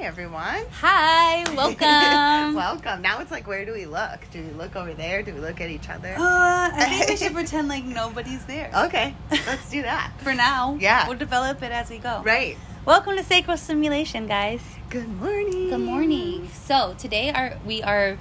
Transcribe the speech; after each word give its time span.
everyone. 0.00 0.64
Hi, 0.80 1.42
welcome. 1.56 2.54
Welcome. 2.54 3.02
Now 3.02 3.20
it's 3.20 3.30
like, 3.30 3.46
where 3.48 3.64
do 3.64 3.72
we 3.72 3.84
look? 3.86 4.20
Do 4.30 4.40
we 4.42 4.50
look 4.52 4.76
over 4.76 4.94
there? 4.94 5.22
Do 5.22 5.34
we 5.34 5.40
look 5.40 5.60
at 5.60 5.70
each 5.70 5.88
other? 5.88 6.14
Uh, 6.16 6.70
I 6.72 6.84
think 7.04 7.10
we 7.10 7.16
should 7.16 7.32
pretend 7.34 7.68
like 7.68 7.84
nobody's 7.84 8.44
there. 8.46 8.70
okay, 8.86 9.14
let's 9.30 9.68
do 9.70 9.82
that. 9.82 10.12
For 10.18 10.34
now. 10.34 10.76
Yeah. 10.80 11.08
We'll 11.08 11.18
develop 11.18 11.62
it 11.62 11.72
as 11.72 11.90
we 11.90 11.98
go. 11.98 12.22
Right. 12.24 12.56
Welcome 12.86 13.16
to 13.16 13.24
Sacral 13.24 13.56
Stimulation, 13.56 14.26
guys. 14.28 14.60
Good 14.88 15.08
morning. 15.08 15.68
Good 15.70 15.78
morning. 15.80 16.48
So 16.54 16.94
today 16.96 17.30
our 17.32 17.58
we 17.66 17.82
are 17.82 18.18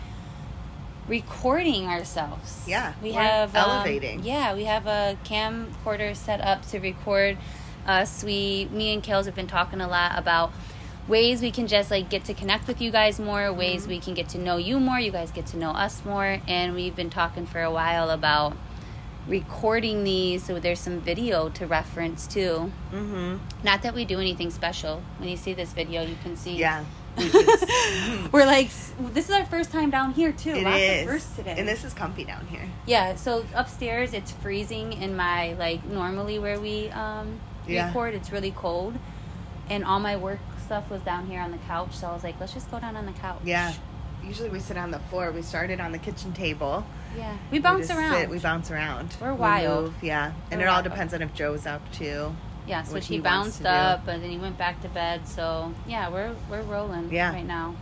recording 1.08 1.86
ourselves. 1.86 2.64
Yeah, 2.68 2.94
We 3.02 3.14
have 3.14 3.56
um, 3.56 3.70
elevating. 3.70 4.24
yeah, 4.24 4.54
we 4.56 4.66
have 4.66 4.88
a 4.88 5.18
camcorder 5.24 6.16
set 6.16 6.42
up 6.42 6.68
to 6.70 6.80
record 6.80 7.38
us. 7.86 8.24
We 8.24 8.68
me 8.72 8.94
and 8.94 9.04
Kales 9.04 9.26
have 9.26 9.36
been 9.36 9.48
talking 9.48 9.80
a 9.80 9.88
lot 9.88 10.18
about 10.18 10.52
ways 11.08 11.42
we 11.42 11.52
can 11.52 11.68
just 11.68 11.90
like 11.92 12.10
get 12.10 12.26
to 12.26 12.34
connect 12.34 12.68
with 12.68 12.82
you 12.82 12.92
guys 12.92 13.20
more, 13.20 13.52
ways 13.54 13.88
we 13.88 14.00
can 14.00 14.14
get 14.14 14.30
to 14.30 14.38
know 14.38 14.58
you 14.58 14.80
more, 14.80 15.00
you 15.00 15.12
guys 15.12 15.32
get 15.32 15.46
to 15.48 15.58
know 15.58 15.72
us 15.72 16.04
more, 16.06 16.40
and 16.48 16.76
we've 16.76 16.96
been 16.96 17.10
talking 17.10 17.46
for 17.46 17.62
a 17.62 17.72
while 17.72 18.10
about 18.10 18.56
recording 19.28 20.06
these 20.06 20.46
so 20.46 20.58
there's 20.60 20.80
some 20.80 21.02
video 21.02 21.50
to 21.50 21.66
reference 21.68 22.28
too. 22.28 22.72
Mm-hmm. 22.94 23.38
Not 23.64 23.82
that 23.82 23.94
we 23.94 24.06
do 24.06 24.20
anything 24.20 24.52
special. 24.52 25.02
When 25.18 25.28
you 25.30 25.36
see 25.38 25.54
this 25.54 25.74
video, 25.74 26.02
you 26.02 26.16
can 26.24 26.36
see 26.38 26.58
Yeah. 26.58 26.86
We're 28.32 28.46
like 28.46 28.70
this 29.14 29.28
is 29.28 29.32
our 29.32 29.46
first 29.46 29.72
time 29.72 29.90
down 29.90 30.14
here 30.14 30.32
too. 30.32 30.52
it 30.52 30.68
is. 30.68 31.02
of 31.08 31.14
firsts 31.14 31.36
today. 31.36 31.56
And 31.58 31.68
this 31.68 31.84
is 31.84 31.94
comfy 31.94 32.24
down 32.26 32.46
here. 32.48 32.70
yeah, 32.86 33.16
so 33.16 33.44
upstairs 33.56 34.14
it's 34.14 34.32
freezing 34.32 34.94
in 34.94 35.16
my 35.16 35.54
like 35.54 35.84
normally 35.86 36.40
where 36.40 36.60
we 36.60 36.90
um 36.92 37.40
Yeah. 37.68 37.88
record 37.88 38.14
it's 38.14 38.32
really 38.32 38.52
cold. 38.52 38.96
And 39.70 39.84
all 39.84 40.00
my 40.00 40.16
work 40.16 40.40
stuff 40.68 40.90
was 40.90 41.02
down 41.02 41.26
here 41.28 41.42
on 41.42 41.52
the 41.52 41.58
couch, 41.60 41.96
so 41.96 42.08
I 42.08 42.14
was 42.14 42.24
like, 42.24 42.38
let's 42.40 42.54
just 42.54 42.70
go 42.70 42.80
down 42.80 42.96
on 42.98 43.06
the 43.06 43.14
couch. 43.14 43.40
Yeah. 43.44 43.74
Usually 44.24 44.50
we 44.50 44.60
sit 44.60 44.78
on 44.78 44.92
the 44.92 45.00
floor. 45.00 45.32
We 45.32 45.42
started 45.42 45.80
on 45.80 45.92
the 45.94 45.98
kitchen 45.98 46.34
table. 46.34 46.86
Yeah. 47.18 47.36
We 47.52 47.60
bounce 47.60 47.88
just 47.88 47.98
around. 47.98 48.14
sit, 48.14 48.30
we 48.30 48.40
bounce 48.40 48.70
around. 48.70 49.16
We're 49.22 49.34
We 49.34 49.40
wild. 49.40 49.84
move, 49.86 50.04
yeah. 50.04 50.34
And 50.52 50.60
We're 50.60 50.66
it 50.68 50.70
all 50.70 50.76
wild. 50.76 50.84
depends 50.84 51.14
on 51.14 51.22
if 51.22 51.34
Joe's 51.34 51.66
up 51.66 51.82
too. 51.94 52.36
yeah, 52.68 52.84
so 52.84 52.94
what 52.96 53.04
she 53.06 53.16
he 53.16 53.20
bounced 53.22 53.62
do. 53.62 53.68
up 53.70 54.08
and 54.10 54.22
then 54.22 54.30
he 54.30 54.38
went 54.38 54.58
back 54.58 54.82
to 54.82 54.90
bed. 54.90 55.26
So 55.28 55.74
yeah, 55.88 56.10
we're 56.10 56.36
we're 56.50 56.64
rolling 56.64 57.10
Yeah. 57.12 57.32
right 57.32 57.46
now. 57.46 57.76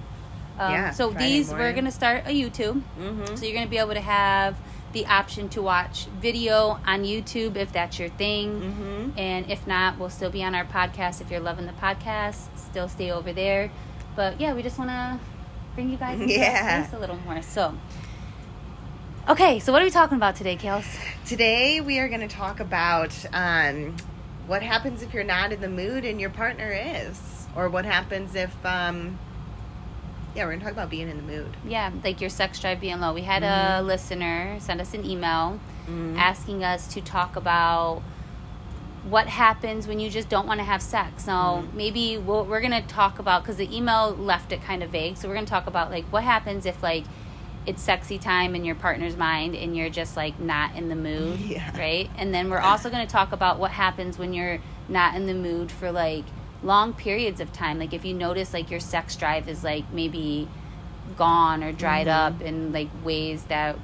Um, 0.59 0.71
Yeah, 0.71 0.91
so 0.91 1.09
Friday 1.11 1.25
these 1.27 1.51
we're 1.51 1.73
gonna 1.73 1.91
start 1.91 2.23
a 2.27 2.29
YouTube. 2.29 2.81
Mm-hmm. 2.99 3.35
So 3.35 3.45
you're 3.45 3.53
to 3.65 3.69
be 3.69 3.79
able 3.79 3.95
to 3.95 3.99
have 4.01 4.55
the 4.95 5.05
option 5.07 5.49
to 5.49 5.61
watch 5.61 6.05
video 6.21 6.79
on 6.87 7.03
YouTube 7.03 7.57
if 7.57 7.71
that's 7.73 7.99
your 7.99 8.07
thing. 8.09 8.61
Mm-hmm. 8.61 9.19
And 9.19 9.51
if 9.51 9.67
not, 9.67 9.99
we'll 9.99 10.09
still 10.09 10.31
be 10.31 10.41
on 10.41 10.55
our 10.55 10.63
podcast. 10.65 11.19
If 11.19 11.29
you're 11.29 11.41
loving 11.41 11.65
the 11.67 11.73
podcast, 11.73 12.47
still 12.55 12.87
stay 12.87 13.11
over 13.11 13.33
there. 13.33 13.69
But 14.15 14.39
yeah, 14.39 14.53
we 14.53 14.63
just 14.63 14.79
want 14.79 14.89
to 14.91 15.19
bring 15.75 15.89
you 15.89 15.97
guys 15.97 16.19
Yeah. 16.25 16.87
a 16.95 16.97
little 16.97 17.17
more. 17.17 17.41
So, 17.41 17.77
okay, 19.27 19.59
so 19.59 19.73
what 19.73 19.81
are 19.81 19.85
we 19.85 19.91
talking 19.91 20.15
about 20.15 20.37
today, 20.37 20.55
Kels? 20.55 20.85
Today 21.25 21.81
we 21.81 21.99
are 21.99 22.07
going 22.07 22.21
to 22.27 22.33
talk 22.33 22.61
about 22.61 23.13
um, 23.33 23.97
what 24.47 24.63
happens 24.63 25.03
if 25.03 25.13
you're 25.13 25.25
not 25.25 25.51
in 25.51 25.59
the 25.59 25.67
mood 25.69 26.05
and 26.05 26.21
your 26.21 26.29
partner 26.29 26.71
is, 26.71 27.47
or 27.53 27.67
what 27.67 27.83
happens 27.83 28.33
if, 28.33 28.55
um, 28.65 29.19
yeah, 30.35 30.43
we're 30.43 30.49
going 30.51 30.59
to 30.59 30.65
talk 30.65 30.73
about 30.73 30.89
being 30.89 31.09
in 31.09 31.17
the 31.17 31.23
mood. 31.23 31.55
Yeah, 31.65 31.91
like 32.03 32.19
your 32.21 32.29
sex 32.29 32.59
drive 32.59 32.79
being 32.81 32.99
low. 32.99 33.13
We 33.13 33.21
had 33.21 33.43
a 33.43 33.45
Mm-hmm. 33.79 33.87
listener 33.87 34.57
send 34.59 34.81
us 34.81 34.93
an 34.93 35.05
email 35.05 35.59
Mm. 35.89 36.17
asking 36.17 36.63
us 36.63 36.87
to 36.95 37.01
talk 37.01 37.35
about 37.35 38.01
what 39.07 39.27
happens 39.27 39.87
when 39.87 39.99
you 39.99 40.09
just 40.09 40.29
don't 40.29 40.47
want 40.47 40.59
to 40.59 40.63
have 40.63 40.81
sex. 40.81 41.27
Now, 41.27 41.61
Mhm. 41.61 41.73
maybe 41.75 42.17
we'll, 42.17 42.43
we're 42.43 42.59
going 42.59 42.71
to 42.71 42.81
talk 42.87 43.19
about 43.19 43.43
because 43.43 43.57
the 43.57 43.75
email 43.75 44.09
left 44.15 44.51
it 44.51 44.63
kind 44.63 44.81
of 44.81 44.89
vague. 44.89 45.15
So 45.15 45.27
we're 45.27 45.35
going 45.35 45.45
to 45.45 45.49
talk 45.49 45.67
about 45.67 45.91
like 45.91 46.05
what 46.05 46.23
happens 46.23 46.65
if 46.65 46.81
like 46.81 47.03
it's 47.67 47.83
sexy 47.83 48.17
time 48.17 48.55
in 48.55 48.65
your 48.65 48.73
partner's 48.75 49.15
mind 49.15 49.55
and 49.55 49.77
you're 49.77 49.89
just 49.91 50.17
like 50.17 50.39
not 50.39 50.75
in 50.75 50.89
the 50.89 50.95
mood, 50.95 51.39
Yeah. 51.55 51.77
right? 51.77 52.09
And 52.17 52.33
then 52.33 52.49
we're 52.49 52.57
also 52.59 52.89
going 52.89 53.05
to 53.05 53.11
talk 53.11 53.31
about 53.31 53.59
what 53.59 53.69
happens 53.71 54.17
when 54.17 54.33
you're 54.33 54.59
not 54.89 55.13
in 55.15 55.27
the 55.27 55.33
mood 55.35 55.71
for 55.71 55.91
like 55.91 56.25
long 56.65 56.93
periods 56.93 57.39
of 57.39 57.53
time. 57.53 57.79
Like 57.79 57.93
if 57.93 58.03
you 58.03 58.13
notice 58.13 58.53
like 58.53 58.69
your 58.71 58.79
sex 58.81 59.15
drive 59.15 59.47
is 59.47 59.63
like 59.63 59.85
maybe 59.93 60.47
gone 61.15 61.63
or 61.63 61.71
dried 61.71 62.07
Mhm. 62.07 62.27
up 62.27 62.41
in 62.41 62.71
like 62.73 62.89
ways 63.03 63.43
that 63.45 63.77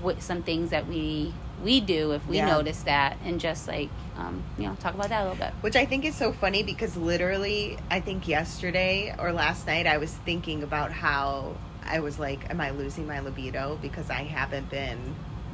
w- 0.00 0.20
some 0.20 0.42
things 0.42 0.70
that 0.70 0.86
we 0.86 1.32
we 1.64 1.80
do 1.80 2.10
if 2.12 2.26
we 2.26 2.36
Yeah. 2.38 2.46
notice 2.46 2.82
that 2.82 3.16
and 3.24 3.40
just 3.40 3.68
like 3.68 3.88
um, 4.18 4.42
you 4.58 4.66
know 4.66 4.74
talk 4.80 4.94
about 4.94 5.08
that 5.10 5.20
a 5.22 5.30
little 5.30 5.38
bit 5.38 5.54
Which 5.62 5.76
I 5.76 5.86
think 5.86 6.04
is 6.04 6.14
so 6.16 6.32
funny 6.32 6.62
because 6.62 6.96
literally, 6.96 7.78
I 7.90 8.00
think 8.00 8.26
yesterday 8.28 9.14
or 9.18 9.32
last 9.32 9.66
night, 9.66 9.86
I 9.86 9.96
was 9.98 10.12
thinking 10.12 10.62
about 10.62 10.90
how 10.92 11.54
I 11.86 12.00
was 12.00 12.18
like, 12.18 12.50
am 12.50 12.60
I 12.60 12.70
losing 12.70 13.06
my 13.06 13.20
libido 13.20 13.78
because 13.80 14.10
I 14.10 14.24
haven't 14.24 14.68
been 14.70 14.98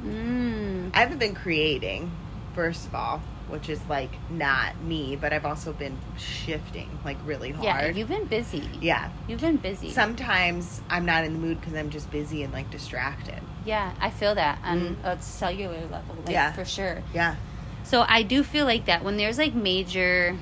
mm. 0.05 0.91
I 0.93 0.99
haven't 0.99 1.19
been 1.19 1.35
creating, 1.35 2.11
first 2.53 2.85
of 2.87 2.95
all, 2.95 3.21
which 3.47 3.67
is 3.69 3.79
like 3.89 4.11
not 4.29 4.79
me, 4.81 5.15
but 5.15 5.33
I've 5.33 5.45
also 5.45 5.73
been 5.73 5.97
shifting 6.17 6.89
like 7.03 7.17
really 7.25 7.51
hard. 7.51 7.63
yeah 7.63 7.87
you've 7.87 8.07
been 8.09 8.25
busy 8.25 8.69
yeah. 8.81 9.09
you've 9.27 9.41
been 9.41 9.57
busy 9.57 9.89
Sometimes 9.89 10.81
I'm 10.89 11.05
not 11.05 11.23
in 11.23 11.33
the 11.33 11.39
mood 11.39 11.59
because 11.59 11.73
I'm 11.75 11.89
just 11.89 12.11
busy 12.11 12.43
and 12.43 12.53
like 12.53 12.69
distracted. 12.69 13.39
yeah 13.65 13.93
i 13.99 14.09
feel 14.09 14.35
that 14.35 14.59
on 14.63 14.79
Mm. 14.79 14.95
a 15.03 15.21
cellular 15.21 15.81
level 15.87 16.15
like 16.25 16.29
Yeah. 16.29 16.51
for 16.53 16.63
sure 16.65 17.01
Yeah. 17.13 17.35
so 17.83 18.05
i 18.07 18.21
do 18.23 18.43
feel 18.43 18.65
like 18.65 18.85
that 18.85 19.03
when 19.03 19.17
there's 19.17 19.37
like 19.39 19.53
major 19.55 20.37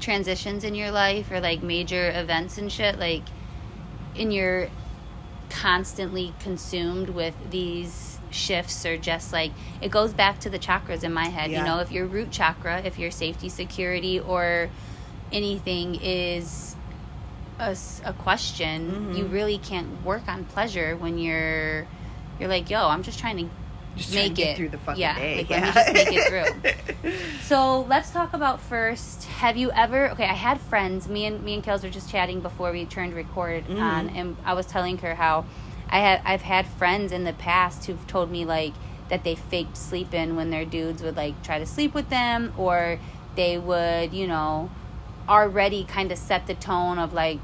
transitions 0.00 0.64
in 0.64 0.74
your 0.74 0.90
life 0.90 1.30
or 1.30 1.40
like 1.40 1.62
major 1.62 2.10
events 2.18 2.56
and 2.58 2.70
shit 2.72 2.98
like 2.98 3.22
in 4.14 4.30
you're 4.30 4.68
constantly 5.50 6.32
consumed 6.40 7.10
with 7.10 7.34
these 7.50 8.09
shifts 8.30 8.84
or 8.86 8.96
just 8.96 9.32
like 9.32 9.52
it 9.80 9.90
goes 9.90 10.12
back 10.12 10.38
to 10.40 10.48
the 10.50 10.58
chakras 10.58 11.02
in 11.04 11.12
my 11.12 11.26
head 11.26 11.50
Yeah. 11.50 11.58
you 11.60 11.64
know 11.64 11.78
if 11.80 11.90
your 11.90 12.06
root 12.06 12.30
chakra 12.30 12.80
if 12.84 12.98
your 12.98 13.10
safety 13.10 13.48
security 13.48 14.20
or 14.20 14.70
anything 15.32 15.96
is 16.00 16.76
a, 17.58 17.76
a 18.04 18.12
question 18.14 19.10
Mhm. 19.12 19.16
you 19.16 19.26
really 19.26 19.58
can't 19.58 20.02
work 20.04 20.28
on 20.28 20.44
pleasure 20.44 20.96
when 20.96 21.18
you're 21.18 21.86
you're 22.38 22.48
like 22.48 22.70
yo 22.70 22.88
i'm 22.88 23.02
just 23.02 23.18
trying 23.18 23.36
to 23.36 23.48
Just 23.96 24.14
make 24.14 24.38
it 24.38 24.56
through 24.56 24.70
the 24.70 24.78
fucking 24.78 25.00
yeah 25.00 25.16
day. 25.18 25.36
like 25.38 25.50
let 25.50 25.62
me 25.62 25.72
just 25.72 25.92
make 25.92 26.08
it 26.12 26.28
through 26.28 27.12
so 27.42 27.82
let's 27.82 28.10
talk 28.12 28.32
about 28.34 28.60
first. 28.60 29.24
Have 29.24 29.56
you 29.56 29.72
ever? 29.72 30.10
Okay, 30.10 30.24
I 30.24 30.34
had 30.34 30.60
friends. 30.60 31.08
Me 31.08 31.24
and 31.26 31.42
me 31.42 31.54
and 31.54 31.64
Kels 31.64 31.82
were 31.82 31.88
just 31.90 32.08
chatting 32.10 32.40
before 32.40 32.70
we 32.70 32.84
turned 32.84 33.14
record 33.14 33.64
Mhm. 33.66 33.80
on, 33.80 34.08
and 34.10 34.36
I 34.44 34.52
was 34.54 34.66
telling 34.66 34.98
her 34.98 35.14
how 35.16 35.44
I 35.90 35.98
had 35.98 36.22
I've 36.24 36.42
had 36.42 36.66
friends 36.66 37.12
in 37.12 37.24
the 37.24 37.32
past 37.32 37.86
who've 37.86 38.06
told 38.06 38.30
me 38.30 38.44
like 38.44 38.72
that 39.08 39.24
they 39.24 39.34
faked 39.34 39.76
sleeping 39.76 40.36
when 40.36 40.50
their 40.50 40.64
dudes 40.64 41.02
would 41.02 41.16
like 41.16 41.42
try 41.42 41.58
to 41.58 41.66
sleep 41.66 41.94
with 41.94 42.08
them, 42.10 42.52
or 42.56 42.98
they 43.36 43.58
would 43.58 44.12
you 44.14 44.26
know 44.26 44.70
already 45.28 45.84
kind 45.84 46.10
of 46.12 46.18
set 46.18 46.46
the 46.46 46.54
tone 46.54 46.98
of 46.98 47.12
like, 47.12 47.38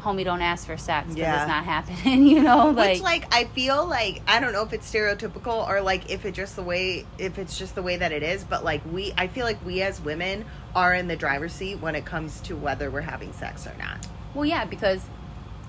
homie, 0.00 0.24
don't 0.24 0.40
ask 0.42 0.66
for 0.66 0.76
sex 0.76 1.08
because 1.08 1.18
Yeah. 1.18 1.42
it's 1.42 1.48
not 1.48 1.64
happening. 1.64 2.26
You 2.32 2.42
know, 2.42 2.70
like, 2.70 2.94
Which 2.94 3.02
like 3.02 3.34
I 3.34 3.44
feel 3.44 3.86
like 3.86 4.22
I 4.26 4.40
don't 4.40 4.52
know 4.52 4.62
if 4.62 4.72
it's 4.72 4.90
stereotypical 4.90 5.66
or 5.68 5.80
like 5.80 6.10
if 6.10 6.24
it 6.24 6.32
just 6.32 6.56
the 6.56 6.62
way 6.62 7.06
if 7.18 7.38
it's 7.38 7.58
just 7.58 7.74
the 7.74 7.82
way 7.82 7.96
that 7.96 8.12
it 8.12 8.22
is, 8.22 8.44
but 8.44 8.64
like 8.64 8.82
we 8.92 9.12
I 9.16 9.28
feel 9.28 9.44
like 9.46 9.64
we 9.64 9.80
as 9.82 10.00
women 10.00 10.44
are 10.74 10.94
in 10.94 11.06
the 11.08 11.16
driver's 11.16 11.52
seat 11.52 11.76
when 11.80 11.94
it 11.94 12.04
comes 12.04 12.40
to 12.42 12.56
whether 12.56 12.90
we're 12.90 13.00
having 13.02 13.32
sex 13.32 13.66
or 13.66 13.74
not. 13.78 14.06
Well, 14.34 14.44
yeah, 14.46 14.64
because 14.64 15.02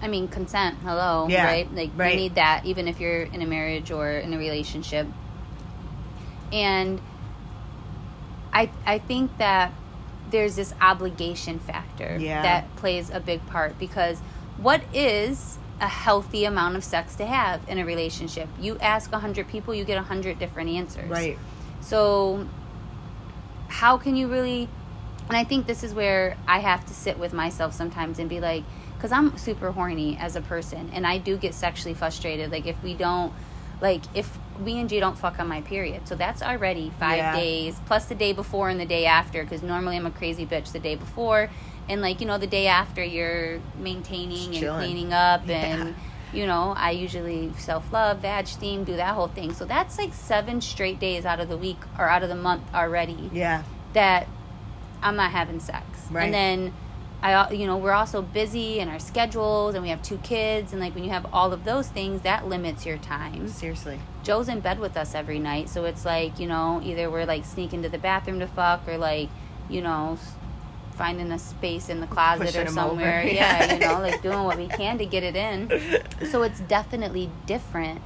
I 0.04 0.08
mean, 0.10 0.28
consent. 0.28 0.78
Hello, 0.84 1.28
Yeah, 1.30 1.46
right? 1.46 1.74
Like 1.74 1.92
right. 1.96 2.12
you 2.14 2.20
need 2.20 2.36
that, 2.36 2.66
even 2.66 2.90
if 2.90 3.00
you're 3.00 3.24
in 3.24 3.42
a 3.42 3.46
marriage 3.48 3.90
or 3.90 4.12
in 4.12 4.34
a 4.34 4.38
relationship. 4.38 5.08
And 6.52 7.00
I 8.52 8.70
I 8.86 9.00
think 9.00 9.38
that 9.38 9.72
there's 10.30 10.56
this 10.58 10.74
obligation 10.82 11.58
factor 11.60 12.18
Yeah. 12.20 12.42
that 12.42 12.76
plays 12.76 13.10
a 13.12 13.20
big 13.22 13.46
part 13.48 13.80
because 13.80 14.20
what 14.58 14.82
is 14.94 15.58
a 15.80 15.88
healthy 15.88 16.44
amount 16.46 16.76
of 16.76 16.84
sex 16.84 17.16
to 17.16 17.26
have 17.26 17.62
in 17.70 17.78
a 17.80 17.86
relationship? 17.86 18.50
You 18.60 18.78
ask 18.80 19.12
a 19.14 19.20
hundred 19.20 19.48
people, 19.48 19.74
you 19.74 19.86
get 19.86 19.98
a 19.98 20.02
hundred 20.04 20.38
different 20.38 20.70
answers. 20.70 21.10
Right. 21.10 21.38
So, 21.80 22.46
how 23.70 23.98
can 23.98 24.18
you 24.18 24.28
really? 24.28 24.68
And 25.30 25.38
I 25.38 25.46
think 25.46 25.66
this 25.66 25.84
is 25.84 25.94
where 25.94 26.36
I 26.46 26.60
have 26.60 26.86
to 26.88 26.94
sit 26.94 27.18
with 27.18 27.32
myself 27.32 27.74
sometimes 27.74 28.20
and 28.20 28.30
be 28.30 28.42
like, 28.42 28.64
because 29.04 29.12
I'm 29.12 29.38
super 29.38 29.70
horny 29.74 30.16
as 30.18 30.38
a 30.38 30.42
person, 30.42 30.90
and 30.94 31.06
I 31.06 31.18
do 31.18 31.36
get 31.36 31.54
sexually 31.54 31.94
frustrated. 31.94 32.54
Like 32.54 32.66
if 32.66 32.82
we 32.82 32.94
don't, 32.94 33.34
like 33.82 34.02
if 34.16 34.38
me 34.60 34.80
and 34.80 34.88
G 34.88 35.02
don't 35.02 35.18
fuck 35.18 35.42
on 35.42 35.50
my 35.50 35.60
period, 35.60 36.08
so 36.08 36.16
that's 36.16 36.42
already 36.42 36.90
five 37.02 37.18
Yeah. 37.18 37.36
days 37.36 37.82
plus 37.86 38.06
the 38.06 38.16
day 38.16 38.32
before 38.32 38.70
and 38.70 38.80
the 38.80 38.86
day 38.86 39.06
after. 39.06 39.44
Because 39.44 39.62
normally 39.62 39.98
I'm 39.98 40.06
a 40.06 40.12
crazy 40.12 40.46
bitch 40.46 40.72
the 40.72 40.80
day 40.80 40.96
before, 40.96 41.50
and 41.90 42.02
like 42.02 42.22
you 42.22 42.28
know 42.28 42.38
the 42.38 42.48
day 42.48 42.68
after 42.68 43.04
you're 43.04 43.60
maintaining 43.78 44.56
and 44.56 44.78
cleaning 44.80 45.12
up 45.12 45.42
Yeah. 45.46 45.56
and 45.58 45.96
you 46.32 46.48
know, 46.48 46.74
I 46.78 46.92
usually 46.92 47.52
self 47.58 47.92
love, 47.92 48.20
vag 48.20 48.48
steam, 48.48 48.86
do 48.86 48.96
that 48.96 49.16
whole 49.16 49.28
thing. 49.28 49.54
So 49.54 49.66
that's 49.66 49.98
like 49.98 50.14
seven 50.14 50.62
straight 50.62 50.98
days 51.02 51.26
out 51.26 51.42
of 51.42 51.50
the 51.50 51.58
week 51.58 51.78
or 52.00 52.08
out 52.08 52.24
of 52.24 52.30
the 52.30 52.36
month 52.36 52.64
already 52.74 53.30
Yeah. 53.34 53.64
that 53.92 54.28
I'm 55.02 55.18
not 55.18 55.32
having 55.32 55.60
sex. 55.60 55.84
Right. 56.10 56.24
And 56.24 56.34
then 56.34 56.74
I, 57.24 57.34
uh, 57.34 57.52
you 57.52 57.66
know, 57.66 57.78
we're 57.78 57.94
also 57.94 58.22
busy 58.22 58.80
in 58.80 58.90
our 58.90 59.00
schedules, 59.00 59.76
and 59.76 59.82
we 59.82 59.90
have 59.90 60.04
two 60.04 60.18
kids, 60.18 60.74
and 60.74 60.82
like 60.82 60.94
when 60.94 61.06
you 61.06 61.10
have 61.10 61.26
all 61.32 61.54
of 61.54 61.64
those 61.64 61.88
things, 61.88 62.22
that 62.24 62.50
limits 62.50 62.86
your 62.86 62.98
time. 62.98 63.48
Seriously. 63.48 63.98
Joe's 64.24 64.50
in 64.50 64.60
bed 64.60 64.78
with 64.78 64.98
us 64.98 65.16
every 65.16 65.40
night, 65.40 65.70
so 65.70 65.86
it's 65.86 66.04
like 66.04 66.38
you 66.38 66.48
know, 66.48 66.82
either 66.84 67.10
we're 67.10 67.26
like 67.26 67.46
sneaking 67.46 67.82
to 67.84 67.90
the 67.90 67.98
bathroom 67.98 68.40
to 68.40 68.48
fuck, 68.48 68.86
or 68.90 68.98
like, 68.98 69.30
you 69.70 69.82
know, 69.82 70.20
finding 70.98 71.32
a 71.32 71.40
space 71.40 71.88
in 71.88 72.02
the 72.02 72.08
closet 72.08 72.48
Pushing 72.48 72.68
or 72.68 72.72
somewhere. 72.72 73.24
Yeah, 73.26 73.32
yeah. 73.66 73.74
you 73.74 73.80
know, 73.80 74.02
like 74.02 74.22
doing 74.22 74.44
what 74.44 74.58
we 74.58 74.68
can 74.68 74.98
to 74.98 75.06
get 75.06 75.24
it 75.24 75.38
in. 75.38 76.28
So 76.30 76.44
it's 76.44 76.60
definitely 76.60 77.30
different. 77.46 78.02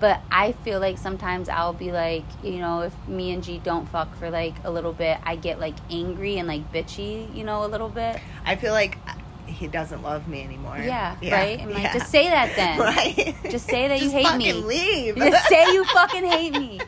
But 0.00 0.20
I 0.30 0.52
feel 0.52 0.80
like 0.80 0.98
sometimes 0.98 1.48
I'll 1.48 1.72
be 1.72 1.92
like, 1.92 2.24
you 2.42 2.58
know, 2.58 2.80
if 2.82 3.08
me 3.08 3.32
and 3.32 3.42
G 3.42 3.58
don't 3.58 3.88
fuck 3.88 4.14
for 4.16 4.30
like 4.30 4.54
a 4.64 4.70
little 4.70 4.92
bit, 4.92 5.18
I 5.22 5.36
get 5.36 5.58
like 5.60 5.76
angry 5.90 6.36
and 6.38 6.48
like 6.48 6.72
bitchy, 6.72 7.34
you 7.34 7.44
know, 7.44 7.64
a 7.64 7.68
little 7.68 7.88
bit. 7.88 8.18
I 8.44 8.56
feel 8.56 8.72
like 8.72 8.98
he 9.46 9.68
doesn't 9.68 10.02
love 10.02 10.26
me 10.26 10.42
anymore. 10.42 10.78
Yeah, 10.78 11.16
right? 11.22 11.60
I'm 11.60 11.70
like, 11.72 11.92
just 11.92 12.10
say 12.10 12.28
that 12.28 12.54
then. 12.56 12.78
Right. 12.80 13.36
Just 13.50 13.66
say 13.66 13.88
that 13.88 14.00
you 14.00 14.10
hate 14.10 14.36
me. 14.36 14.52
Leave. 14.52 15.16
Just 15.16 15.48
say 15.48 15.72
you 15.72 15.84
fucking 15.84 16.24
hate 16.24 16.52
me. 16.52 16.80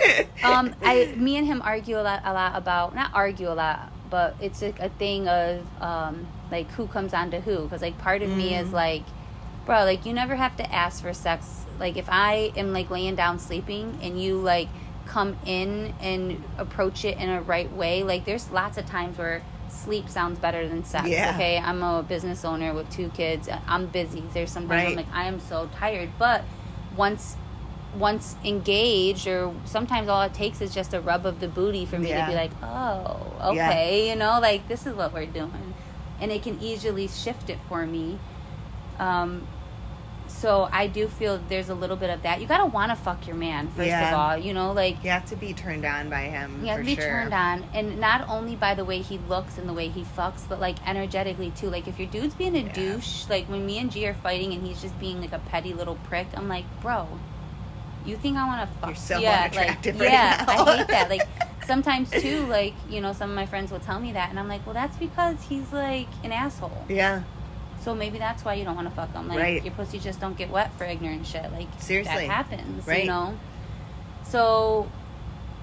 um, 0.42 0.74
I, 0.82 1.12
me 1.16 1.36
and 1.36 1.46
him 1.46 1.62
argue 1.62 1.98
a 1.98 2.02
lot, 2.02 2.22
a 2.24 2.32
lot 2.32 2.56
about 2.56 2.94
not 2.94 3.10
argue 3.14 3.48
a 3.50 3.54
lot, 3.54 3.92
but 4.10 4.36
it's 4.40 4.62
a, 4.62 4.74
a 4.78 4.88
thing 4.90 5.26
of 5.28 5.64
um, 5.82 6.26
like 6.50 6.70
who 6.72 6.86
comes 6.86 7.14
on 7.14 7.30
to 7.30 7.40
who. 7.40 7.62
Because 7.62 7.82
like 7.82 7.96
part 7.98 8.20
of 8.22 8.28
me 8.28 8.54
is 8.54 8.68
Mm. 8.68 8.72
like, 8.72 9.02
bro, 9.64 9.84
like 9.84 10.04
you 10.04 10.12
never 10.12 10.36
have 10.36 10.56
to 10.58 10.72
ask 10.74 11.02
for 11.02 11.12
sex. 11.14 11.64
Like 11.82 11.96
if 11.98 12.08
I 12.08 12.52
am 12.56 12.72
like 12.72 12.88
laying 12.90 13.16
down 13.16 13.38
sleeping 13.38 13.98
and 14.02 14.18
you 14.22 14.36
like 14.36 14.68
come 15.04 15.36
in 15.44 15.92
and 16.00 16.42
approach 16.56 17.04
it 17.04 17.18
in 17.18 17.28
a 17.28 17.42
right 17.42 17.70
way, 17.72 18.04
like 18.04 18.24
there's 18.24 18.50
lots 18.50 18.78
of 18.78 18.86
times 18.86 19.18
where 19.18 19.42
sleep 19.68 20.08
sounds 20.08 20.38
better 20.38 20.66
than 20.68 20.84
sex. 20.84 21.08
Yeah. 21.08 21.32
Okay, 21.34 21.58
I'm 21.58 21.82
a 21.82 22.02
business 22.02 22.44
owner 22.44 22.72
with 22.72 22.88
two 22.90 23.08
kids. 23.10 23.48
I'm 23.66 23.86
busy. 23.86 24.22
There's 24.32 24.50
some 24.50 24.68
sometimes 24.68 24.90
I'm 24.90 24.96
like 24.96 25.12
I 25.12 25.24
am 25.26 25.40
so 25.40 25.68
tired, 25.76 26.10
but 26.18 26.44
once 26.96 27.36
once 27.98 28.36
engaged 28.44 29.26
or 29.26 29.52
sometimes 29.66 30.08
all 30.08 30.22
it 30.22 30.32
takes 30.32 30.62
is 30.62 30.72
just 30.72 30.94
a 30.94 31.00
rub 31.00 31.26
of 31.26 31.40
the 31.40 31.48
booty 31.48 31.84
for 31.84 31.98
me 31.98 32.08
Yeah. 32.08 32.24
to 32.24 32.30
be 32.32 32.34
like 32.36 32.50
oh 32.62 33.52
Yeah. 33.52 33.68
okay 33.68 34.08
you 34.08 34.16
know 34.16 34.38
like 34.40 34.66
this 34.66 34.86
is 34.86 34.94
what 34.94 35.12
we're 35.12 35.26
doing 35.26 35.74
and 36.18 36.32
it 36.32 36.42
can 36.42 36.58
easily 36.62 37.06
shift 37.06 37.50
it 37.50 37.58
for 37.68 37.84
me 37.84 38.18
um 38.98 39.46
so 40.42 40.68
i 40.72 40.86
do 40.88 41.06
feel 41.06 41.40
there's 41.48 41.68
a 41.68 41.74
little 41.74 41.94
bit 41.96 42.10
of 42.10 42.20
that 42.22 42.40
you 42.40 42.46
gotta 42.48 42.66
want 42.66 42.90
to 42.90 42.96
fuck 42.96 43.26
your 43.26 43.36
man 43.36 43.68
first 43.68 43.90
of 43.90 44.12
all 44.12 44.36
you 44.36 44.52
know 44.52 44.72
like 44.72 44.96
You 45.04 45.10
have 45.10 45.24
to 45.26 45.36
be 45.36 45.54
turned 45.54 45.84
on 45.84 46.10
by 46.10 46.22
him. 46.22 46.60
you 46.62 46.68
have 46.70 46.80
to 46.80 46.84
be 46.84 46.96
sure. 46.96 47.04
turned 47.04 47.32
on 47.32 47.64
and 47.72 47.98
not 48.00 48.28
only 48.28 48.56
by 48.56 48.74
the 48.74 48.84
way 48.84 48.98
he 49.00 49.18
looks 49.28 49.56
and 49.58 49.68
the 49.68 49.72
way 49.72 49.88
he 49.88 50.02
fucks 50.02 50.42
but 50.48 50.58
like 50.60 50.76
energetically 50.86 51.50
too 51.52 51.70
like 51.70 51.86
if 51.86 51.98
your 51.98 52.08
dude's 52.08 52.34
being 52.34 52.56
a 52.56 52.60
Yeah. 52.60 52.72
douche 52.72 53.28
like 53.28 53.46
when 53.46 53.64
me 53.64 53.78
and 53.78 53.90
g 53.92 54.06
are 54.06 54.14
fighting 54.14 54.52
and 54.52 54.66
he's 54.66 54.82
just 54.82 54.98
being 54.98 55.20
like 55.20 55.32
a 55.32 55.38
petty 55.38 55.72
little 55.74 55.94
prick 56.08 56.26
i'm 56.34 56.48
like 56.48 56.64
bro 56.82 57.06
you 58.04 58.16
think 58.16 58.36
i 58.36 58.44
want 58.46 58.68
to 58.68 58.76
fuck 58.78 58.88
You're 58.90 58.96
so 58.96 59.18
yeah 59.18 59.42
unattractive 59.44 59.96
like 59.96 60.08
right 60.08 60.12
yeah 60.12 60.44
now. 60.48 60.64
i 60.64 60.76
hate 60.78 60.88
that 60.88 61.08
like 61.08 61.22
sometimes 61.66 62.10
too 62.10 62.44
like 62.46 62.74
you 62.90 63.00
know 63.00 63.12
some 63.12 63.30
of 63.30 63.36
my 63.36 63.46
friends 63.46 63.70
will 63.70 63.78
tell 63.80 64.00
me 64.00 64.12
that 64.12 64.30
and 64.30 64.38
i'm 64.40 64.48
like 64.48 64.64
well 64.66 64.74
that's 64.74 64.96
because 64.96 65.40
he's 65.44 65.72
like 65.72 66.08
an 66.24 66.32
asshole 66.32 66.84
Yeah. 66.88 67.22
So 67.82 67.94
maybe 67.94 68.18
that's 68.18 68.44
why 68.44 68.54
you 68.54 68.64
don't 68.64 68.76
want 68.76 68.88
to 68.88 68.94
fuck 68.94 69.12
them. 69.12 69.28
like 69.28 69.38
Right. 69.38 69.64
your 69.64 69.74
pussy 69.74 69.98
just 69.98 70.20
don't 70.20 70.36
get 70.36 70.50
wet 70.50 70.72
for 70.78 70.84
ignorant 70.84 71.26
shit 71.26 71.50
like 71.52 71.68
Seriously. 71.78 72.26
that 72.28 72.32
happens 72.32 72.86
Right. 72.86 73.02
you 73.04 73.08
know 73.10 73.36
so 74.24 74.88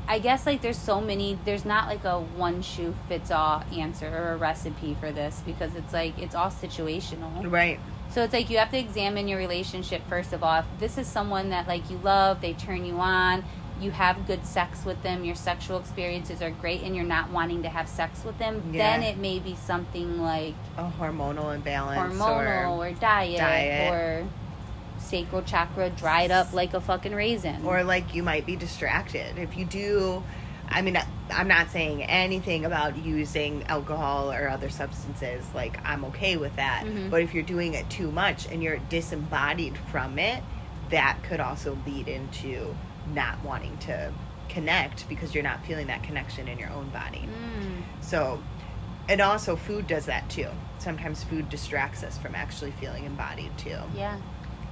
I 0.07 0.17
guess 0.19 0.45
like 0.45 0.61
there's 0.61 0.77
so 0.77 0.99
many 0.99 1.37
there's 1.45 1.65
not 1.65 1.87
like 1.87 2.03
a 2.03 2.19
one 2.19 2.61
shoe 2.61 2.95
fits 3.07 3.29
all 3.31 3.63
answer 3.71 4.07
or 4.07 4.33
a 4.33 4.37
recipe 4.37 4.95
for 4.99 5.11
this 5.11 5.41
because 5.45 5.75
it's 5.75 5.93
like 5.93 6.17
it's 6.17 6.33
all 6.33 6.49
situational. 6.49 7.49
Right. 7.51 7.79
So 8.09 8.23
it's 8.23 8.33
like 8.33 8.49
you 8.49 8.57
have 8.57 8.71
to 8.71 8.77
examine 8.79 9.27
your 9.27 9.37
relationship 9.37 10.01
first 10.09 10.33
of 10.33 10.43
all. 10.43 10.59
If 10.61 10.65
this 10.79 10.97
is 10.97 11.05
someone 11.05 11.51
that 11.51 11.67
like 11.67 11.91
you 11.91 11.97
love, 11.99 12.41
they 12.41 12.53
turn 12.53 12.85
you 12.85 12.95
on, 12.99 13.43
you 13.81 13.91
have 13.91 14.27
good 14.27 14.45
sex 14.45 14.83
with 14.85 15.01
them, 15.03 15.23
your 15.23 15.35
sexual 15.35 15.79
experiences 15.79 16.41
are 16.41 16.49
great 16.51 16.81
and 16.83 16.95
you're 16.95 17.05
not 17.05 17.29
wanting 17.31 17.63
to 17.63 17.69
have 17.69 17.87
sex 17.87 18.23
with 18.23 18.37
them, 18.39 18.61
Yeah. 18.73 18.97
then 18.97 19.03
it 19.03 19.17
may 19.17 19.39
be 19.39 19.55
something 19.55 20.21
like 20.21 20.53
A 20.77 20.91
hormonal 20.99 21.53
imbalance. 21.55 22.15
hormonal 22.15 22.77
Or, 22.77 22.87
or, 22.87 22.91
diet, 22.91 23.37
diet. 23.39 23.93
or 23.93 24.27
sacral 24.99 25.41
chakra 25.43 25.89
dried 25.89 26.29
up 26.31 26.53
like 26.53 26.73
a 26.73 26.81
fucking 26.81 27.13
raisin. 27.15 27.65
or 27.65 27.83
like 27.83 28.13
you 28.13 28.21
might 28.23 28.45
be 28.45 28.55
distracted. 28.55 29.37
If 29.37 29.55
you 29.57 29.65
do, 29.65 30.23
I 30.67 30.81
mean, 30.81 30.99
I'm 31.31 31.47
not 31.47 31.71
saying 31.71 32.03
anything 32.03 32.65
about 32.65 32.97
using 32.97 33.63
alcohol 33.67 34.31
or 34.31 34.49
other 34.49 34.69
substances. 34.69 35.43
Like, 35.55 35.79
I'm 35.83 36.03
okay 36.05 36.37
with 36.37 36.55
that. 36.57 36.83
Mhm. 36.85 37.09
But 37.09 37.21
if 37.23 37.33
you're 37.33 37.43
doing 37.43 37.73
it 37.73 37.89
too 37.89 38.11
much 38.11 38.45
and 38.51 38.61
you're 38.61 38.77
disembodied 38.89 39.77
from 39.91 40.19
it, 40.19 40.43
that 40.91 41.17
could 41.23 41.39
also 41.39 41.77
lead 41.87 42.07
into 42.07 42.75
not 43.13 43.43
wanting 43.43 43.77
to 43.79 44.11
connect 44.49 45.07
because 45.07 45.33
you're 45.33 45.43
not 45.43 45.63
feeling 45.65 45.87
that 45.87 46.03
connection 46.03 46.47
in 46.47 46.57
your 46.57 46.69
own 46.71 46.89
body. 46.89 47.27
Mm. 47.27 48.03
So, 48.03 48.41
and 49.07 49.21
also 49.21 49.55
food 49.55 49.87
does 49.87 50.05
that 50.05 50.29
too. 50.29 50.47
Sometimes 50.79 51.23
food 51.23 51.49
distracts 51.49 52.03
us 52.03 52.17
from 52.17 52.35
actually 52.35 52.71
feeling 52.71 53.05
embodied 53.05 53.55
too. 53.57 53.77
Yeah. 53.95 54.17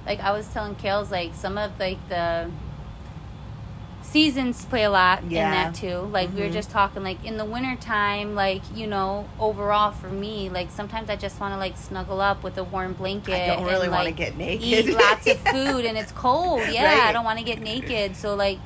Like 0.06 0.20
I 0.20 0.32
was 0.32 0.48
telling 0.48 0.74
Kales, 0.76 1.10
like 1.10 1.34
some 1.34 1.58
of 1.58 1.78
like 1.78 1.98
the 2.08 2.50
seasons 4.10 4.64
play 4.64 4.84
a 4.84 4.90
lot 4.90 5.22
Yeah. 5.30 5.46
in 5.46 5.50
that 5.50 5.74
too. 5.74 6.08
Like 6.12 6.32
we 6.34 6.40
were 6.40 6.48
Mhm. 6.48 6.52
just 6.52 6.70
talking, 6.70 7.02
like 7.02 7.22
in 7.24 7.36
the 7.36 7.44
wintertime, 7.44 8.34
like, 8.34 8.62
you 8.74 8.86
know, 8.86 9.26
overall 9.38 9.90
for 9.92 10.08
me, 10.08 10.48
like 10.48 10.70
sometimes 10.70 11.10
I 11.10 11.16
just 11.16 11.38
wanna 11.40 11.58
like 11.58 11.76
snuggle 11.76 12.20
up 12.20 12.42
with 12.42 12.56
a 12.58 12.64
warm 12.64 12.94
blanket. 12.94 13.34
I 13.50 13.54
don't 13.54 13.64
really 13.66 13.88
want 13.88 14.00
to 14.02 14.06
like, 14.06 14.16
get 14.16 14.36
naked. 14.36 14.62
eat 14.88 14.94
lots 14.96 15.26
of 15.26 15.38
food 15.52 15.84
and 15.84 15.98
it's 15.98 16.12
cold. 16.12 16.62
Yeah, 16.70 17.04
I 17.08 17.12
don't 17.12 17.24
want 17.24 17.38
to 17.38 17.44
get 17.44 17.60
naked. 17.60 18.16
So 18.16 18.34
like 18.34 18.58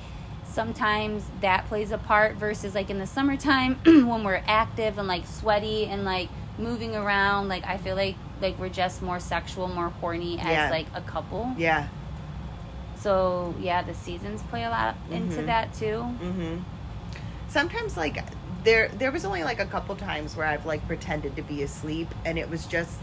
sometimes 0.44 1.25
that 1.41 1.67
plays 1.69 1.93
a 1.93 1.99
part 1.99 2.37
versus 2.37 2.75
like 2.75 2.91
in 2.91 2.99
the 2.99 3.06
summertime 3.06 3.77
when 3.85 4.23
we're 4.25 4.43
active 4.47 4.99
and 4.99 5.09
like 5.09 5.27
sweaty 5.27 5.87
and 5.87 6.05
like 6.05 6.29
moving 6.59 6.95
around. 6.95 7.49
Like 7.49 7.67
I 7.67 7.79
feel 7.79 7.97
like 7.97 8.17
like 8.41 8.59
we're 8.59 8.69
just 8.69 9.03
more 9.03 9.19
sexual, 9.21 9.69
more 9.69 9.91
horny 10.00 10.38
as 10.38 10.47
Yeah. 10.47 10.71
like 10.71 10.87
a 10.95 11.00
couple. 11.00 11.53
yeah. 11.56 11.87
So 13.02 13.54
yeah, 13.58 13.82
the 13.82 13.94
seasons 13.94 14.43
play 14.44 14.64
a 14.64 14.70
lot 14.70 14.96
into 15.10 15.43
Mhm. 15.43 15.46
that 15.46 15.75
too. 15.75 16.02
hmm 16.02 16.58
Sometimes, 17.49 17.96
like 17.99 18.25
there, 18.64 18.88
there 18.88 19.12
was 19.12 19.25
only 19.26 19.44
like 19.44 19.60
a 19.60 19.66
couple 19.66 19.94
times 19.96 20.37
where 20.37 20.47
I've 20.47 20.64
like 20.64 20.87
pretended 20.87 21.37
to 21.37 21.42
be 21.42 21.62
asleep, 21.62 22.09
and 22.25 22.38
it 22.38 22.49
was 22.49 22.64
just 22.66 22.99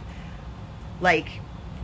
like 1.02 1.28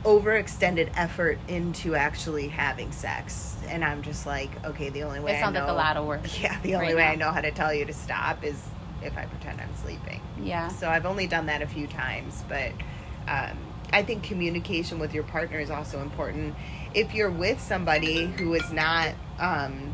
overextended 0.03 0.89
effort 0.95 1.38
into 1.48 1.93
actually 1.95 2.48
having 2.48 2.91
sex, 2.91 3.55
and 3.67 3.84
I'm 3.84 4.01
just 4.01 4.25
like, 4.25 4.50
okay, 4.65 4.89
the 4.89 5.03
only 5.03 5.19
way 5.19 5.34
It 5.34 5.39
sounds 5.41 5.55
I 5.57 5.60
like 5.60 5.67
know, 5.67 5.74
a 5.74 5.77
lot 5.77 5.98
of 5.98 6.05
work. 6.05 6.22
Yeah, 6.41 6.57
the 6.62 6.75
only 6.75 6.88
right 6.93 6.95
way 6.95 7.03
now. 7.03 7.12
I 7.12 7.15
know 7.15 7.31
how 7.31 7.41
to 7.41 7.51
tell 7.51 7.74
you 7.74 7.86
to 7.86 7.93
stop 7.93 8.43
is 8.43 8.60
if 9.03 9.15
I 9.17 9.25
pretend 9.25 9.62
I'm 9.62 9.75
sleeping. 9.84 10.22
Yeah. 10.41 10.69
So 10.69 10.89
I've 10.89 11.05
only 11.05 11.27
done 11.27 11.45
that 11.48 11.62
a 11.62 11.67
few 11.67 11.86
times, 11.88 12.43
but 12.48 12.72
um, 13.27 13.57
I 13.93 14.01
think 14.03 14.24
communication 14.24 14.98
with 15.00 15.13
your 15.13 15.24
partner 15.24 15.60
is 15.60 15.69
also 15.69 16.01
important. 16.01 16.55
If 16.96 17.14
you're 17.14 17.30
with 17.30 17.60
somebody 17.62 18.25
who 18.25 18.54
is 18.56 18.72
not, 18.72 19.10
um, 19.38 19.94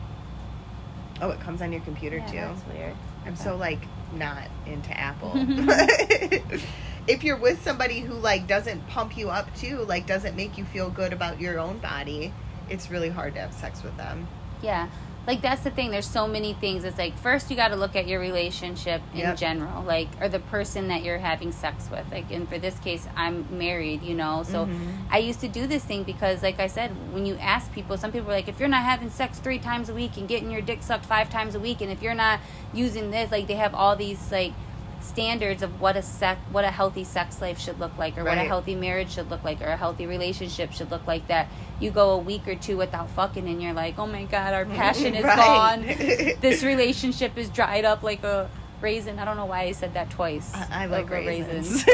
oh, 1.21 1.31
it 1.31 1.39
comes 1.41 1.61
on 1.61 1.71
your 1.71 1.81
computer 1.81 2.17
Yeah, 2.17 2.27
too. 2.27 2.35
that's 2.37 2.67
weird. 2.67 2.95
I'm 3.25 3.33
Okay. 3.33 3.43
so 3.43 3.55
like 3.57 3.79
not 4.13 4.43
into 4.65 4.91
Apple. 4.97 5.33
if 7.07 7.23
you're 7.23 7.37
with 7.37 7.61
somebody 7.63 7.99
who 8.01 8.13
like 8.13 8.47
doesn't 8.47 8.87
pump 8.87 9.17
you 9.17 9.29
up 9.29 9.53
too, 9.55 9.79
like 9.79 10.05
doesn't 10.05 10.35
make 10.35 10.57
you 10.57 10.65
feel 10.65 10.89
good 10.89 11.11
about 11.13 11.41
your 11.41 11.59
own 11.59 11.79
body, 11.79 12.33
it's 12.69 12.89
really 12.91 13.09
hard 13.09 13.33
to 13.33 13.41
have 13.41 13.53
sex 13.53 13.83
with 13.83 13.97
them. 13.97 14.27
Yeah. 14.61 14.87
Like 15.27 15.41
that's 15.41 15.61
the 15.61 15.69
thing. 15.69 15.91
There's 15.91 16.07
so 16.09 16.27
many 16.27 16.53
things. 16.53 16.83
It's 16.83 16.97
like 16.97 17.15
first 17.19 17.49
you 17.51 17.55
got 17.55 17.67
to 17.69 17.75
look 17.75 17.95
at 17.95 18.07
your 18.07 18.19
relationship 18.19 19.01
in 19.13 19.19
Yep. 19.19 19.37
general, 19.37 19.83
like 19.83 20.07
or 20.19 20.27
the 20.27 20.39
person 20.39 20.87
that 20.87 21.03
you're 21.03 21.19
having 21.19 21.51
sex 21.51 21.89
with. 21.91 22.05
Like, 22.11 22.31
and 22.31 22.49
for 22.49 22.57
this 22.57 22.77
case, 22.79 23.07
I'm 23.15 23.45
married. 23.55 24.01
You 24.01 24.15
know, 24.15 24.41
so 24.43 24.65
Mhm. 24.65 24.77
I 25.11 25.19
used 25.19 25.39
to 25.41 25.47
do 25.47 25.67
this 25.67 25.83
thing 25.83 26.03
because, 26.03 26.41
like 26.41 26.59
I 26.59 26.67
said, 26.67 26.91
when 27.13 27.25
you 27.27 27.37
ask 27.37 27.71
people, 27.71 27.97
some 27.97 28.11
people 28.11 28.31
are 28.31 28.35
like, 28.35 28.47
if 28.47 28.59
you're 28.59 28.67
not 28.69 28.83
having 28.83 29.09
sex 29.11 29.37
three 29.39 29.59
times 29.59 29.89
a 29.89 29.93
week 29.93 30.17
and 30.17 30.27
getting 30.27 30.49
your 30.49 30.61
dick 30.61 30.81
sucked 30.81 31.05
five 31.05 31.29
times 31.29 31.53
a 31.53 31.59
week, 31.59 31.81
and 31.81 31.91
if 31.91 32.01
you're 32.01 32.15
not 32.15 32.39
using 32.73 33.11
this, 33.11 33.31
like 33.31 33.45
they 33.47 33.55
have 33.55 33.75
all 33.75 33.95
these 33.95 34.31
like 34.31 34.53
standards 35.01 35.63
of 35.63 35.81
what 35.81 35.97
a 35.97 36.01
sec 36.01 36.37
what 36.51 36.63
a 36.63 36.69
healthy 36.71 37.03
sex 37.03 37.41
life 37.41 37.59
should 37.59 37.79
look 37.79 37.95
like 37.97 38.17
or 38.17 38.23
what 38.23 38.37
a 38.37 38.41
healthy 38.43 38.75
marriage 38.75 39.11
should 39.11 39.29
look 39.29 39.43
like 39.43 39.59
or 39.61 39.65
a 39.67 39.77
healthy 39.77 40.05
relationship 40.05 40.71
should 40.71 40.89
look 40.91 41.05
like 41.07 41.27
that 41.27 41.47
you 41.79 41.89
go 41.91 42.11
a 42.11 42.17
week 42.17 42.47
or 42.47 42.55
two 42.55 42.77
without 42.77 43.09
fucking 43.11 43.47
and 43.47 43.61
you're 43.61 43.73
like 43.73 43.97
oh 43.99 44.05
my 44.07 44.23
god 44.25 44.53
our 44.53 44.65
passion 44.81 45.15
is 45.15 45.23
Right. 45.23 45.35
gone. 45.35 45.83
This 46.41 46.63
relationship 46.63 47.37
is 47.37 47.49
dried 47.49 47.83
up 47.85 48.03
like 48.03 48.23
a 48.23 48.49
raisin. 48.81 49.19
I 49.19 49.25
don't 49.25 49.37
know 49.37 49.45
why 49.45 49.61
i 49.63 49.71
said 49.73 49.93
that 49.93 50.09
twice. 50.09 50.53
I, 50.55 50.83
I 50.83 50.85
like 50.87 51.09
love 51.09 51.11
a 51.11 51.27
raisins. 51.27 51.85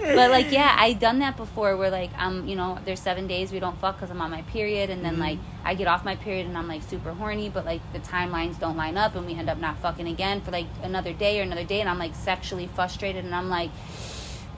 But 0.00 0.30
like 0.30 0.50
yeah 0.50 0.74
i 0.78 0.92
done 0.92 1.18
that 1.18 1.36
before 1.36 1.76
where 1.76 1.90
like 1.90 2.10
i'm 2.16 2.46
you 2.48 2.56
know 2.56 2.78
there's 2.84 3.00
seven 3.00 3.26
days 3.26 3.52
we 3.52 3.60
don't 3.60 3.78
fuck 3.80 3.96
because 3.96 4.10
i'm 4.10 4.20
on 4.20 4.30
my 4.30 4.42
period 4.42 4.90
and 4.90 5.04
then 5.04 5.16
Mhm. 5.16 5.20
like 5.20 5.38
i 5.64 5.74
get 5.74 5.86
off 5.86 6.04
my 6.04 6.16
period 6.16 6.46
and 6.46 6.56
i'm 6.56 6.68
like 6.68 6.82
super 6.82 7.12
horny 7.12 7.48
but 7.48 7.64
like 7.64 7.80
the 7.92 7.98
timelines 8.00 8.58
don't 8.58 8.76
line 8.76 8.96
up 8.96 9.14
and 9.14 9.26
we 9.26 9.34
end 9.34 9.48
up 9.50 9.58
not 9.58 9.76
fucking 9.78 10.08
again 10.08 10.40
for 10.40 10.50
like 10.50 10.66
another 10.82 11.12
day 11.12 11.38
or 11.40 11.42
another 11.42 11.64
day 11.64 11.80
and 11.80 11.88
i'm 11.88 11.98
like 11.98 12.14
sexually 12.14 12.66
frustrated 12.74 13.24
and 13.24 13.34
i'm 13.34 13.48
like 13.50 13.70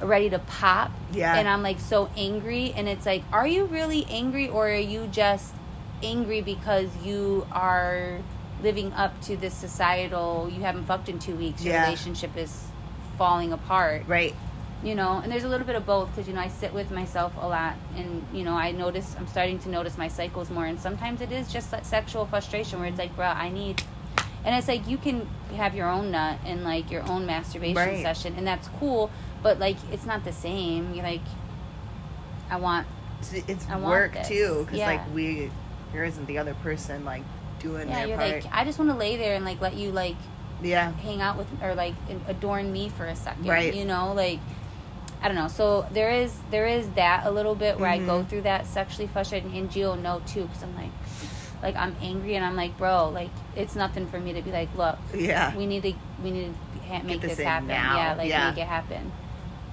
ready 0.00 0.28
to 0.30 0.38
pop 0.40 0.90
Yeah. 1.12 1.36
and 1.36 1.48
i'm 1.48 1.62
like 1.62 1.78
so 1.80 2.10
angry 2.16 2.72
and 2.76 2.88
it's 2.88 3.06
like 3.06 3.22
are 3.32 3.46
you 3.46 3.66
really 3.66 4.04
angry 4.10 4.48
or 4.48 4.68
are 4.68 4.74
you 4.74 5.06
just 5.12 5.52
angry 6.02 6.40
because 6.40 6.88
you 7.04 7.46
are 7.52 8.18
living 8.62 8.92
up 8.94 9.20
to 9.22 9.36
this 9.36 9.54
societal 9.54 10.50
you 10.52 10.62
haven't 10.62 10.84
fucked 10.86 11.08
in 11.08 11.18
two 11.18 11.34
weeks 11.36 11.64
your 11.64 11.74
Yeah. 11.74 11.84
relationship 11.84 12.36
is 12.36 12.64
falling 13.18 13.52
apart 13.52 14.04
right. 14.08 14.34
You 14.82 14.94
know 14.94 15.20
and 15.22 15.30
there's 15.30 15.44
a 15.44 15.48
little 15.48 15.66
bit 15.66 15.76
of 15.76 15.86
both 15.86 16.08
because 16.10 16.26
you 16.26 16.34
know 16.34 16.40
i 16.40 16.48
sit 16.48 16.72
with 16.72 16.90
myself 16.90 17.32
a 17.40 17.46
lot 17.46 17.74
and 17.96 18.24
you 18.32 18.42
know 18.42 18.54
i 18.54 18.72
notice 18.72 19.14
i'm 19.18 19.26
starting 19.28 19.58
to 19.58 19.68
notice 19.68 19.96
my 19.96 20.08
cycles 20.08 20.50
more 20.50 20.66
and 20.66 20.78
sometimes 20.80 21.20
it 21.20 21.30
is 21.30 21.52
just 21.52 21.70
that 21.70 21.86
sexual 21.86 22.26
frustration 22.26 22.80
where 22.80 22.88
it's 22.88 22.98
like 22.98 23.14
bro 23.14 23.26
i 23.26 23.48
need 23.48 23.80
and 24.44 24.56
it's 24.56 24.66
like 24.66 24.86
you 24.88 24.96
can 24.98 25.28
have 25.56 25.74
your 25.74 25.88
own 25.88 26.10
nut 26.10 26.36
and 26.44 26.64
like 26.64 26.90
your 26.90 27.02
own 27.08 27.24
masturbation 27.26 27.76
Right. 27.76 28.02
session 28.02 28.34
and 28.36 28.44
that's 28.46 28.68
cool 28.80 29.10
but 29.42 29.58
like 29.60 29.76
it's 29.92 30.04
not 30.04 30.24
the 30.24 30.32
same 30.32 30.94
you're 30.94 31.04
like 31.04 31.20
i 32.50 32.56
want 32.56 32.86
It's, 33.20 33.32
it's 33.48 33.66
I 33.68 33.76
want 33.76 33.84
work 33.84 34.12
this. 34.14 34.26
too, 34.28 34.62
because 34.64 34.78
Yeah. 34.78 34.86
like 34.88 35.14
we, 35.14 35.50
there 35.92 36.04
isn't 36.04 36.26
the 36.26 36.38
other 36.38 36.54
person 36.54 37.04
like 37.04 37.22
doing 37.60 37.88
yeah 37.88 37.98
their 38.00 38.06
you're 38.08 38.16
part. 38.18 38.44
like 38.44 38.52
i 38.52 38.64
just 38.64 38.80
want 38.80 38.90
to 38.90 38.96
lay 38.96 39.16
there 39.16 39.36
and 39.36 39.44
like 39.44 39.60
let 39.60 39.74
you 39.74 39.92
like 39.92 40.16
yeah. 40.60 40.90
hang 40.94 41.20
out 41.20 41.36
with 41.36 41.46
or 41.62 41.74
like 41.76 41.94
adorn 42.26 42.72
me 42.72 42.88
for 42.88 43.04
a 43.06 43.14
second 43.14 43.46
Right. 43.46 43.72
you 43.72 43.84
know 43.84 44.12
like 44.12 44.40
i 45.22 45.28
don't 45.28 45.36
know 45.36 45.48
so 45.48 45.86
there 45.92 46.10
is 46.10 46.32
there 46.50 46.66
is 46.66 46.88
that 46.90 47.22
a 47.26 47.30
little 47.30 47.54
bit 47.54 47.78
where 47.78 47.88
i 47.88 47.98
go 47.98 48.20
Mhm. 48.22 48.28
through 48.28 48.42
that 48.42 48.66
sexually 48.66 49.06
frustrated 49.08 49.52
and 49.52 49.70
gio 49.70 50.00
know 50.00 50.20
too 50.26 50.44
because 50.46 50.62
i'm 50.62 50.74
like 50.76 50.90
like 51.62 51.76
i'm 51.76 51.94
angry 52.02 52.34
and 52.34 52.44
i'm 52.44 52.56
like 52.56 52.76
bro 52.76 53.08
like 53.08 53.30
it's 53.56 53.74
nothing 53.76 54.06
for 54.08 54.18
me 54.18 54.32
to 54.32 54.42
be 54.42 54.50
like 54.50 54.68
look 54.76 54.98
Yeah. 55.14 55.56
we 55.56 55.66
need 55.66 55.82
to 55.84 55.94
we 56.22 56.30
need 56.32 56.52
to 56.52 56.80
ha- 56.88 57.02
make 57.04 57.20
this 57.20 57.36
this, 57.36 57.46
happen 57.46 57.68
now. 57.68 57.96
yeah 57.96 58.14
like 58.14 58.28
Yeah. 58.28 58.50
make 58.50 58.58
it 58.58 58.66
happen 58.66 59.12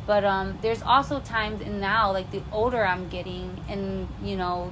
but 0.05 0.23
um 0.23 0.57
there's 0.61 0.81
also 0.83 1.19
times 1.19 1.61
and 1.61 1.81
now 1.81 2.11
like 2.11 2.29
the 2.31 2.41
older 2.51 2.85
i'm 2.85 3.09
getting 3.09 3.59
and 3.67 4.07
you 4.23 4.35
know 4.37 4.71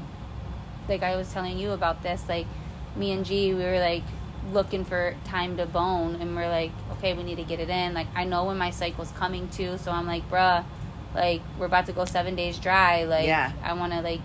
like 0.87 1.01
i 1.03 1.15
was 1.15 1.31
telling 1.33 1.57
you 1.57 1.71
about 1.71 2.03
this 2.03 2.23
like 2.29 2.45
me 2.95 3.11
and 3.11 3.25
g 3.25 3.53
we 3.53 3.63
were 3.63 3.79
like 3.79 4.03
looking 4.53 4.85
for 4.85 5.15
time 5.25 5.57
to 5.57 5.65
bone 5.65 6.15
and 6.21 6.35
we're 6.35 6.47
like 6.49 6.71
okay 6.93 7.13
we 7.13 7.23
need 7.23 7.35
to 7.35 7.43
get 7.43 7.59
it 7.59 7.69
in. 7.69 7.93
Like 7.93 8.07
i 8.15 8.23
know 8.23 8.45
when 8.45 8.57
my 8.57 8.69
cycle's 8.71 9.11
coming 9.11 9.47
to 9.49 9.77
so 9.77 9.91
i'm 9.91 10.07
like 10.07 10.29
bruh 10.29 10.63
like 11.15 11.41
we're 11.57 11.65
about 11.65 11.85
to 11.87 11.93
go 11.93 12.05
seven 12.05 12.35
days 12.35 12.57
dry. 12.59 13.03
Like 13.03 13.25
Yeah. 13.27 13.51
i 13.63 13.73
want 13.73 13.93
to 13.93 14.01
like 14.01 14.21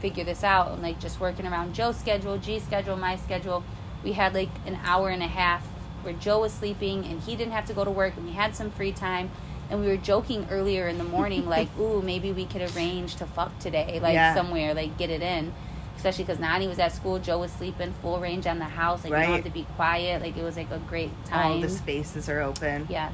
figure 0.00 0.24
this 0.24 0.42
out. 0.42 0.72
And 0.72 0.82
like 0.82 0.98
just 1.00 1.20
working 1.20 1.46
around 1.46 1.74
joe's 1.74 1.96
schedule 1.96 2.36
g's 2.38 2.62
schedule 2.64 2.96
my 2.96 3.16
schedule. 3.16 3.62
We 4.04 4.12
had 4.12 4.34
like 4.34 4.50
an 4.66 4.78
hour 4.84 5.08
and 5.10 5.22
a 5.22 5.28
half 5.28 5.64
where 6.02 6.14
joe 6.14 6.40
was 6.40 6.52
sleeping 6.52 7.04
and 7.04 7.20
he 7.20 7.36
didn't 7.36 7.52
have 7.52 7.66
to 7.66 7.72
go 7.74 7.84
to 7.84 7.90
work 7.90 8.16
and 8.16 8.26
we 8.26 8.32
had 8.32 8.54
some 8.56 8.70
free 8.70 8.92
time. 8.92 9.30
And 9.70 9.80
we 9.80 9.86
were 9.86 9.96
joking 9.96 10.46
earlier 10.50 10.86
in 10.88 10.98
the 10.98 11.04
morning 11.04 11.46
like 11.56 11.68
ooh 11.78 12.02
maybe 12.02 12.30
we 12.32 12.44
could 12.46 12.62
arrange 12.74 13.16
to 13.16 13.26
fuck 13.26 13.58
today 13.58 14.00
like 14.02 14.14
Yeah. 14.14 14.34
somewhere 14.34 14.74
like 14.74 14.98
get 14.98 15.08
it 15.10 15.22
in 15.22 15.52
especially 15.96 16.24
because 16.24 16.38
Nani 16.40 16.66
was 16.68 16.78
at 16.78 16.92
school, 16.92 17.18
Joe 17.18 17.38
was 17.38 17.52
sleeping, 17.52 17.92
full 18.02 18.18
range 18.20 18.46
on 18.46 18.58
the 18.58 18.64
house. 18.64 19.04
Like 19.04 19.10
you 19.10 19.14
Right. 19.16 19.26
don't 19.26 19.34
have 19.36 19.44
to 19.44 19.50
be 19.50 19.66
quiet. 19.76 20.22
Like 20.22 20.36
it 20.36 20.42
was 20.42 20.56
like 20.56 20.70
a 20.70 20.78
great 20.78 21.10
time. 21.26 21.52
All 21.52 21.60
the 21.60 21.68
spaces 21.68 22.28
are 22.28 22.40
open. 22.40 22.86
Yes. 22.90 23.12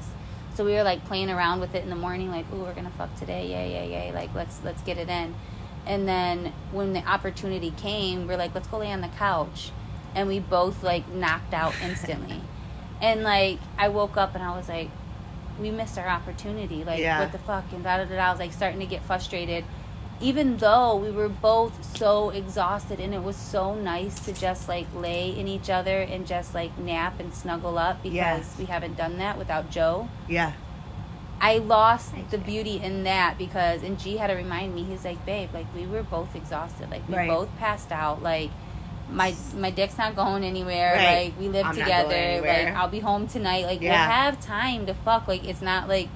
So 0.54 0.64
we 0.64 0.72
were 0.72 0.82
like 0.82 1.04
playing 1.04 1.30
around 1.30 1.60
with 1.60 1.74
it 1.74 1.84
in 1.84 1.90
the 1.90 1.96
morning, 1.96 2.30
like, 2.30 2.44
ooh, 2.52 2.58
we're 2.62 2.74
gonna 2.74 2.90
fuck 2.98 3.14
today, 3.16 3.46
yay, 3.48 3.70
yay, 3.72 3.90
yay. 3.90 4.12
Like 4.12 4.34
let's 4.34 4.60
let's 4.64 4.82
get 4.82 4.98
it 4.98 5.08
in. 5.08 5.34
And 5.86 6.06
then 6.08 6.52
when 6.72 6.92
the 6.92 7.00
opportunity 7.06 7.70
came, 7.76 8.26
we're 8.26 8.36
like, 8.36 8.54
let's 8.54 8.68
go 8.68 8.78
lay 8.78 8.92
on 8.92 9.00
the 9.00 9.08
couch. 9.08 9.70
And 10.14 10.26
we 10.28 10.40
both 10.40 10.82
like 10.82 11.08
knocked 11.08 11.54
out 11.54 11.74
instantly. 11.82 12.40
and 13.00 13.22
like 13.22 13.58
I 13.76 13.88
woke 13.88 14.16
up 14.16 14.34
and 14.34 14.42
I 14.42 14.56
was 14.56 14.68
like, 14.68 14.90
we 15.60 15.70
missed 15.70 15.98
our 15.98 16.08
opportunity. 16.08 16.82
Like 16.84 16.98
Yeah. 17.00 17.20
what 17.20 17.32
the 17.32 17.38
fuck? 17.38 17.64
And 17.72 17.82
da 17.84 17.98
da 17.98 18.04
da. 18.04 18.16
da. 18.16 18.26
I 18.26 18.30
was 18.30 18.40
like 18.40 18.52
starting 18.52 18.80
to 18.80 18.86
get 18.86 19.02
frustrated. 19.02 19.64
Even 20.20 20.56
though 20.56 20.96
we 20.96 21.10
were 21.12 21.28
both 21.28 21.96
so 21.96 22.30
exhausted 22.30 22.98
and 22.98 23.14
it 23.14 23.22
was 23.22 23.36
so 23.36 23.74
nice 23.74 24.18
to 24.20 24.32
just 24.32 24.68
like 24.68 24.86
lay 24.94 25.30
in 25.38 25.46
each 25.46 25.70
other 25.70 26.00
and 26.00 26.26
just 26.26 26.54
like 26.54 26.76
nap 26.78 27.20
and 27.20 27.32
snuggle 27.32 27.78
up 27.78 28.02
because 28.02 28.14
Yeah. 28.16 28.42
we 28.58 28.64
haven't 28.64 28.96
done 28.96 29.18
that 29.18 29.38
without 29.38 29.70
Joe. 29.70 30.08
Yeah. 30.28 30.52
I 31.40 31.58
lost 31.58 32.12
the 32.30 32.38
beauty 32.38 32.80
in 32.82 33.04
that 33.04 33.38
because 33.38 33.84
and 33.84 33.96
G 33.96 34.16
had 34.16 34.26
to 34.26 34.34
remind 34.34 34.74
me. 34.74 34.82
He's 34.82 35.04
like, 35.04 35.24
babe, 35.24 35.50
like 35.54 35.66
we 35.72 35.86
were 35.86 36.02
both 36.02 36.34
exhausted. 36.34 36.90
Like 36.90 37.08
we 37.08 37.14
Right. 37.14 37.28
both 37.28 37.48
passed 37.58 37.92
out. 37.92 38.20
Like 38.20 38.50
my 39.10 39.34
my 39.54 39.70
dick's 39.70 39.96
not 39.96 40.16
going 40.16 40.42
anywhere. 40.42 40.94
Right. 40.96 41.26
Like 41.26 41.38
we 41.38 41.48
live 41.48 41.64
I'm 41.66 41.76
together. 41.76 42.40
Like 42.44 42.74
I'll 42.74 42.88
be 42.88 42.98
home 42.98 43.28
tonight. 43.28 43.66
Like 43.66 43.80
Yeah. 43.80 43.92
we'll 43.92 44.16
have 44.16 44.40
time 44.40 44.86
to 44.86 44.94
fuck. 44.94 45.28
Like 45.28 45.44
it's 45.46 45.62
not 45.62 45.88
like 45.88 46.08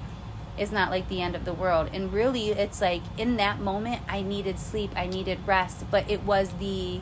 it's 0.57 0.71
not 0.71 0.91
like 0.91 1.07
the 1.09 1.21
end 1.21 1.35
of 1.35 1.45
the 1.45 1.53
world. 1.53 1.89
And 1.93 2.13
really, 2.13 2.49
it's 2.49 2.81
like 2.81 3.01
in 3.17 3.37
that 3.37 3.59
moment, 3.59 4.01
I 4.07 4.21
needed 4.21 4.59
sleep. 4.59 4.91
I 4.95 5.07
needed 5.07 5.39
rest. 5.45 5.85
But 5.89 6.09
it 6.09 6.23
was 6.23 6.51
the 6.59 7.01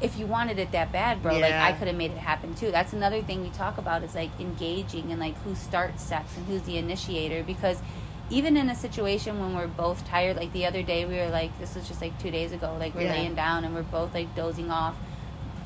if 0.00 0.18
you 0.18 0.26
wanted 0.26 0.58
it 0.58 0.72
that 0.72 0.90
bad, 0.92 1.22
bro, 1.22 1.38
like 1.38 1.52
I 1.52 1.72
could 1.72 1.86
have 1.86 1.96
made 1.96 2.10
it 2.10 2.16
happen 2.16 2.54
too. 2.54 2.70
That's 2.70 2.94
another 2.94 3.20
thing 3.22 3.42
we 3.42 3.50
talk 3.50 3.76
about 3.76 4.02
is 4.02 4.14
like 4.14 4.30
engaging 4.40 5.10
and 5.10 5.20
like 5.20 5.36
who 5.42 5.54
starts 5.54 6.02
sex 6.02 6.36
and 6.36 6.46
who's 6.46 6.62
the 6.62 6.78
initiator 6.78 7.42
because 7.42 7.82
even 8.30 8.56
in 8.56 8.70
a 8.70 8.74
situation 8.74 9.38
when 9.40 9.54
we're 9.54 9.66
both 9.66 10.06
tired, 10.08 10.36
like 10.36 10.52
the 10.54 10.64
other 10.64 10.82
day 10.82 11.04
we 11.04 11.16
were 11.16 11.28
like 11.28 11.56
this 11.58 11.74
was 11.74 11.86
just 11.86 12.00
like 12.00 12.18
two 12.18 12.30
days 12.30 12.52
ago, 12.52 12.74
like 12.78 12.94
we're 12.94 13.02
Yeah. 13.02 13.12
laying 13.12 13.34
down 13.34 13.64
and 13.64 13.74
we're 13.74 13.82
both 13.82 14.14
like 14.14 14.34
dozing 14.34 14.70
off. 14.70 14.94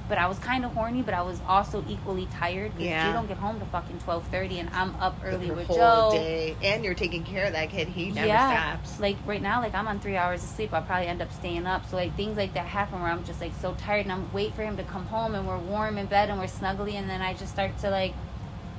But 0.06 0.18
I 0.18 0.26
was 0.26 0.38
kind 0.38 0.66
of 0.66 0.72
horny, 0.74 1.00
but 1.00 1.14
I 1.14 1.22
was 1.22 1.40
also 1.48 1.82
equally 1.88 2.26
tired 2.26 2.72
because 2.72 2.84
Yeah. 2.88 3.06
you 3.08 3.12
don't 3.14 3.26
get 3.26 3.38
home 3.38 3.58
to 3.58 3.64
fucking 3.66 4.00
twelve 4.00 4.26
thirty, 4.28 4.58
and 4.58 4.68
I'm 4.74 4.94
up 4.96 5.16
early 5.24 5.50
with 5.50 5.66
whole 5.66 5.76
Joe. 5.76 6.08
day, 6.12 6.56
and 6.62 6.84
you're 6.84 6.92
taking 6.92 7.24
care 7.24 7.46
of 7.46 7.52
that 7.52 7.70
kid. 7.70 7.88
He 7.88 8.10
never 8.10 8.26
yeah, 8.26 8.74
stops. 8.76 9.00
like 9.00 9.16
right 9.24 9.40
now, 9.40 9.62
like 9.62 9.74
I'm 9.74 9.88
on 9.88 10.00
three 10.00 10.16
hours 10.18 10.42
of 10.44 10.50
sleep. 10.50 10.74
I'll 10.74 10.82
probably 10.82 11.06
end 11.06 11.22
up 11.22 11.32
staying 11.32 11.66
up. 11.66 11.88
So 11.88 11.96
like 11.96 12.14
things 12.16 12.36
like 12.36 12.52
that 12.52 12.66
happen 12.66 13.00
where 13.00 13.10
I'm 13.10 13.24
just 13.24 13.40
like 13.40 13.52
so 13.62 13.74
tired, 13.78 14.04
and 14.04 14.12
I'm 14.12 14.30
wait 14.34 14.52
for 14.54 14.62
him 14.62 14.76
to 14.76 14.84
come 14.84 15.06
home, 15.06 15.34
and 15.34 15.48
we're 15.48 15.58
warm 15.58 15.96
in 15.96 16.04
bed, 16.04 16.28
and 16.28 16.38
we're 16.38 16.46
snuggly, 16.46 16.94
and 16.94 17.08
then 17.08 17.22
I 17.22 17.32
just 17.32 17.52
start 17.52 17.78
to 17.78 17.88
like 17.88 18.12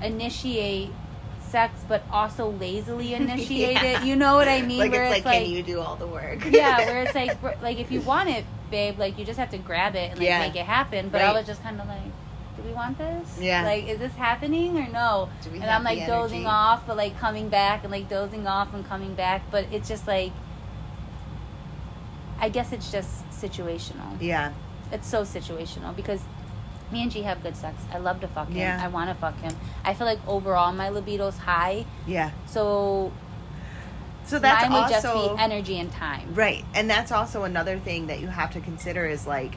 initiate 0.03 0.91
sex, 1.49 1.73
but 1.87 2.03
also 2.11 2.51
lazily 2.51 3.13
initiate 3.15 3.81
Yeah. 3.81 3.99
it. 3.99 4.03
You 4.03 4.15
know 4.15 4.35
what 4.35 4.47
I 4.47 4.61
mean? 4.61 4.79
like 4.79 4.91
where 4.91 5.05
it's 5.05 5.25
like, 5.25 5.41
can 5.41 5.49
you 5.49 5.63
do 5.63 5.79
all 5.79 5.95
the 5.95 6.07
work? 6.07 6.45
yeah, 6.45 6.85
where 6.85 7.01
it's 7.03 7.15
like, 7.41 7.41
like 7.61 7.79
if 7.79 7.91
you 7.91 8.01
want 8.01 8.29
it, 8.29 8.45
babe, 8.71 8.97
like 8.99 9.17
you 9.19 9.25
just 9.25 9.39
have 9.39 9.51
to 9.51 9.57
grab 9.57 9.95
it 9.95 10.11
and 10.11 10.19
like 10.19 10.27
Yeah. 10.27 10.39
make 10.39 10.55
it 10.55 10.65
happen. 10.65 11.09
But 11.09 11.21
I 11.21 11.31
was 11.33 11.45
just 11.45 11.61
kind 11.63 11.79
of 11.79 11.87
like, 11.87 12.03
do 12.57 12.63
we 12.63 12.71
want 12.73 12.97
this? 12.97 13.37
Yeah. 13.39 13.63
Like, 13.63 13.87
is 13.87 13.99
this 13.99 14.13
happening 14.13 14.77
or 14.77 14.87
no? 14.89 15.29
Do 15.43 15.49
we 15.51 15.59
and 15.59 15.69
I'm 15.69 15.83
like 15.83 16.05
dozing 16.07 16.45
off, 16.45 16.85
but 16.87 16.95
like 16.97 17.17
coming 17.19 17.49
back 17.49 17.83
and 17.83 17.91
like 17.91 18.07
dozing 18.09 18.47
off 18.47 18.73
and 18.73 18.85
coming 18.87 19.13
back. 19.15 19.41
But 19.51 19.65
it's 19.71 19.87
just 19.89 20.07
like, 20.07 20.31
I 22.39 22.49
guess 22.49 22.71
it's 22.71 22.91
just 22.91 23.27
situational. 23.31 24.17
yeah, 24.19 24.51
It's 24.91 25.07
so 25.07 25.21
situational 25.23 25.95
because 25.95 26.21
me 26.91 27.01
and 27.01 27.11
G 27.11 27.21
have 27.23 27.41
good 27.41 27.55
sex. 27.57 27.81
I 27.91 27.97
love 27.97 28.19
to 28.21 28.27
fuck 28.27 28.47
him. 28.49 28.57
Yeah. 28.57 28.79
I 28.81 28.87
want 28.89 29.09
to 29.09 29.15
fuck 29.15 29.37
him. 29.39 29.53
I 29.83 29.93
feel 29.93 30.05
like 30.05 30.19
overall 30.27 30.71
my 30.71 30.89
libido's 30.89 31.37
high. 31.37 31.85
yeah. 32.05 32.31
So 32.45 33.11
So 34.25 34.39
that's 34.39 34.63
mine 34.63 34.73
would 34.73 34.93
also 34.93 35.13
just 35.13 35.35
be 35.37 35.43
energy 35.43 35.79
and 35.79 35.91
time. 35.91 36.33
Right. 36.33 36.65
And 36.73 36.89
that's 36.89 37.11
also 37.11 37.43
another 37.43 37.77
thing 37.79 38.07
that 38.07 38.19
you 38.19 38.27
have 38.27 38.51
to 38.53 38.61
consider 38.61 39.05
is 39.05 39.27
like 39.27 39.55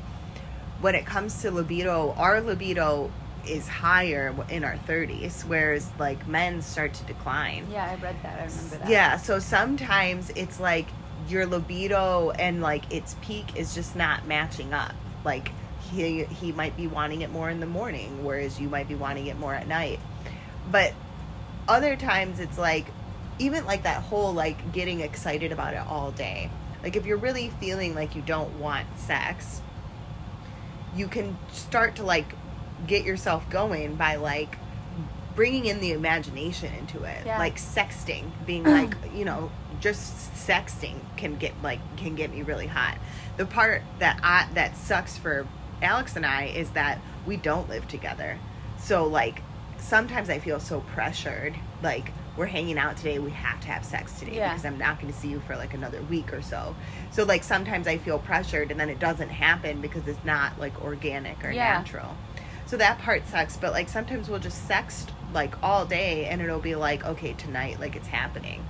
when 0.80 0.94
it 0.94 1.06
comes 1.06 1.42
to 1.42 1.50
libido, 1.50 2.14
our 2.16 2.40
libido 2.40 3.10
is 3.46 3.66
higher 3.66 4.34
in 4.50 4.64
our 4.64 4.76
30s, 4.87 5.44
whereas 5.44 5.90
like 5.98 6.26
men 6.28 6.60
start 6.62 6.94
to 6.94 7.04
decline. 7.04 7.66
Yeah, 7.70 7.84
I 7.90 8.02
read 8.02 8.16
that. 8.22 8.40
I 8.40 8.44
remember 8.44 8.76
that. 8.78 8.88
Yeah. 8.88 9.16
So 9.16 9.38
sometimes 9.38 10.30
it's 10.30 10.60
like 10.60 10.87
your 11.28 11.46
libido 11.46 12.30
and 12.30 12.60
like 12.60 12.92
its 12.92 13.16
peak 13.22 13.56
is 13.56 13.75
just 13.75 13.96
not 13.96 14.26
matching 14.26 14.72
up. 14.72 14.94
Like 15.25 15.50
he 15.90 16.25
he 16.25 16.52
might 16.52 16.76
be 16.76 16.87
wanting 16.87 17.22
it 17.22 17.30
more 17.30 17.48
in 17.48 17.60
the 17.60 17.66
morning, 17.66 18.25
whereas 18.25 18.60
you 18.60 18.68
might 18.68 18.88
be 18.88 18.94
wanting 18.94 19.26
it 19.26 19.38
more 19.38 19.54
at 19.54 19.66
night. 19.66 19.98
But 20.70 20.92
other 21.66 21.96
times 21.96 22.40
it's 22.40 22.58
like 22.58 22.87
even 23.38 23.64
like 23.64 23.85
that 23.85 24.02
whole 24.02 24.33
like 24.33 24.73
getting 24.73 25.00
excited 25.00 25.52
about 25.52 25.75
it 25.75 25.83
all 25.87 26.11
day. 26.11 26.50
Like 26.83 26.97
if 26.97 27.07
you're 27.07 27.18
really 27.18 27.50
feeling 27.61 27.95
like 27.95 28.14
you 28.14 28.23
don't 28.23 28.59
want 28.59 28.87
sex, 28.99 29.61
you 30.95 31.09
can 31.09 31.37
start 31.52 31.97
to 31.97 32.02
like 32.02 32.35
get 32.87 33.04
yourself 33.04 33.49
going 33.50 33.97
by 33.97 34.16
like 34.16 34.57
bringing 35.35 35.66
in 35.66 35.80
the 35.80 35.92
imagination 35.92 36.73
into 36.75 37.04
it. 37.04 37.25
Yeah. 37.25 37.38
Like 37.38 37.57
sexting, 37.57 38.30
being 38.47 38.64
like, 38.64 38.95
you 39.14 39.25
know, 39.25 39.50
just 39.80 40.33
sexting 40.35 40.99
can 41.16 41.37
get 41.37 41.52
like 41.62 41.80
can 41.97 42.14
get 42.14 42.33
me 42.33 42.42
really 42.42 42.66
hot. 42.66 42.99
The 43.37 43.47
part 43.47 43.83
that 43.99 44.18
I 44.23 44.49
that 44.54 44.76
sucks 44.76 45.16
for 45.16 45.47
Alex 45.80 46.16
and 46.16 46.26
I 46.26 46.47
is 46.47 46.71
that 46.71 47.00
we 47.26 47.37
don't 47.37 47.68
live 47.68 47.87
together. 47.87 48.38
So 48.78 49.07
like 49.07 49.42
sometimes 49.78 50.28
I 50.28 50.38
feel 50.38 50.59
so 50.59 50.80
pressured 50.80 51.54
like 51.83 52.12
we're 52.38 52.47
hanging 52.47 52.78
out 52.78 52.97
today. 52.97 53.18
We 53.18 53.33
have 53.33 53.61
to 53.62 53.66
have 53.68 53.85
sex 53.85 54.12
today 54.18 54.37
Yeah. 54.37 54.50
because 54.50 54.64
I'm 54.64 54.78
not 54.78 55.00
going 55.00 55.12
to 55.12 55.18
see 55.18 55.28
you 55.28 55.40
for 55.40 55.57
like 55.57 55.75
another 55.75 56.00
week 56.02 56.33
or 56.33 56.40
so. 56.40 56.75
So 57.11 57.25
like 57.25 57.42
sometimes 57.42 57.87
I 57.88 57.99
feel 57.99 58.18
pressured 58.18 58.71
and 58.71 58.78
then 58.78 58.88
it 58.88 58.99
doesn't 59.00 59.28
happen 59.30 59.80
because 59.80 60.07
it's 60.07 60.25
not 60.25 60.59
like 60.59 60.80
organic 60.83 61.45
or 61.45 61.50
Yeah. 61.50 61.78
natural. 61.78 62.16
So 62.66 62.76
that 62.76 62.99
part 63.00 63.26
sucks. 63.26 63.57
But 63.57 63.73
like 63.73 63.88
sometimes 63.88 64.28
we'll 64.28 64.38
just 64.38 64.68
sext 64.68 65.09
like 65.35 65.54
all 65.62 65.85
day 65.85 66.26
and 66.26 66.40
it'll 66.40 66.61
be 66.61 66.75
like 66.76 67.04
okay 67.04 67.33
tonight 67.35 67.80
like 67.80 67.97
it's 67.97 68.07
happening, 68.09 68.64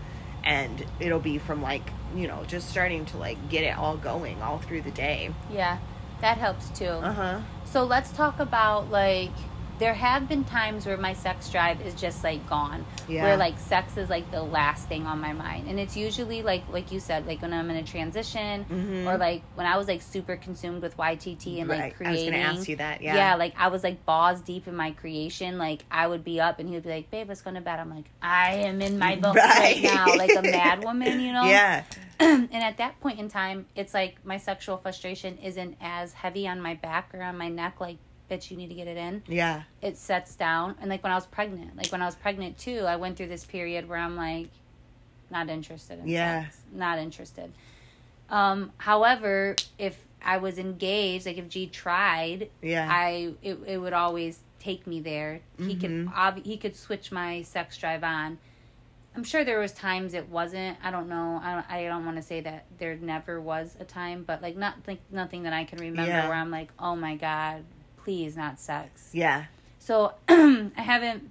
and 0.45 0.85
it'll 0.99 1.21
be 1.21 1.39
from 1.39 1.63
like 1.63 1.83
you 2.17 2.27
know 2.27 2.43
just 2.47 2.69
starting 2.71 3.05
to 3.07 3.17
like 3.19 3.49
get 3.51 3.65
it 3.65 3.77
all 3.77 3.97
going 3.97 4.41
all 4.43 4.59
through 4.59 4.81
the 4.83 4.91
day. 4.93 5.31
Yeah, 5.53 5.79
that 6.21 6.39
helps 6.39 6.71
too. 6.71 6.87
Uh 6.87 7.13
huh. 7.13 7.41
So 7.67 7.85
let's 7.85 8.11
talk 8.13 8.41
about 8.41 8.91
like 8.91 9.31
there 9.79 9.95
have 9.95 10.29
been 10.29 10.45
times 10.45 10.87
where 10.87 10.97
my 10.97 11.13
sex 11.13 11.49
drive 11.51 11.81
is 11.83 11.95
just 11.95 12.25
like 12.25 12.47
gone. 12.49 12.85
Yeah. 13.09 13.23
Where 13.23 13.37
like 13.37 13.59
sex 13.59 13.97
is 13.97 14.11
like 14.11 14.31
the 14.31 14.43
last 14.43 14.89
thing 14.89 15.07
on 15.07 15.21
my 15.21 15.33
mind. 15.33 15.69
And 15.69 15.79
it's 15.79 15.97
usually 15.97 16.43
like 16.43 16.65
like 16.71 16.91
you 16.91 17.01
said, 17.01 17.27
like 17.27 17.43
when 17.43 17.53
I'm 17.53 17.71
in 17.71 17.77
a 17.77 17.83
transition 17.83 18.65
Mhm. 18.69 19.07
or 19.07 19.17
like 19.17 19.43
when 19.55 19.67
I 19.67 19.77
was 19.77 19.87
like 19.89 20.03
super 20.03 20.37
consumed 20.37 20.83
with 20.83 20.97
YTT 20.97 21.61
and 21.61 21.69
like 21.69 21.99
Right. 22.01 22.09
I 22.09 22.11
was 22.13 22.25
gonna 22.25 22.37
ask 22.39 22.69
you 22.69 22.77
that. 22.77 23.03
Yeah. 23.03 23.15
Yeah, 23.15 23.35
like 23.37 23.55
I 23.57 23.69
was 23.69 23.83
like 23.85 24.05
balls 24.05 24.41
deep 24.41 24.67
in 24.67 24.75
my 24.77 24.91
creation. 24.93 25.59
Like 25.59 25.85
I 25.91 26.07
would 26.07 26.25
be 26.25 26.41
up 26.41 26.59
and 26.59 26.69
he 26.69 26.75
would 26.75 26.85
be 26.85 26.91
like, 26.91 27.11
Babe, 27.11 27.29
let's 27.29 27.43
go 27.43 27.53
to 27.53 27.61
bed. 27.61 27.79
I'm 27.79 27.91
like, 27.95 28.07
I 28.21 28.55
am 28.57 28.83
in 28.83 28.99
my 28.99 29.17
book 29.17 29.37
right, 29.37 29.77
Right. 29.77 29.83
now, 29.83 30.07
like 30.17 30.35
a 30.37 30.43
mad 30.59 30.83
woman, 30.85 31.21
you 31.21 31.33
know? 31.33 31.45
Yeah. 31.45 31.85
and 32.21 32.53
at 32.53 32.79
that 32.79 32.99
point 33.01 33.21
in 33.21 33.29
time, 33.29 33.67
it's 33.77 33.95
like 33.95 34.25
my 34.25 34.39
sexual 34.39 34.77
frustration 34.77 35.39
isn't 35.39 35.77
as 35.81 36.13
heavy 36.13 36.49
on 36.49 36.61
my 36.61 36.75
back 36.75 37.11
or 37.15 37.23
on 37.23 37.39
my 37.39 37.49
neck. 37.49 37.77
Like, 37.81 37.99
bitch, 38.31 38.51
you 38.51 38.57
need 38.57 38.69
to 38.69 38.75
get 38.75 38.87
it 38.87 38.97
in. 38.97 39.23
Yeah. 39.27 39.63
It 39.83 39.97
sets 39.97 40.35
down. 40.37 40.75
And 40.81 40.91
like 40.91 41.03
when 41.03 41.13
I 41.13 41.15
was 41.15 41.27
pregnant, 41.27 41.77
like 41.77 41.89
when 41.89 42.03
I 42.03 42.07
was 42.07 42.15
pregnant 42.15 42.59
too, 42.59 42.81
I 42.81 42.97
went 42.97 43.17
through 43.17 43.29
this 43.29 43.45
period 43.45 43.89
where 43.89 43.99
I'm 43.99 44.17
like, 44.17 44.49
not 45.31 45.49
interested 45.49 45.99
in 45.99 46.09
Yeah. 46.09 46.45
sex. 46.45 46.59
Not 46.73 46.99
interested. 46.99 47.53
Um, 48.31 48.73
however, 48.79 49.57
if 49.79 49.99
I 50.23 50.39
was 50.39 50.59
engaged, 50.59 51.27
like 51.27 51.39
if 51.39 51.49
G 51.49 51.67
tried, 51.67 52.51
Yeah. 52.63 52.89
I 52.91 53.35
it, 53.43 53.59
it 53.67 53.79
would 53.79 53.93
always 53.93 54.41
take 54.59 54.87
me 54.87 55.01
there. 55.01 55.41
He 55.59 55.77
could 55.77 55.91
Mhm. 55.91 56.15
ob- 56.15 56.45
he 56.45 56.57
could 56.57 56.77
switch 56.77 57.13
my 57.13 57.43
sex 57.43 57.77
drive 57.79 58.03
on. 58.05 58.39
I'm 59.17 59.25
sure 59.25 59.45
there 59.45 59.59
was 59.59 59.73
times 59.73 60.15
it 60.15 60.29
wasn't. 60.29 60.77
I 60.83 60.91
don't 60.91 61.09
know. 61.09 61.41
I 61.43 61.55
don't, 61.55 61.71
I 61.71 61.85
don't 61.87 62.05
want 62.05 62.17
to 62.19 62.23
say 62.23 62.41
that 62.43 62.65
there 62.79 62.97
never 62.97 63.41
was 63.41 63.77
a 63.81 63.85
time, 63.85 64.25
but 64.25 64.43
like 64.43 64.57
not 64.57 64.75
like 64.87 65.01
nothing 65.11 65.45
that 65.45 65.53
I 65.53 65.65
can 65.65 65.79
remember 65.79 66.11
Yeah. 66.11 66.29
where 66.29 66.37
I'm 66.37 66.51
like, 66.51 66.71
oh 66.79 66.97
my 66.97 67.17
god, 67.17 67.65
please 68.09 68.39
not 68.39 68.59
sex. 68.59 69.11
yeah. 69.13 69.45
So 69.81 70.15
I 70.29 70.71
haven't 70.77 71.31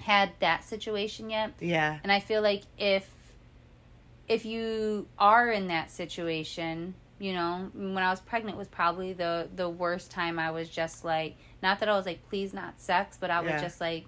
had 0.00 0.30
that 0.38 0.62
situation 0.62 1.28
yet, 1.28 1.50
Yeah. 1.58 1.98
and 2.04 2.12
I 2.12 2.20
feel 2.20 2.40
like 2.40 2.62
if 2.78 3.10
if 4.28 4.44
you 4.44 5.06
are 5.18 5.50
in 5.50 5.66
that 5.68 5.90
situation, 5.90 6.94
you 7.18 7.32
know, 7.34 7.68
when 7.74 7.98
I 7.98 8.10
was 8.10 8.20
pregnant 8.20 8.56
was 8.56 8.68
probably 8.68 9.12
the 9.12 9.48
the 9.56 9.68
worst 9.68 10.12
time. 10.12 10.38
I 10.38 10.52
was 10.52 10.68
just 10.68 11.04
like, 11.04 11.34
not 11.64 11.80
that 11.80 11.88
I 11.88 11.96
was 11.96 12.06
like, 12.06 12.20
please 12.28 12.54
not 12.54 12.80
sex, 12.80 13.16
but 13.20 13.30
I 13.30 13.40
was 13.40 13.50
Yeah. 13.50 13.60
just 13.60 13.80
like, 13.80 14.04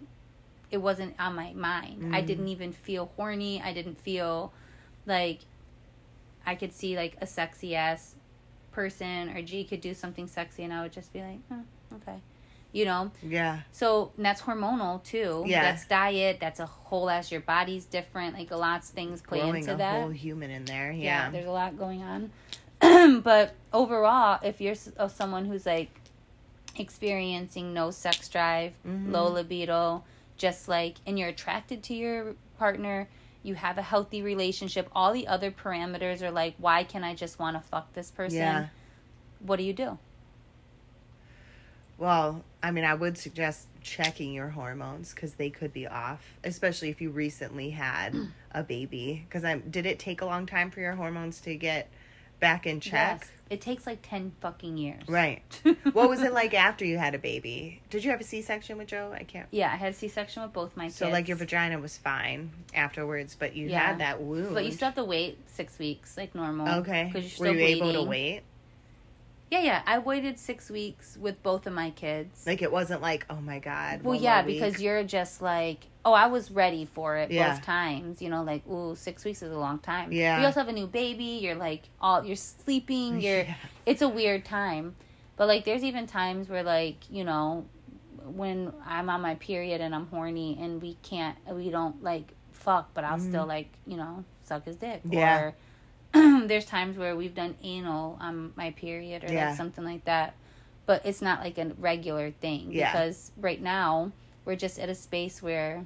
it 0.71 0.79
wasn't 0.79 1.15
on 1.19 1.35
my 1.35 1.53
mind. 1.55 2.15
I 2.15 2.23
Mhm. 2.23 2.27
didn't 2.27 2.49
even 2.49 2.73
feel 2.73 3.11
horny. 3.17 3.61
I 3.61 3.73
didn't 3.73 4.01
feel 4.01 4.53
like 5.07 5.41
I 6.47 6.55
could 6.55 6.73
see 6.73 6.97
like 6.97 7.17
a 7.21 7.27
sexy 7.27 7.75
ass 7.75 8.15
person 8.73 9.31
or 9.37 9.43
G 9.43 9.65
could 9.65 9.81
do 9.81 9.93
something 9.93 10.29
sexy, 10.29 10.63
and 10.63 10.73
I 10.73 10.83
would 10.83 10.93
just 10.93 11.13
be 11.13 11.21
like, 11.21 11.41
okay, 11.95 12.19
you 12.73 12.85
know. 12.85 13.11
Yeah. 13.23 13.61
So 13.73 14.13
and 14.17 14.25
that's 14.27 14.43
hormonal 14.43 15.03
too. 15.05 15.45
Yeah. 15.47 15.63
That's 15.63 15.87
diet. 15.87 16.39
That's 16.41 16.61
a 16.61 16.67
whole 16.67 17.09
ass. 17.11 17.31
Your 17.33 17.41
body's 17.41 17.85
different. 17.85 18.37
Like 18.37 18.51
a 18.51 18.57
lot's 18.57 18.91
things 18.91 19.23
play 19.23 19.41
Growing 19.41 19.57
into 19.63 19.75
a 19.75 19.77
that. 19.77 20.01
whole 20.01 20.11
human 20.11 20.51
in 20.51 20.65
there. 20.65 20.93
yeah. 20.93 21.27
Yeah. 21.27 21.31
there's 21.31 21.47
a 21.47 21.51
lot 21.51 21.79
going 21.79 22.03
on. 22.03 22.31
but 23.23 23.55
overall, 23.73 24.39
if 24.43 24.61
you're 24.61 24.75
uh, 24.99 25.09
someone 25.09 25.45
who's 25.47 25.65
like 25.67 25.91
experiencing 26.77 27.73
no 27.73 27.91
sex 27.91 28.29
drive, 28.29 28.73
Mhm. 28.87 29.11
low 29.13 29.29
libido, 29.29 30.05
just 30.37 30.69
like, 30.69 30.97
and 31.07 31.19
you're 31.19 31.29
attracted 31.31 31.83
to 31.85 31.95
your 31.95 32.35
partner, 32.59 33.09
you 33.43 33.55
have 33.55 33.79
a 33.79 33.83
healthy 33.83 34.23
relationship. 34.23 34.89
All 34.95 35.13
the 35.13 35.27
other 35.29 35.51
parameters 35.51 36.21
are 36.23 36.31
like, 36.31 36.55
why 36.59 36.85
can 36.85 37.05
I 37.05 37.15
just 37.15 37.39
want 37.39 37.57
to 37.57 37.61
fuck 37.67 37.93
this 37.95 38.11
person? 38.11 38.39
Yeah. 38.39 38.67
What 39.41 39.57
do 39.57 39.63
you 39.63 39.73
do? 39.73 39.99
Well, 41.99 42.45
I 42.63 42.71
mean, 42.71 42.85
I 42.85 42.95
would 42.95 43.17
suggest 43.17 43.67
checking 43.83 44.33
your 44.33 44.49
hormones 44.49 45.15
because 45.15 45.35
they 45.35 45.49
could 45.51 45.73
be 45.73 45.87
off, 45.87 46.23
especially 46.45 46.91
if 46.91 47.01
you 47.01 47.11
recently 47.11 47.71
had 47.71 48.15
a 48.53 48.63
baby. 48.63 49.25
Because 49.29 49.45
I'm. 49.45 49.61
Did 49.71 49.87
it 49.87 49.99
take 49.99 50.21
a 50.21 50.27
long 50.27 50.47
time 50.47 50.71
for 50.71 50.81
your 50.81 50.93
hormones 50.93 51.41
to 51.43 51.55
get 51.57 51.89
back 52.39 52.67
in 52.67 52.81
check? 52.81 53.21
Yes. 53.23 53.31
It 53.49 53.61
takes 53.61 53.87
like 53.87 54.01
10 54.03 54.33
fucking 54.41 54.77
years. 54.77 55.03
Right. 55.09 55.41
what 55.93 56.09
was 56.11 56.21
it 56.21 56.33
like 56.33 56.53
after 56.53 56.85
you 56.85 56.99
had 56.99 57.15
a 57.15 57.19
baby? 57.19 57.81
Did 57.91 58.03
you 58.03 58.11
have 58.11 58.21
a 58.21 58.25
C-section 58.25 58.77
with 58.77 58.89
Joe? 58.89 59.15
I 59.15 59.23
can't. 59.23 59.47
Yeah, 59.53 59.69
I 59.73 59.77
had 59.77 59.93
a 59.93 59.95
C-section 59.95 60.43
with 60.43 60.53
both 60.53 60.77
my 60.77 60.87
kids. 60.87 60.97
So 60.97 61.09
like 61.11 61.29
your 61.29 61.37
vagina 61.37 61.79
was 61.79 61.97
fine 61.97 62.51
afterwards, 62.75 63.37
but 63.39 63.55
you 63.55 63.69
Yeah. 63.69 63.79
had 63.87 64.01
that 64.01 64.21
wound. 64.21 64.53
But 64.53 64.65
you 64.65 64.73
still 64.73 64.87
have 64.87 64.97
to 64.97 65.05
wait 65.05 65.39
six 65.49 65.79
weeks, 65.79 66.17
like 66.17 66.35
normal. 66.35 66.81
okay. 66.81 67.05
Because 67.05 67.23
you're 67.23 67.31
still 67.31 67.47
Were 67.47 67.53
you 67.53 67.59
bleeding. 67.77 67.83
able 67.85 68.03
to 68.05 68.09
wait? 68.11 68.43
Yeah, 69.51 69.61
yeah. 69.61 69.83
I 69.87 69.99
waited 69.99 70.39
six 70.39 70.69
weeks 70.71 71.17
with 71.17 71.41
both 71.43 71.67
of 71.67 71.73
my 71.73 71.91
kids. 71.91 72.45
Like 72.47 72.63
it 72.63 72.73
wasn't 72.73 73.01
like, 73.01 73.27
oh 73.31 73.41
my 73.41 73.59
god. 73.61 74.03
well, 74.03 74.15
yeah, 74.19 74.43
because 74.43 74.81
you're 74.83 75.05
just 75.05 75.41
like, 75.41 75.87
oh, 76.05 76.13
I 76.13 76.27
was 76.27 76.51
ready 76.51 76.85
for 76.85 77.17
it 77.17 77.31
Yeah. 77.31 77.55
both 77.55 77.63
times. 77.65 78.21
You 78.21 78.29
know, 78.31 78.43
like, 78.43 78.67
ooh, 78.67 78.95
six 78.97 79.25
weeks 79.25 79.43
is 79.43 79.53
a 79.53 79.59
long 79.59 79.79
time. 79.79 80.11
Yeah. 80.13 80.41
You 80.41 80.47
also 80.47 80.61
have 80.61 80.69
a 80.69 80.73
new 80.73 80.87
baby. 80.89 81.39
You're 81.43 81.55
like, 81.55 81.83
all 82.01 82.25
you're 82.25 82.35
sleeping. 82.37 83.21
You're. 83.21 83.43
Yeah. 83.45 83.55
It's 83.87 84.03
a 84.03 84.09
weird 84.09 84.45
time, 84.45 84.97
but 85.37 85.47
like, 85.47 85.65
there's 85.65 85.85
even 85.85 86.07
times 86.09 86.49
where 86.49 86.65
like, 86.65 86.97
you 87.11 87.23
know, 87.23 87.67
when 88.25 88.73
I'm 88.85 89.09
on 89.09 89.21
my 89.21 89.37
period 89.37 89.81
and 89.81 89.95
I'm 89.95 90.07
horny 90.09 90.59
and 90.61 90.83
we 90.83 90.97
can't, 91.03 91.37
we 91.53 91.71
don't 91.71 92.03
like 92.03 92.33
fuck, 92.51 92.93
but 92.95 93.05
I'll 93.05 93.19
Mhm. 93.19 93.29
still 93.29 93.47
like, 93.47 93.69
you 93.87 93.97
know, 93.97 94.25
suck 94.43 94.65
his 94.65 94.75
dick. 94.75 95.03
Yeah. 95.05 95.39
Or 95.41 95.55
there's 96.13 96.65
times 96.65 96.97
where 96.97 97.15
we've 97.17 97.35
done 97.35 97.55
anal 97.63 98.17
on 98.21 98.53
my 98.57 98.71
period 98.73 99.25
or 99.25 99.33
Yeah. 99.33 99.49
like 99.49 99.57
something 99.57 99.85
like 99.85 100.05
that, 100.07 100.35
but 100.87 101.05
it's 101.05 101.21
not 101.23 101.41
like 101.41 101.59
a 101.59 101.73
regular 101.79 102.31
thing 102.31 102.73
Yeah. 102.73 102.93
because 102.93 103.33
right 103.37 103.61
now 103.61 104.13
we're 104.45 104.57
just 104.57 104.79
at 104.79 104.89
a 104.89 104.95
space 104.95 105.43
where. 105.43 105.85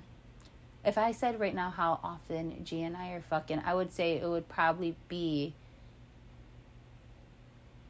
If 0.83 0.97
I 0.97 1.13
said 1.13 1.39
right 1.39 1.55
now 1.55 1.69
how 1.69 2.01
often 2.03 2.65
G 2.65 2.83
and 2.83 2.97
I 2.97 3.11
are 3.11 3.21
fucking, 3.21 3.61
I 3.67 3.75
would 3.75 3.93
say 3.93 4.15
it 4.17 4.27
would 4.27 4.49
probably 4.49 4.97
be 5.09 5.53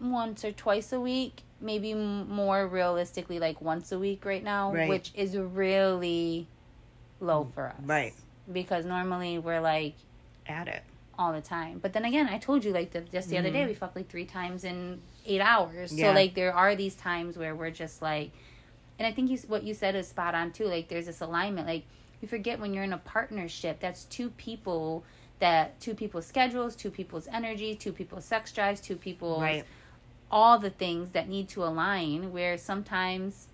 once 0.01 0.45
or 0.45 0.53
twice 0.53 0.93
a 0.93 1.01
week, 1.01 1.43
maybe 1.61 1.95
more 1.95 2.67
realistically 2.67 3.39
like 3.39 3.61
once 3.61 3.93
a 3.93 3.99
week 3.99 4.25
right 4.25 4.43
now, 4.43 4.73
Right. 4.73 4.89
which 4.89 5.13
is 5.15 5.37
really 5.37 6.47
low 7.21 7.49
for 7.55 7.69
us. 7.69 7.75
Right. 7.85 8.15
Because 8.51 8.85
normally 8.85 9.39
we're 9.39 9.61
like 9.61 9.95
At 10.47 10.67
it. 10.69 10.83
All 11.21 11.33
the 11.33 11.41
time. 11.43 11.79
But 11.79 11.93
then 11.93 12.05
again, 12.07 12.27
I 12.29 12.39
told 12.39 12.65
you 12.65 12.73
like 12.73 12.91
the, 12.93 13.03
just 13.03 13.29
the 13.29 13.37
other 13.39 13.51
day 13.51 13.63
Mhm. 13.65 13.69
we 13.69 13.75
fucked 13.75 13.95
like 13.95 14.09
three 14.09 14.25
times 14.25 14.65
in 14.65 15.01
8 15.27 15.41
hours. 15.41 15.93
Yeah. 15.93 16.09
So 16.09 16.15
like 16.15 16.35
there 16.35 16.55
are 16.55 16.75
these 16.75 16.95
times 16.95 17.37
where 17.37 17.55
we're 17.55 17.71
just 17.71 18.01
like 18.01 18.31
and 18.99 19.07
I 19.07 19.13
think 19.13 19.31
you 19.31 19.39
what 19.49 19.63
you 19.63 19.75
said 19.75 19.95
is 19.95 20.09
spot 20.09 20.35
on 20.35 20.51
too. 20.53 20.65
Like 20.67 20.89
there's 20.89 21.07
this 21.07 21.21
alignment 21.21 21.67
like 21.67 21.85
you 22.23 22.29
forget 22.29 22.59
when 22.59 22.73
you're 22.75 22.85
in 22.85 22.93
a 22.95 22.99
partnership, 22.99 23.81
that's 23.81 24.05
two 24.05 24.31
people 24.31 25.05
that 25.41 25.79
two 25.81 25.95
people's 25.95 26.27
schedules, 26.27 26.75
two 26.77 26.91
people's 26.91 27.27
energy, 27.29 27.75
two 27.75 27.93
people's 27.93 28.25
sex 28.25 28.53
drives, 28.53 28.81
two 28.81 28.97
people's 28.97 29.43
Right. 29.43 29.65
all 30.31 30.59
the 30.59 30.71
things 30.71 31.11
that 31.13 31.29
need 31.29 31.49
to 31.51 31.65
align 31.65 32.33
where 32.33 32.57
sometimes 32.59 33.47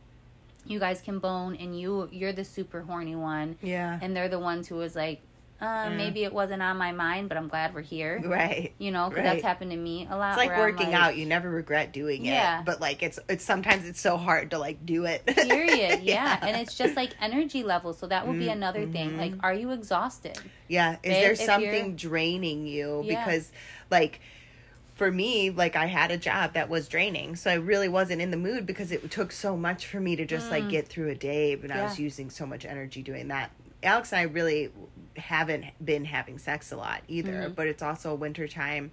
you 0.67 0.79
guys 0.81 1.01
can 1.01 1.19
bone 1.21 1.55
and 1.57 1.79
you 1.81 2.09
you're 2.13 2.33
the 2.33 2.45
super 2.45 2.81
horny 2.83 3.15
one 3.17 3.57
Yeah. 3.63 3.99
and 4.03 4.17
they're 4.17 4.29
the 4.29 4.39
ones 4.41 4.67
who 4.69 4.75
was 4.77 4.95
like 4.97 5.21
uh, 5.61 5.87
Mm. 5.87 5.97
maybe 5.97 6.23
it 6.25 6.33
wasn't 6.33 6.61
on 6.63 6.77
my 6.77 6.93
mind 6.93 7.29
but 7.31 7.39
i'm 7.39 7.49
glad 7.49 7.75
we're 7.75 7.81
here 7.81 8.21
Right. 8.25 8.75
you 8.79 8.91
know 8.91 9.09
'cause 9.09 9.17
Right. 9.17 9.25
that's 9.25 9.43
happened 9.43 9.71
to 9.71 9.77
me 9.77 10.07
a 10.11 10.17
lot 10.17 10.31
It's 10.31 10.37
like 10.39 10.59
working 10.59 10.89
like, 10.93 10.95
out. 10.95 11.17
You 11.17 11.25
never 11.27 11.49
regret 11.49 11.93
doing 11.93 12.27
it. 12.27 12.31
Yeah. 12.31 12.63
But 12.65 12.81
like 12.81 13.03
it's 13.03 13.19
it's 13.29 13.45
sometimes 13.45 13.87
it's 13.89 14.01
so 14.01 14.17
hard 14.19 14.51
to 14.51 14.59
like 14.59 14.85
do 14.85 15.07
it. 15.07 15.25
period 15.27 16.03
yeah. 16.03 16.39
and 16.43 16.57
it's 16.57 16.75
just 16.77 16.95
like 16.95 17.11
energy 17.21 17.63
levels 17.63 17.99
so 17.99 18.07
that 18.07 18.27
would 18.29 18.39
be 18.39 18.47
Mm, 18.47 18.53
another 18.53 18.87
thing 18.87 19.13
mhm. 19.13 19.19
like 19.19 19.33
are 19.43 19.55
you 19.55 19.71
exhausted 19.71 20.39
Yeah. 20.69 20.97
Is 21.03 21.13
there 21.13 21.35
something 21.37 21.97
draining 21.97 22.67
you? 22.67 23.03
Yeah. 23.05 23.25
Because 23.25 23.51
like 23.91 24.21
for 24.95 25.11
me, 25.13 25.51
like 25.51 25.77
I 25.77 25.87
had 25.87 26.11
a 26.11 26.17
job 26.17 26.55
that 26.55 26.69
was 26.71 26.89
draining. 26.89 27.37
So 27.37 27.51
I 27.51 27.55
really 27.55 27.89
wasn't 27.89 28.23
in 28.23 28.31
the 28.31 28.37
mood 28.39 28.65
because 28.67 28.91
it 28.93 29.11
took 29.11 29.31
so 29.31 29.55
much 29.57 29.87
for 29.87 30.01
me 30.01 30.17
to 30.17 30.25
just 30.25 30.51
like 30.51 30.65
Mm. 30.65 30.71
get 30.71 30.89
through 30.89 31.09
a 31.11 31.15
day 31.15 31.53
and 31.53 31.71
I 31.73 31.83
was 31.85 31.99
using 31.99 32.31
so 32.31 32.47
much 32.47 32.65
energy 32.65 33.03
doing 33.03 33.29
that. 33.29 33.51
Alex 33.87 34.13
and 34.13 34.19
I 34.21 34.23
really 34.25 34.71
haven't 35.17 35.65
been 35.83 36.05
having 36.05 36.39
sex 36.39 36.73
a 36.73 36.77
lot 36.77 37.03
either, 37.09 37.49
Mhm. 37.49 37.55
but 37.55 37.67
it's 37.69 37.83
also 37.83 38.15
wintertime. 38.15 38.91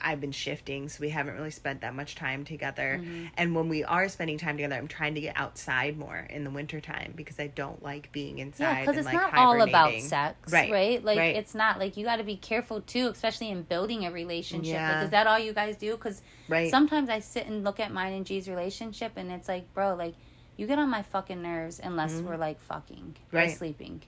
I've 0.00 0.20
been 0.20 0.30
shifting, 0.32 0.88
so 0.88 1.00
we 1.00 1.08
haven't 1.08 1.34
really 1.34 1.50
spent 1.50 1.80
that 1.80 1.92
much 1.92 2.14
time 2.14 2.44
together. 2.44 3.00
Mm-hmm. 3.02 3.26
And 3.36 3.52
when 3.56 3.68
we 3.68 3.82
are 3.82 4.08
spending 4.08 4.38
time 4.38 4.56
together, 4.56 4.76
I'm 4.76 4.86
trying 4.86 5.16
to 5.16 5.20
get 5.20 5.36
outside 5.36 5.98
more 5.98 6.18
in 6.30 6.44
the 6.44 6.50
wintertime 6.50 7.14
because 7.16 7.40
I 7.40 7.48
don't 7.48 7.82
like 7.82 8.12
being 8.12 8.38
inside. 8.38 8.62
Yeah, 8.64 8.80
because 8.82 8.96
it's 8.98 9.06
like, 9.06 9.14
not 9.14 9.34
all 9.34 9.60
about 9.60 9.92
sex, 10.00 10.52
Right, 10.52 10.70
right? 10.70 11.04
Like 11.04 11.18
right. 11.18 11.34
it's 11.34 11.52
not 11.52 11.80
like 11.80 11.96
you 11.96 12.04
got 12.04 12.16
to 12.16 12.22
be 12.24 12.36
careful 12.36 12.80
too, 12.80 13.08
especially 13.08 13.50
in 13.50 13.62
building 13.62 14.06
a 14.06 14.12
relationship. 14.12 14.74
Yeah. 14.74 14.94
Like, 14.98 15.04
is 15.06 15.10
that 15.10 15.26
all 15.26 15.38
you 15.40 15.52
guys 15.52 15.76
do? 15.76 15.96
Because 15.96 16.22
Right. 16.48 16.70
sometimes 16.70 17.10
I 17.10 17.18
sit 17.18 17.46
and 17.46 17.64
look 17.64 17.80
at 17.80 17.92
mine 17.92 18.12
and 18.12 18.24
G's 18.24 18.48
relationship, 18.48 19.14
and 19.16 19.32
it's 19.32 19.48
like, 19.48 19.74
bro, 19.74 19.96
like 19.96 20.14
you 20.58 20.66
get 20.66 20.78
on 20.78 20.90
my 20.90 21.02
fucking 21.02 21.40
nerves 21.40 21.80
unless 21.82 22.20
we're 22.20 22.36
like 22.36 22.60
fucking 22.60 23.16
or 23.32 23.38
Mm-hmm. 23.40 23.56
Sleeping. 23.56 24.02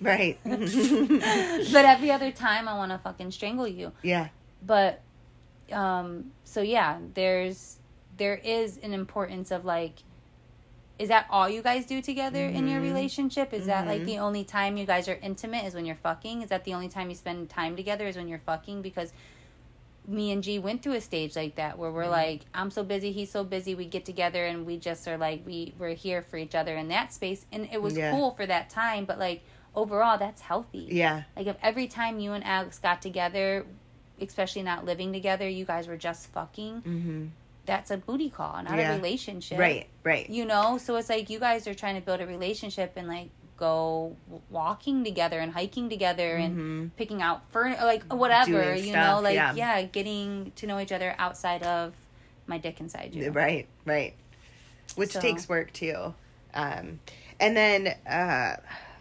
Right. 0.00 0.38
but 0.44 1.84
every 1.84 2.10
other 2.10 2.32
time, 2.32 2.66
I 2.66 2.74
want 2.76 2.90
to 2.90 2.98
fucking 2.98 3.30
strangle 3.30 3.68
you. 3.68 3.92
yeah. 4.02 4.28
but 4.66 5.00
um 5.70 6.32
so 6.44 6.60
yeah 6.60 6.98
there's 7.14 7.78
there 8.18 8.34
is 8.36 8.78
an 8.82 8.92
importance 8.92 9.50
of 9.50 9.64
like 9.64 10.02
is 10.98 11.08
that 11.08 11.26
all 11.30 11.48
you 11.48 11.62
guys 11.62 11.86
do 11.86 12.02
together 12.02 12.44
in 12.44 12.68
your 12.68 12.80
relationship 12.80 13.52
is 13.54 13.66
that 13.66 13.86
like 13.86 14.04
the 14.04 14.18
only 14.18 14.44
time 14.44 14.76
you 14.76 14.84
guys 14.84 15.08
are 15.08 15.18
intimate 15.22 15.64
is 15.64 15.74
when 15.74 15.86
you're 15.86 15.96
fucking 15.96 16.42
is 16.42 16.50
that 16.50 16.64
the 16.64 16.74
only 16.74 16.88
time 16.88 17.08
you 17.08 17.14
spend 17.16 17.48
time 17.48 17.74
together 17.74 18.06
is 18.06 18.16
when 18.16 18.28
you're 18.28 18.38
fucking 18.40 18.82
because 18.82 19.12
me 20.06 20.32
and 20.32 20.42
G 20.42 20.58
went 20.58 20.82
through 20.82 20.94
a 20.94 21.00
stage 21.00 21.36
like 21.36 21.54
that 21.56 21.78
where 21.78 21.90
we're 21.92 22.08
like 22.08 22.42
I'm 22.54 22.70
so 22.70 22.82
busy 22.82 23.12
he's 23.12 23.30
so 23.30 23.44
busy 23.44 23.74
we 23.74 23.84
get 23.86 24.04
together 24.04 24.44
and 24.44 24.66
we 24.66 24.76
just 24.76 25.06
are 25.06 25.16
like 25.16 25.46
we 25.46 25.74
we're 25.78 25.94
here 25.94 26.22
for 26.22 26.36
each 26.36 26.54
other 26.56 26.74
in 26.76 26.88
that 26.88 27.12
space 27.12 27.46
and 27.52 27.68
it 27.72 27.80
was 27.80 27.96
Yeah. 27.96 28.10
cool 28.10 28.32
for 28.32 28.44
that 28.46 28.68
time 28.68 29.04
but 29.04 29.18
like 29.18 29.42
overall 29.76 30.18
that's 30.18 30.40
healthy 30.42 30.88
Yeah. 30.90 31.22
like 31.36 31.46
if 31.46 31.56
every 31.62 31.86
time 31.86 32.18
you 32.18 32.32
and 32.32 32.44
Alex 32.44 32.78
got 32.80 33.00
together, 33.00 33.64
especially 34.20 34.62
not 34.62 34.84
living 34.84 35.12
together, 35.12 35.48
you 35.48 35.64
guys 35.64 35.86
were 35.88 35.96
just 35.96 36.26
fucking, 36.32 36.82
Mm-hmm. 36.82 37.26
that's 37.64 37.90
a 37.90 37.96
booty 37.96 38.28
call, 38.28 38.60
not 38.62 38.76
Yeah. 38.76 38.92
a 38.92 38.96
relationship. 38.96 39.58
Right. 39.58 39.86
Right. 40.04 40.28
You 40.28 40.44
know? 40.44 40.78
So 40.78 40.96
it's 40.96 41.08
like 41.08 41.30
you 41.30 41.38
guys 41.38 41.66
are 41.68 41.74
trying 41.74 41.94
to 41.94 42.00
build 42.00 42.20
a 42.20 42.26
relationship 42.26 42.92
and 42.96 43.06
like 43.08 43.30
go 43.66 44.16
walking 44.50 45.04
together 45.04 45.38
and 45.38 45.52
hiking 45.52 45.88
together 45.88 46.36
and 46.36 46.94
picking 46.96 47.22
out 47.22 47.42
furniture, 47.52 47.84
like 47.84 48.02
whatever, 48.12 48.50
Mm-hmm. 48.52 48.72
Doing 48.74 48.84
you 48.84 48.90
stuff, 48.92 49.16
know? 49.16 49.20
Like, 49.22 49.34
yeah. 49.36 49.54
yeah. 49.54 49.82
getting 49.82 50.52
to 50.56 50.66
know 50.66 50.80
each 50.80 50.90
other 50.92 51.14
outside 51.18 51.62
of 51.62 51.94
my 52.46 52.58
dick 52.58 52.80
inside 52.80 53.14
you. 53.14 53.30
Right, 53.30 53.66
right. 53.84 54.14
Which 54.96 55.10
So- 55.10 55.20
takes 55.20 55.48
work 55.48 55.72
too. 55.72 56.12
Um, 56.54 56.98
and 57.40 57.56
then, 57.56 57.94
uh, 58.06 58.56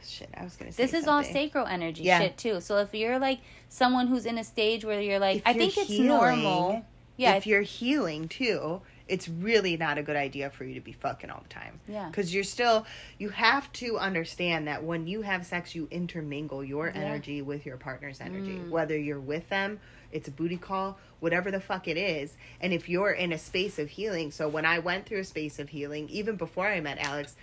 shit, 0.08 0.30
I 0.38 0.44
was 0.44 0.56
gonna 0.56 0.72
say 0.72 0.84
This 0.84 0.94
is 0.94 1.08
all 1.08 1.24
something. 1.24 1.34
sacral 1.34 1.66
energy 1.68 2.04
Yeah. 2.04 2.20
shit 2.20 2.38
too. 2.38 2.62
So 2.62 2.78
if 2.78 2.94
you're 2.94 3.20
like 3.20 3.40
someone 3.70 4.08
who's 4.08 4.26
in 4.26 4.38
a 4.38 4.44
stage 4.44 4.86
where 4.86 5.02
you're 5.02 5.20
like, 5.20 5.38
If 5.38 5.48
I 5.48 5.52
you're 5.52 5.60
think 5.72 5.78
it's 5.90 6.00
normal. 6.00 6.86
Yeah, 7.18 7.34
If 7.36 7.46
you're 7.48 7.62
healing 7.64 8.28
too, 8.30 8.82
it's 9.12 9.28
really 9.28 9.76
not 9.76 9.98
a 9.98 10.04
good 10.04 10.16
idea 10.16 10.50
for 10.50 10.64
you 10.64 10.74
to 10.76 10.80
be 10.80 10.94
fucking 10.94 11.30
all 11.30 11.42
the 11.44 11.50
time. 11.54 11.80
Yeah. 11.88 12.08
Because 12.08 12.34
you're 12.34 12.46
still, 12.46 12.86
you 13.20 13.28
have 13.30 13.72
to 13.74 13.98
understand 13.98 14.68
that 14.68 14.84
when 14.84 15.06
you 15.06 15.22
have 15.22 15.46
sex, 15.46 15.76
you 15.76 15.88
intermingle 15.92 16.64
your 16.64 16.88
Yeah. 16.88 16.94
Mm. 16.94 17.06
energy 17.06 17.42
with 17.42 17.66
your 17.66 17.78
partner's 17.78 18.22
energy. 18.22 18.58
Whether 18.58 18.98
you're 18.98 19.20
with 19.20 19.50
them, 19.50 19.80
it's 20.14 20.28
a 20.30 20.32
booty 20.32 20.58
call, 20.58 20.98
whatever 21.20 21.52
the 21.52 21.60
fuck 21.60 21.88
it 21.90 21.98
is. 21.98 22.36
And 22.62 22.72
if 22.74 22.88
you're 22.88 23.12
in 23.12 23.34
a 23.34 23.38
space 23.38 23.78
of 23.80 23.90
healing, 23.90 24.32
so 24.32 24.48
when 24.48 24.66
I 24.66 24.80
went 24.80 25.06
through 25.06 25.20
a 25.20 25.24
space 25.26 25.60
of 25.60 25.68
healing, 25.70 26.08
even 26.10 26.38
before 26.38 26.68
I 26.68 26.80
met 26.80 26.98
Alex, 27.00 27.36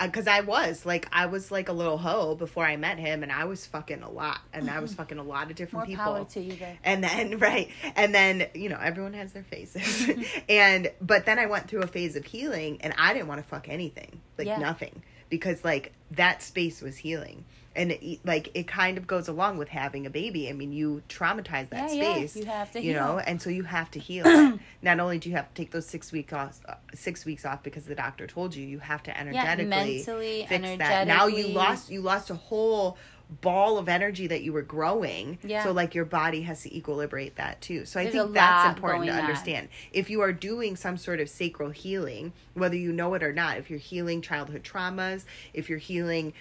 because 0.00 0.26
I 0.26 0.40
was 0.40 0.84
like 0.84 1.08
I 1.12 1.26
was 1.26 1.50
like 1.50 1.68
a 1.68 1.72
little 1.72 1.98
hoe 1.98 2.34
before 2.34 2.64
I 2.64 2.76
met 2.76 2.98
him, 2.98 3.22
and 3.22 3.30
I 3.30 3.44
was 3.44 3.66
fucking 3.66 4.02
a 4.02 4.10
lot, 4.10 4.40
and 4.52 4.70
I 4.70 4.80
was 4.80 4.90
mm-hmm. 4.90 4.98
fucking 4.98 5.18
a 5.18 5.22
lot 5.22 5.50
of 5.50 5.56
different 5.56 5.72
more 5.72 5.86
people. 5.86 6.04
power 6.04 6.24
to 6.24 6.40
you, 6.40 6.54
babe. 6.54 6.76
And 6.84 7.02
then 7.02 7.38
right, 7.40 7.68
and 7.96 8.14
then 8.14 8.48
you 8.54 8.68
know 8.68 8.78
everyone 8.80 9.14
has 9.14 9.32
their 9.32 9.44
phases, 9.44 9.82
mm-hmm. 9.82 10.22
and 10.48 10.90
but 11.00 11.26
then 11.26 11.38
I 11.38 11.46
went 11.46 11.68
through 11.68 11.82
a 11.82 11.86
phase 11.86 12.16
of 12.16 12.24
healing, 12.24 12.80
and 12.82 12.94
I 12.98 13.12
didn't 13.12 13.28
want 13.28 13.42
to 13.42 13.48
fuck 13.48 13.68
anything, 13.68 14.20
like 14.38 14.46
Yeah. 14.46 14.58
nothing, 14.58 15.02
because 15.28 15.64
like 15.64 15.92
that 16.12 16.42
space 16.42 16.82
was 16.82 16.96
healing, 16.96 17.44
and 17.74 17.92
it, 17.92 18.20
like 18.24 18.50
it 18.54 18.66
kind 18.66 18.98
of 18.98 19.06
goes 19.06 19.28
along 19.28 19.58
with 19.58 19.68
having 19.68 20.06
a 20.06 20.10
baby. 20.10 20.48
I 20.48 20.52
mean, 20.52 20.72
you 20.72 21.02
traumatize 21.08 21.70
that 21.70 21.90
Yeah, 21.90 21.94
yeah, 21.94 22.12
space, 22.14 22.36
you 22.36 22.44
have 22.46 22.72
to 22.72 22.82
you 22.82 22.92
know, 22.94 23.18
and 23.18 23.40
so 23.40 23.50
you 23.50 23.62
have 23.64 23.90
to 23.92 23.98
heal. 23.98 24.24
Not 24.82 25.00
only 25.00 25.18
do 25.18 25.28
you 25.30 25.36
have 25.36 25.48
to 25.48 25.54
take 25.54 25.70
those 25.70 25.86
six 25.86 26.12
weeks 26.12 26.32
off, 26.32 26.60
uh, 26.68 26.74
six 26.94 27.24
weeks 27.24 27.44
off 27.44 27.62
because 27.62 27.84
the 27.84 27.94
doctor 27.94 28.26
told 28.26 28.54
you, 28.54 28.66
you 28.66 28.78
have 28.78 29.02
to 29.04 29.18
energetically, 29.18 29.64
mentally, 29.66 30.46
fix 30.48 30.78
that. 30.78 31.06
Now 31.06 31.26
you 31.26 31.48
lost, 31.48 31.90
you 31.90 32.00
lost 32.00 32.30
a 32.30 32.34
whole 32.34 32.98
ball 33.40 33.78
of 33.78 33.88
energy 33.88 34.26
that 34.26 34.42
you 34.42 34.52
were 34.52 34.62
growing. 34.62 35.38
Yeah. 35.42 35.64
So 35.64 35.72
like 35.72 35.94
your 35.94 36.04
body 36.04 36.42
has 36.42 36.62
to 36.62 36.70
equilibrate 36.70 37.36
that 37.36 37.60
too. 37.60 37.84
So 37.84 37.98
I 37.98 38.04
There's 38.04 38.14
a 38.14 38.22
think 38.24 38.34
that's 38.34 38.76
important 38.76 39.06
to 39.06 39.12
on. 39.12 39.20
understand. 39.20 39.68
If 39.92 40.10
you 40.10 40.20
are 40.20 40.32
doing 40.32 40.76
some 40.76 40.96
sort 40.96 41.20
of 41.20 41.28
sacral 41.28 41.70
healing, 41.70 42.32
whether 42.54 42.76
you 42.76 42.92
know 42.92 43.14
it 43.14 43.22
or 43.22 43.32
not, 43.32 43.56
if 43.58 43.70
you're 43.70 43.78
healing 43.78 44.20
childhood 44.20 44.64
traumas, 44.64 45.24
if 45.54 45.70
you're 45.70 45.78
healing 45.78 46.34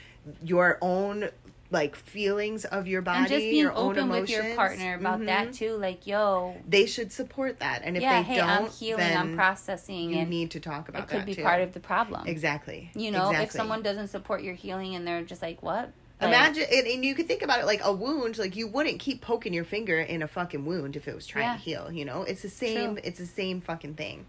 your 0.43 0.77
own 0.81 1.29
like 1.69 1.95
feelings 1.95 2.65
of 2.65 2.85
your 2.85 3.01
body, 3.01 3.19
and 3.19 3.27
just 3.29 3.39
being 3.39 3.55
your 3.55 3.71
own 3.71 3.91
open 3.97 4.09
with 4.09 4.29
your 4.29 4.55
partner 4.55 4.95
about 4.95 5.21
mhm, 5.21 5.27
that 5.27 5.53
too. 5.53 5.77
Like, 5.77 6.05
yo, 6.05 6.57
They 6.67 6.85
should 6.85 7.13
support 7.13 7.59
that. 7.59 7.81
And 7.85 7.95
if 7.95 8.03
yeah, 8.03 8.17
they 8.21 8.23
hey, 8.27 8.35
don't, 8.35 8.49
I'm 8.49 8.69
healing, 8.69 8.97
then 8.99 9.17
I'm 9.17 9.35
processing, 9.35 10.13
you 10.13 10.25
need 10.25 10.51
to 10.51 10.59
talk 10.59 10.89
about 10.89 11.03
it 11.03 11.07
could 11.07 11.19
that 11.21 11.25
be 11.25 11.35
too. 11.35 11.43
part 11.43 11.61
of 11.61 11.71
the 11.73 11.79
problem. 11.79 12.27
Exactly. 12.27 12.91
You 12.93 13.11
know, 13.11 13.31
if 13.31 13.51
someone 13.51 13.83
doesn't 13.83 14.09
support 14.09 14.43
your 14.43 14.53
healing 14.53 14.95
and 14.95 15.07
they're 15.07 15.23
just 15.23 15.41
like, 15.41 15.63
what? 15.63 15.91
Like, 16.19 16.27
Imagine, 16.27 16.65
and, 16.71 16.87
and 16.87 17.05
you 17.05 17.15
could 17.15 17.27
think 17.29 17.41
about 17.41 17.61
it 17.61 17.65
like 17.65 17.79
a 17.85 17.93
wound. 17.93 18.37
Like 18.37 18.57
you 18.57 18.67
wouldn't 18.67 18.99
keep 18.99 19.21
poking 19.21 19.53
your 19.53 19.63
finger 19.63 19.99
in 20.01 20.21
a 20.21 20.27
fucking 20.27 20.65
wound 20.65 20.97
if 20.97 21.07
it 21.07 21.15
was 21.15 21.25
trying 21.25 21.45
Yeah. 21.45 21.53
to 21.55 21.59
heal. 21.61 21.91
You 21.91 22.03
know, 22.03 22.23
it's 22.23 22.41
the 22.41 22.49
same. 22.49 22.95
True. 22.95 23.01
It's 23.05 23.17
the 23.19 23.25
same 23.25 23.61
fucking 23.61 23.93
thing. 23.95 24.25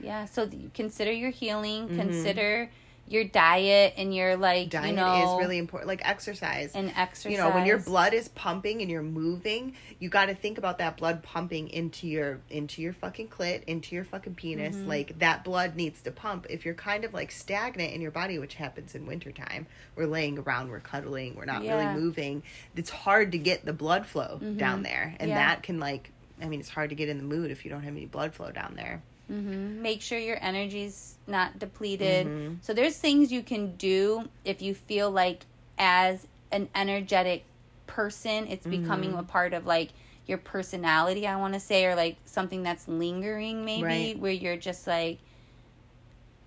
Yeah, 0.00 0.24
so 0.24 0.46
th- 0.48 0.72
consider 0.72 1.12
your 1.12 1.30
healing, 1.30 1.88
Mhm. 1.88 1.96
consider 1.96 2.70
your 3.08 3.24
diet 3.24 3.94
and 3.96 4.14
your 4.14 4.36
like, 4.36 4.70
Diet 4.70 4.88
you 4.88 4.92
know, 4.96 5.34
is 5.34 5.40
really 5.40 5.58
important. 5.58 5.86
Like 5.88 6.00
exercise. 6.04 6.72
and 6.74 6.92
exercise. 6.96 7.32
you 7.32 7.38
know, 7.38 7.50
when 7.50 7.64
your 7.64 7.78
blood 7.78 8.12
is 8.14 8.28
pumping 8.28 8.82
and 8.82 8.90
you're 8.90 9.02
moving, 9.02 9.74
you 10.00 10.08
got 10.08 10.26
to 10.26 10.34
think 10.34 10.58
about 10.58 10.78
that 10.78 10.96
blood 10.96 11.22
pumping 11.22 11.68
into 11.68 12.08
your 12.08 12.40
into 12.50 12.82
your 12.82 12.92
fucking 12.92 13.28
clit, 13.28 13.62
into 13.64 13.94
your 13.94 14.04
fucking 14.04 14.34
penis. 14.34 14.74
Mm-hmm. 14.74 14.88
Like 14.88 15.18
that 15.20 15.44
blood 15.44 15.76
needs 15.76 16.02
to 16.02 16.10
pump. 16.10 16.46
If 16.50 16.64
you're 16.64 16.74
kind 16.74 17.04
of 17.04 17.14
like 17.14 17.30
stagnant 17.30 17.92
in 17.92 18.00
your 18.00 18.10
body, 18.10 18.38
which 18.38 18.54
happens 18.54 18.94
in 18.94 19.06
wintertime, 19.06 19.66
we're 19.94 20.06
laying 20.06 20.38
around, 20.38 20.70
we're 20.70 20.80
cuddling, 20.80 21.36
we're 21.36 21.44
not 21.44 21.62
Yeah. 21.62 21.76
really 21.76 22.00
moving. 22.00 22.42
It's 22.74 22.90
hard 22.90 23.32
to 23.32 23.38
get 23.38 23.64
the 23.64 23.72
blood 23.72 24.06
flow 24.06 24.38
down 24.56 24.82
there, 24.82 25.14
and 25.20 25.28
Yeah. 25.28 25.36
that 25.36 25.62
can 25.62 25.78
like. 25.78 26.10
I 26.42 26.48
mean, 26.48 26.60
it's 26.60 26.68
hard 26.68 26.90
to 26.90 26.94
get 26.96 27.08
in 27.08 27.16
the 27.16 27.24
mood 27.24 27.50
if 27.50 27.64
you 27.64 27.70
don't 27.70 27.82
have 27.82 27.94
any 27.96 28.04
blood 28.04 28.34
flow 28.34 28.50
down 28.50 28.74
there. 28.76 29.00
Hmm 29.28 29.82
Make 29.82 30.02
sure 30.02 30.18
your 30.18 30.38
energy's 30.40 31.16
not 31.26 31.58
depleted. 31.58 32.26
Mhm. 32.26 32.56
So 32.62 32.72
there's 32.74 32.96
things 32.96 33.32
you 33.32 33.42
can 33.42 33.76
do 33.76 34.28
if 34.44 34.62
you 34.62 34.74
feel 34.74 35.10
like 35.10 35.44
as 35.78 36.26
an 36.52 36.68
energetic 36.74 37.44
person, 37.86 38.46
it's 38.48 38.66
becoming 38.66 39.10
Mm-hmm. 39.10 39.18
a 39.20 39.24
part 39.24 39.52
of 39.52 39.66
like 39.66 39.90
your 40.26 40.38
personality, 40.38 41.26
I 41.26 41.36
want 41.36 41.54
to 41.54 41.60
say, 41.60 41.86
or 41.86 41.94
like 41.94 42.16
something 42.24 42.62
that's 42.62 42.88
lingering 42.88 43.64
maybe 43.64 43.84
Right. 43.84 44.18
where 44.18 44.32
you're 44.32 44.56
just 44.56 44.86
like 44.86 45.18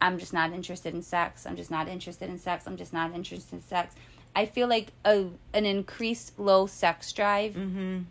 I'm 0.02 0.18
just 0.18 0.32
not 0.34 0.54
interested 0.54 0.94
in 0.94 1.02
sex. 1.02 1.46
I'm 1.46 1.58
just 1.58 1.72
not 1.72 1.88
interested 1.90 2.30
in 2.30 2.38
sex. 2.40 2.66
I'm 2.68 2.78
just 2.78 2.94
not 2.94 3.14
interested 3.14 3.54
in 3.54 3.62
sex. 3.62 3.96
I 4.36 4.46
feel 4.46 4.68
like 4.68 4.94
a 5.04 5.26
an 5.54 5.66
increased 5.66 6.40
low 6.40 6.68
sex 6.68 7.12
drive 7.12 7.56
Mm-hmm. 7.56 8.04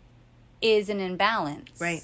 is 0.61 0.89
an 0.89 0.99
imbalance. 0.99 1.79
Right. 1.81 2.03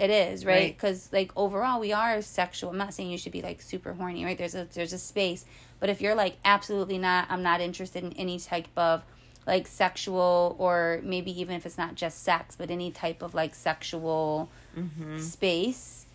It 0.00 0.10
is 0.10 0.44
right 0.46 0.52
Right. 0.54 0.76
because 0.76 1.08
like 1.12 1.30
overall 1.36 1.78
we 1.80 1.92
are 1.92 2.22
sexual. 2.22 2.70
I'm 2.70 2.78
not 2.78 2.94
saying 2.94 3.10
you 3.10 3.18
should 3.18 3.32
be 3.32 3.42
like 3.42 3.60
super 3.62 3.92
horny, 3.92 4.24
right? 4.24 4.38
There's 4.38 4.54
a 4.54 4.66
there's 4.72 4.92
a 4.94 4.98
space, 4.98 5.44
but 5.78 5.88
if 5.90 6.00
you're 6.00 6.14
like 6.14 6.36
absolutely 6.44 6.98
not, 6.98 7.26
I'm 7.30 7.42
not 7.42 7.60
interested 7.60 8.02
in 8.02 8.12
any 8.14 8.38
type 8.38 8.68
of 8.76 9.02
like 9.46 9.66
sexual 9.66 10.56
or 10.58 11.00
maybe 11.02 11.38
even 11.40 11.54
if 11.56 11.66
it's 11.66 11.78
not 11.78 11.94
just 11.96 12.22
sex, 12.22 12.56
but 12.56 12.70
any 12.70 12.90
type 12.90 13.22
of 13.22 13.34
like 13.34 13.54
sexual 13.54 14.48
Mm-hmm. 14.78 15.18
space. 15.18 16.06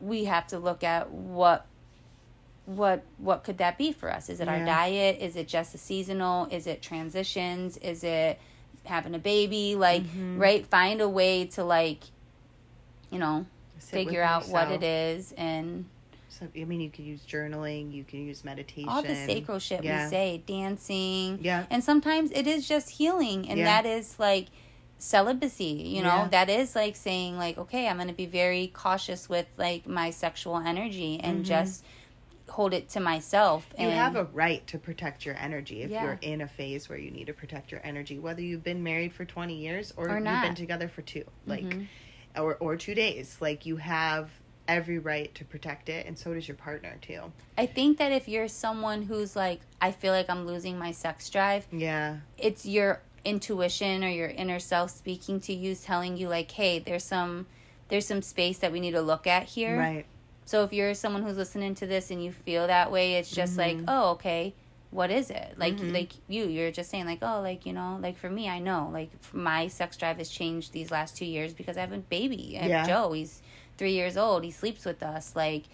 We 0.00 0.24
have 0.26 0.46
to 0.48 0.58
look 0.58 0.84
at 0.84 1.10
what 1.10 1.66
what 2.66 3.02
what 3.18 3.44
could 3.44 3.58
that 3.58 3.78
be 3.78 3.92
for 3.92 4.10
us? 4.12 4.28
Is 4.28 4.40
it 4.40 4.48
our 4.48 4.58
diet? 4.66 5.18
Is 5.20 5.36
it 5.36 5.48
just 5.48 5.74
a 5.74 5.78
seasonal? 5.78 6.46
Is 6.50 6.66
it 6.66 6.82
transitions? 6.82 7.76
Is 7.78 8.04
it 8.04 8.38
having 8.84 9.14
a 9.14 9.18
baby? 9.18 9.74
Like, 9.74 10.02
Mm-hmm. 10.02 10.38
right? 10.38 10.66
Find 10.66 11.00
a 11.00 11.08
way 11.08 11.46
to 11.46 11.64
like, 11.64 12.02
you 13.10 13.18
know, 13.18 13.46
Sit 13.78 13.90
figure 14.04 14.22
out 14.22 14.48
what 14.48 14.70
it 14.70 14.82
is 14.82 15.32
and 15.38 15.84
So, 16.28 16.46
I 16.56 16.64
mean, 16.64 16.80
you 16.80 16.90
can 16.90 17.04
use 17.04 17.20
journaling, 17.22 17.92
you 17.92 18.04
can 18.04 18.20
use 18.26 18.44
meditation. 18.44 18.88
all 18.88 19.02
the 19.02 19.14
sacral 19.14 19.58
shit 19.58 19.82
Yeah. 19.82 20.04
we 20.04 20.10
say, 20.10 20.42
dancing. 20.46 21.38
Yeah. 21.42 21.66
And 21.70 21.82
sometimes 21.82 22.30
it 22.32 22.46
is 22.46 22.68
just 22.68 22.90
healing 22.90 23.48
and 23.48 23.58
Yeah. 23.58 23.64
that 23.82 23.86
is 23.86 24.18
like 24.18 24.46
celibacy, 24.98 25.64
you 25.64 26.02
know? 26.02 26.08
Yeah. 26.08 26.28
That 26.28 26.50
is 26.50 26.74
like 26.76 26.96
saying 26.96 27.38
like, 27.38 27.58
okay, 27.58 27.88
I'm 27.88 27.96
going 27.96 28.08
to 28.08 28.14
be 28.14 28.26
very 28.26 28.68
cautious 28.68 29.28
with 29.28 29.46
like 29.56 29.86
my 29.86 30.10
sexual 30.10 30.58
energy 30.58 31.20
and 31.22 31.44
just 31.44 31.84
hold 32.48 32.72
it 32.72 32.88
to 32.90 33.00
myself 33.00 33.68
Mm-hmm. 33.74 33.82
You 33.84 33.90
have 33.90 34.16
a 34.16 34.24
right 34.24 34.66
to 34.68 34.78
protect 34.78 35.24
your 35.26 35.36
energy 35.36 35.82
if 35.82 35.90
you're 35.90 36.18
in 36.22 36.40
a 36.40 36.48
phase 36.48 36.88
where 36.88 36.98
you 36.98 37.10
need 37.10 37.26
to 37.26 37.32
protect 37.34 37.70
your 37.70 37.80
energy, 37.84 38.18
whether 38.18 38.40
you've 38.40 38.64
been 38.64 38.82
married 38.82 39.12
for 39.12 39.24
20 39.24 39.54
years 39.54 39.92
or, 39.96 40.08
Or 40.08 40.14
you've 40.16 40.24
been 40.24 40.54
together 40.54 40.88
for 40.88 41.02
2 41.02 41.24
Like, 41.46 41.64
Mhm. 41.64 41.86
Or 42.36 42.56
or 42.56 42.76
2 42.76 42.94
days. 42.94 43.36
Like 43.40 43.66
you 43.66 43.76
have 43.76 44.30
every 44.66 44.98
right 44.98 45.34
to 45.34 45.44
protect 45.46 45.88
it 45.88 46.06
and 46.06 46.18
so 46.18 46.34
does 46.34 46.46
your 46.46 46.56
partner 46.56 46.96
too. 47.00 47.20
I 47.56 47.64
think 47.64 47.96
that 47.98 48.12
if 48.12 48.28
you're 48.28 48.48
someone 48.48 49.00
who's 49.02 49.34
like, 49.34 49.60
I 49.80 49.92
feel 49.92 50.12
like 50.12 50.28
I'm 50.28 50.46
losing 50.46 50.78
my 50.78 50.92
sex 50.92 51.30
drive, 51.30 51.66
Yeah. 51.72 52.18
it's 52.36 52.66
your 52.66 53.00
intuition 53.24 54.04
or 54.04 54.08
your 54.08 54.28
inner 54.28 54.58
self 54.58 54.90
speaking 54.90 55.40
to 55.40 55.54
you, 55.54 55.74
telling 55.74 56.16
you 56.16 56.28
like, 56.28 56.50
hey, 56.50 56.78
there's 56.80 57.04
some 57.04 57.46
there's 57.88 58.06
some 58.06 58.20
space 58.20 58.58
that 58.58 58.70
we 58.70 58.80
need 58.80 58.90
to 58.92 59.00
look 59.00 59.26
at 59.26 59.44
here. 59.44 59.78
Right. 59.78 60.06
So 60.44 60.64
if 60.64 60.72
you're 60.72 60.94
someone 60.94 61.22
who's 61.22 61.36
listening 61.36 61.74
to 61.76 61.86
this 61.86 62.10
and 62.10 62.22
you 62.22 62.32
feel 62.32 62.66
that 62.66 62.90
way, 62.92 63.14
it's 63.14 63.30
just 63.30 63.56
like, 63.58 63.76
mm-hmm. 63.76 63.84
oh, 63.88 64.10
okay, 64.12 64.54
what 64.90 65.10
is 65.10 65.30
it? 65.30 65.54
Like 65.58 65.78
like 65.80 66.12
you, 66.28 66.46
you're 66.46 66.70
just 66.70 66.90
saying 66.90 67.04
like, 67.06 67.18
oh, 67.22 67.40
like 67.40 67.66
you 67.66 67.72
know, 67.72 67.98
like 68.00 68.16
for 68.18 68.30
me, 68.30 68.48
I 68.48 68.58
know, 68.58 68.88
like 68.92 69.10
my 69.32 69.68
sex 69.68 69.96
drive 69.96 70.16
has 70.18 70.28
changed 70.30 70.72
these 70.72 70.90
last 70.90 71.16
two 71.16 71.26
years 71.26 71.52
because 71.52 71.76
I 71.76 71.80
have 71.80 71.92
a 71.92 71.98
baby. 71.98 72.56
I 72.58 72.62
have 72.62 72.70
Yeah. 72.70 72.86
Joe. 72.86 73.12
He's 73.12 73.42
three 73.76 73.92
years 73.92 74.16
old. 74.16 74.44
He 74.44 74.50
sleeps 74.50 74.84
with 74.84 75.02
us. 75.02 75.36
Like 75.36 75.64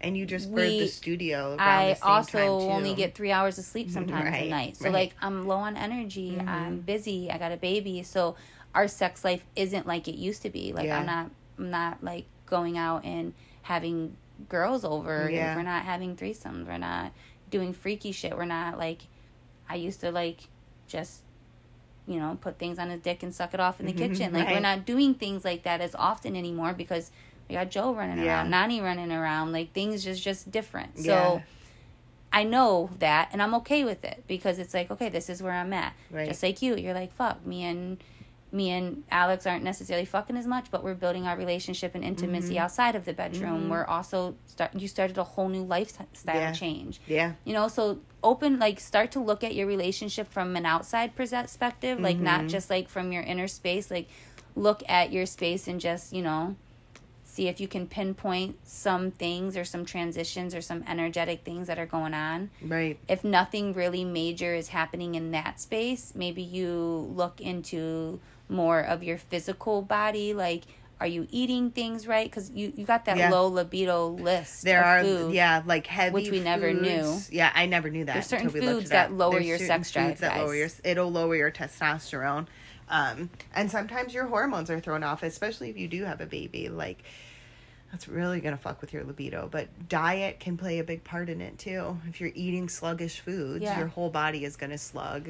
And 0.00 0.16
you 0.16 0.26
just 0.26 0.48
We- 0.50 0.80
the 0.80 0.86
studio 0.88 1.56
around 1.56 1.60
I 1.60 1.94
the 1.94 2.04
also 2.04 2.38
only 2.60 2.94
get 2.94 3.14
three 3.16 3.32
hours 3.32 3.58
of 3.58 3.64
sleep 3.64 3.90
sometimes 3.90 4.28
a 4.28 4.30
Right, 4.30 4.48
night. 4.50 4.76
So 4.76 4.84
right. 4.86 4.92
like 4.94 5.14
I'm 5.20 5.46
low 5.46 5.56
on 5.56 5.76
energy. 5.76 6.32
Mm-hmm. 6.36 6.48
I'm 6.48 6.78
busy. 6.80 7.30
I 7.30 7.38
got 7.38 7.50
a 7.52 7.56
baby. 7.56 8.02
So 8.04 8.36
our 8.74 8.86
sex 8.88 9.24
life 9.24 9.42
isn't 9.56 9.86
like 9.86 10.06
it 10.08 10.14
used 10.16 10.42
to 10.42 10.50
be. 10.50 10.72
Like 10.72 10.86
Yeah. 10.86 10.98
I'm 11.00 11.06
not 11.06 11.30
I'm 11.58 11.70
not 11.70 12.02
like 12.04 12.26
going 12.46 12.78
out 12.78 13.04
and 13.04 13.34
having 13.62 14.16
girls 14.48 14.84
over. 14.84 15.28
Yeah. 15.30 15.56
We're 15.56 15.62
not 15.62 15.82
having 15.84 16.16
threesomes. 16.16 16.66
We're 16.66 16.78
not 16.78 17.12
doing 17.50 17.72
freaky 17.72 18.12
shit. 18.12 18.36
We're 18.36 18.44
not 18.44 18.78
like 18.78 19.02
I 19.68 19.76
used 19.76 20.00
to 20.00 20.10
like 20.10 20.48
just 20.86 21.22
you 22.06 22.18
know 22.18 22.38
put 22.40 22.58
things 22.58 22.78
on 22.78 22.90
his 22.90 23.00
dick 23.00 23.22
and 23.22 23.34
suck 23.34 23.54
it 23.54 23.60
off 23.60 23.80
in 23.80 23.86
the 23.86 23.92
mm-hmm. 23.92 24.12
kitchen. 24.12 24.32
Like 24.32 24.48
we're 24.48 24.60
not 24.60 24.86
doing 24.86 25.14
things 25.14 25.44
like 25.44 25.64
that 25.64 25.80
as 25.80 25.94
often 25.94 26.36
anymore 26.36 26.72
because 26.72 27.10
we 27.48 27.54
got 27.54 27.70
Joe 27.70 27.94
running 27.94 28.24
Yeah. 28.24 28.40
around, 28.40 28.50
Nani 28.50 28.80
running 28.80 29.12
around. 29.12 29.52
Like 29.52 29.72
things 29.72 30.04
just 30.04 30.22
just 30.22 30.50
different. 30.50 30.98
So. 30.98 31.04
Yeah. 31.04 31.40
I 32.30 32.44
know 32.44 32.90
that 32.98 33.30
and 33.32 33.42
I'm 33.42 33.54
okay 33.54 33.84
with 33.84 34.04
it 34.04 34.22
because 34.28 34.58
it's 34.58 34.74
like, 34.74 34.90
okay, 34.90 35.08
this 35.08 35.30
is 35.30 35.42
where 35.42 35.54
I'm 35.54 35.72
at. 35.72 35.94
Right. 36.10 36.28
Just 36.28 36.42
like 36.42 36.60
you, 36.60 36.76
you're 36.76 36.92
like, 36.92 37.10
fuck, 37.14 37.44
me 37.46 37.64
and 37.64 37.96
me 38.50 38.70
and 38.70 39.04
Alex 39.10 39.46
aren't 39.46 39.62
necessarily 39.64 40.04
fucking 40.06 40.36
as 40.36 40.46
much, 40.46 40.70
but 40.70 40.82
we're 40.82 40.94
building 40.94 41.26
our 41.26 41.36
relationship 41.36 41.94
and 41.94 42.02
intimacy 42.02 42.54
Mm-hmm. 42.54 42.62
outside 42.64 42.94
of 42.94 43.04
the 43.04 43.12
bedroom. 43.12 43.68
We're 43.68 43.84
also 43.84 44.36
start 44.46 44.74
you 44.74 44.88
started 44.88 45.18
a 45.18 45.24
whole 45.24 45.48
new 45.48 45.64
lifestyle 45.64 46.34
Yeah. 46.34 46.52
change. 46.52 47.00
Yeah. 47.06 47.32
You 47.44 47.52
know, 47.52 47.68
so 47.68 48.00
open 48.22 48.58
like 48.58 48.80
start 48.80 49.12
to 49.12 49.20
look 49.20 49.44
at 49.44 49.54
your 49.54 49.66
relationship 49.66 50.28
from 50.32 50.56
an 50.56 50.64
outside 50.66 51.14
perspective, 51.14 52.00
like 52.00 52.16
Mm-hmm. 52.16 52.24
not 52.24 52.46
just 52.46 52.70
like 52.70 52.88
from 52.88 53.12
your 53.12 53.22
inner 53.22 53.48
space, 53.48 53.90
like 53.90 54.08
look 54.56 54.82
at 54.88 55.12
your 55.12 55.26
space 55.26 55.68
and 55.68 55.80
just, 55.80 56.12
you 56.12 56.22
know, 56.22 56.56
see 57.24 57.46
if 57.46 57.60
you 57.60 57.68
can 57.68 57.86
pinpoint 57.86 58.56
some 58.66 59.12
things 59.12 59.56
or 59.56 59.64
some 59.64 59.84
transitions 59.84 60.54
or 60.54 60.60
some 60.60 60.82
energetic 60.88 61.44
things 61.44 61.68
that 61.68 61.78
are 61.78 61.86
going 61.86 62.12
on 62.14 62.50
Right. 62.62 62.98
if 63.06 63.22
nothing 63.22 63.74
really 63.74 64.02
major 64.04 64.54
is 64.54 64.68
happening 64.68 65.14
in 65.14 65.30
that 65.32 65.60
space, 65.60 66.14
maybe 66.16 66.42
you 66.42 66.72
look 67.14 67.40
into 67.40 68.18
more 68.48 68.80
of 68.80 69.02
your 69.02 69.18
physical 69.18 69.82
body. 69.82 70.34
Like, 70.34 70.64
are 71.00 71.06
you 71.06 71.28
eating 71.30 71.70
things 71.70 72.06
right? 72.06 72.28
Because 72.28 72.50
you, 72.50 72.72
you 72.76 72.84
got 72.84 73.04
that 73.04 73.16
Yeah. 73.16 73.30
low 73.30 73.46
libido 73.48 74.08
list. 74.08 74.64
There 74.64 74.84
are 74.84 75.02
food. 75.04 75.32
yeah, 75.34 75.62
like 75.64 75.86
heavy 75.86 76.12
which 76.14 76.30
we 76.30 76.40
never 76.40 76.72
knew. 76.72 77.18
Yeah, 77.30 77.52
I 77.54 77.66
never 77.66 77.88
knew 77.88 78.04
that. 78.04 78.14
There's 78.14 78.26
certain 78.26 78.46
until 78.46 78.60
we 78.60 78.66
looked 78.66 78.78
foods 78.80 78.90
that 78.90 79.12
lower 79.12 79.34
There's 79.34 79.46
your 79.46 79.58
sex 79.58 79.90
drive, 79.92 80.08
foods 80.08 80.20
that 80.22 80.38
lower 80.38 80.54
your 80.56 80.68
it'll 80.84 81.10
lower 81.12 81.36
your 81.36 81.50
testosterone. 81.52 82.46
Um, 82.90 83.30
and 83.54 83.70
sometimes 83.70 84.12
your 84.14 84.26
hormones 84.26 84.70
are 84.70 84.80
thrown 84.80 85.04
off, 85.04 85.22
especially 85.22 85.68
if 85.70 85.76
you 85.76 85.88
do 85.88 86.04
have 86.04 86.20
a 86.20 86.26
baby. 86.26 86.68
Like 86.68 87.04
that's 87.92 88.08
really 88.08 88.40
gonna 88.40 88.56
fuck 88.56 88.80
with 88.80 88.92
your 88.92 89.04
libido. 89.04 89.48
But 89.50 89.68
diet 89.88 90.40
can 90.40 90.56
play 90.56 90.78
a 90.78 90.84
big 90.84 91.04
part 91.04 91.28
in 91.28 91.40
it 91.40 91.58
too. 91.58 91.96
If 92.08 92.20
you're 92.20 92.32
eating 92.34 92.68
sluggish 92.68 93.20
foods, 93.20 93.62
Yeah. 93.62 93.78
your 93.78 93.88
whole 93.88 94.10
body 94.10 94.44
is 94.44 94.56
gonna 94.56 94.78
slug. 94.78 95.28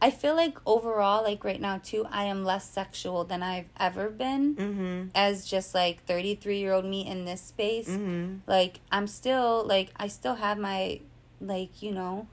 I 0.00 0.10
feel 0.10 0.36
like 0.36 0.58
overall, 0.64 1.24
like 1.24 1.42
right 1.44 1.60
now 1.60 1.78
too, 1.78 2.06
I 2.10 2.24
am 2.24 2.44
less 2.44 2.68
sexual 2.70 3.24
than 3.24 3.42
I've 3.42 3.68
ever 3.80 4.08
been. 4.08 4.54
Mm-hmm. 4.54 5.02
As 5.14 5.44
just 5.44 5.74
like 5.74 6.04
33 6.04 6.58
year 6.58 6.72
old 6.72 6.84
me 6.84 7.06
in 7.06 7.24
this 7.24 7.40
space. 7.40 7.88
Mm-hmm. 7.88 8.36
like 8.46 8.80
i'm 8.92 9.06
still 9.06 9.64
like 9.66 9.88
i 9.96 10.06
still 10.08 10.36
have 10.36 10.56
my 10.58 11.00
like 11.40 11.82
you 11.82 11.92
know 11.92 12.26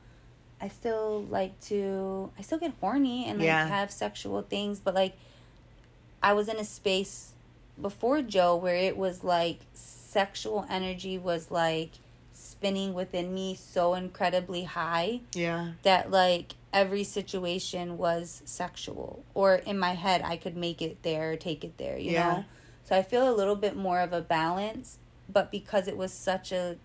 i 0.61 0.67
still 0.67 1.23
like 1.29 1.59
to 1.61 2.31
i 2.37 2.41
still 2.41 2.57
get 2.59 2.73
horny 2.81 3.25
and 3.27 3.39
like 3.39 3.45
Yeah. 3.45 3.67
have 3.67 3.91
sexual 3.91 4.41
things 4.43 4.79
but 4.79 4.93
like 4.95 5.13
i 6.23 6.33
was 6.33 6.47
in 6.47 6.57
a 6.57 6.63
space 6.65 7.33
before 7.81 8.21
joe 8.21 8.55
where 8.55 8.75
it 8.75 8.95
was 8.97 9.23
like 9.23 9.59
sexual 9.73 10.65
energy 10.69 11.17
was 11.17 11.51
like 11.51 11.91
spinning 12.33 12.93
within 12.93 13.33
me 13.33 13.55
so 13.55 13.93
incredibly 13.93 14.63
high 14.63 15.21
Yeah. 15.33 15.71
that 15.83 16.09
like 16.11 16.55
every 16.75 17.03
situation 17.05 17.97
was 17.97 18.41
sexual 18.45 19.23
or 19.33 19.55
in 19.55 19.79
my 19.79 19.93
head 19.93 20.21
i 20.25 20.35
could 20.35 20.55
make 20.57 20.81
it 20.81 21.01
there 21.03 21.31
or 21.31 21.35
take 21.37 21.63
it 21.63 21.77
there 21.77 21.97
you 21.97 22.11
Yeah. 22.11 22.27
know 22.35 22.45
so 22.83 22.95
i 22.95 23.01
feel 23.01 23.27
a 23.27 23.33
little 23.33 23.55
bit 23.55 23.75
more 23.75 24.01
of 24.01 24.11
a 24.13 24.21
balance 24.21 24.99
but 25.31 25.49
because 25.51 25.87
it 25.87 25.95
was 25.97 26.11
such 26.13 26.51
a 26.51 26.75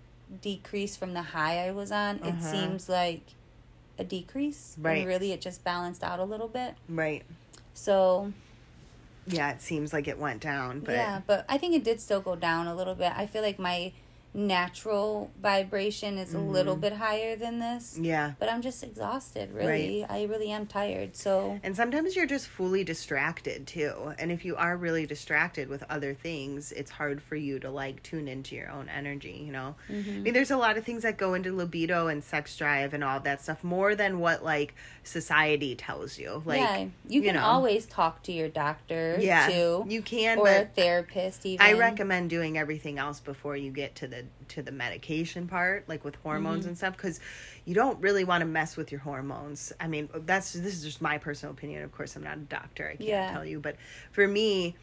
decrease 0.41 0.97
from 0.97 1.13
the 1.13 1.23
high 1.23 1.67
i 1.67 1.73
was 1.73 1.91
on 1.91 2.17
it 2.19 2.23
Uh-huh. 2.25 2.39
seems 2.53 2.89
like 2.89 3.23
a 3.99 4.05
decrease 4.05 4.77
Right. 4.81 4.99
and 4.99 5.07
really 5.09 5.33
it 5.33 5.41
just 5.41 5.65
balanced 5.65 6.05
out 6.05 6.21
a 6.21 6.25
little 6.25 6.49
bit 6.49 6.75
Right. 6.89 7.25
so 7.75 8.33
Yeah, 9.27 9.51
it 9.53 9.61
seems 9.61 9.93
like 9.93 10.09
it 10.09 10.19
went 10.19 10.41
down, 10.41 10.81
but 10.81 10.95
yeah 10.95 11.21
but 11.27 11.45
i 11.49 11.59
think 11.59 11.75
it 11.75 11.85
did 11.85 12.01
still 12.01 12.21
go 12.21 12.37
down 12.37 12.67
a 12.69 12.75
little 12.75 12.95
bit 12.95 13.13
i 13.17 13.27
feel 13.27 13.43
like 13.43 13.59
my 13.59 13.93
natural 14.33 15.31
vibration 15.43 16.17
is 16.19 16.35
a 16.35 16.39
little 16.39 16.71
Mm-hmm. 16.75 16.81
bit 16.83 16.93
higher 16.93 17.35
than 17.37 17.59
this 17.59 17.99
yeah. 18.01 18.33
but 18.39 18.49
i'm 18.49 18.63
just 18.63 18.85
exhausted 18.85 19.53
really 19.53 20.05
i 20.05 20.23
really 20.25 20.51
am 20.51 20.67
tired 20.67 21.17
so 21.17 21.59
And 21.65 21.75
sometimes 21.75 22.15
you're 22.15 22.27
just 22.27 22.47
fully 22.47 22.85
distracted 22.85 23.67
too. 23.67 24.15
And 24.19 24.31
if 24.31 24.45
you 24.45 24.57
are 24.57 24.77
really 24.77 25.05
distracted 25.07 25.69
with 25.69 25.83
other 25.91 26.15
things, 26.15 26.73
it's 26.73 26.91
hard 26.91 27.21
for 27.23 27.35
you 27.37 27.59
to 27.61 27.71
like 27.71 28.03
tune 28.03 28.29
into 28.29 28.55
your 28.55 28.71
own 28.71 28.89
energy, 28.89 29.43
you 29.45 29.53
know? 29.53 29.75
Mm-hmm. 29.91 30.11
I 30.11 30.19
mean, 30.21 30.35
there's 30.35 30.51
a 30.51 30.57
lot 30.57 30.77
of 30.79 30.85
things 30.85 31.03
that 31.03 31.17
go 31.19 31.35
into 31.35 31.55
libido 31.55 32.07
and 32.09 32.23
sex 32.23 32.57
drive 32.57 32.95
and 32.95 33.03
all 33.03 33.21
that 33.21 33.43
stuff 33.43 33.63
more 33.65 33.95
than 33.95 34.21
what 34.21 34.45
like 34.45 34.75
society 35.03 35.75
tells 35.75 36.19
you. 36.19 36.43
Like, 36.45 36.61
yeah, 36.61 36.87
you 37.09 37.23
can 37.23 37.35
know. 37.35 37.43
always 37.43 37.87
talk 37.87 38.23
to 38.25 38.33
your 38.33 38.49
doctor 38.49 39.17
yeah, 39.21 39.49
too, 39.49 39.85
you 39.89 40.03
can, 40.03 40.39
or 40.39 40.49
a 40.49 40.65
therapist. 40.67 41.45
Even 41.47 41.65
I 41.67 41.73
recommend 41.73 42.31
doing 42.31 42.57
everything 42.59 42.99
else 42.99 43.21
before 43.21 43.57
you 43.57 43.71
get 43.71 43.95
to 43.97 44.07
the 44.23 44.45
to 44.55 44.63
the 44.63 44.73
medication 44.73 45.47
part, 45.47 45.89
like 45.89 46.05
with 46.05 46.17
hormones 46.17 46.61
Mm-hmm. 46.61 46.69
and 46.69 46.79
stuff, 46.79 46.97
because 46.97 47.21
you 47.65 47.75
don't 47.75 48.01
really 48.01 48.25
want 48.25 48.41
to 48.43 48.47
mess 48.47 48.77
with 48.77 48.91
your 48.93 49.01
hormones. 49.01 49.73
I 49.81 49.87
mean, 49.87 50.09
that's 50.27 50.53
this 50.53 50.75
is 50.75 50.85
just 50.85 51.01
my 51.01 51.19
personal 51.19 51.53
opinion. 51.55 51.83
Of 51.83 51.93
course, 51.93 52.17
I'm 52.17 52.25
not 52.25 52.37
a 52.37 52.41
doctor. 52.41 52.87
I 52.87 52.97
can't 52.97 53.09
Yeah. 53.09 53.33
tell 53.33 53.45
you, 53.45 53.61
but 53.61 53.77
for 54.13 54.27
me. 54.27 54.77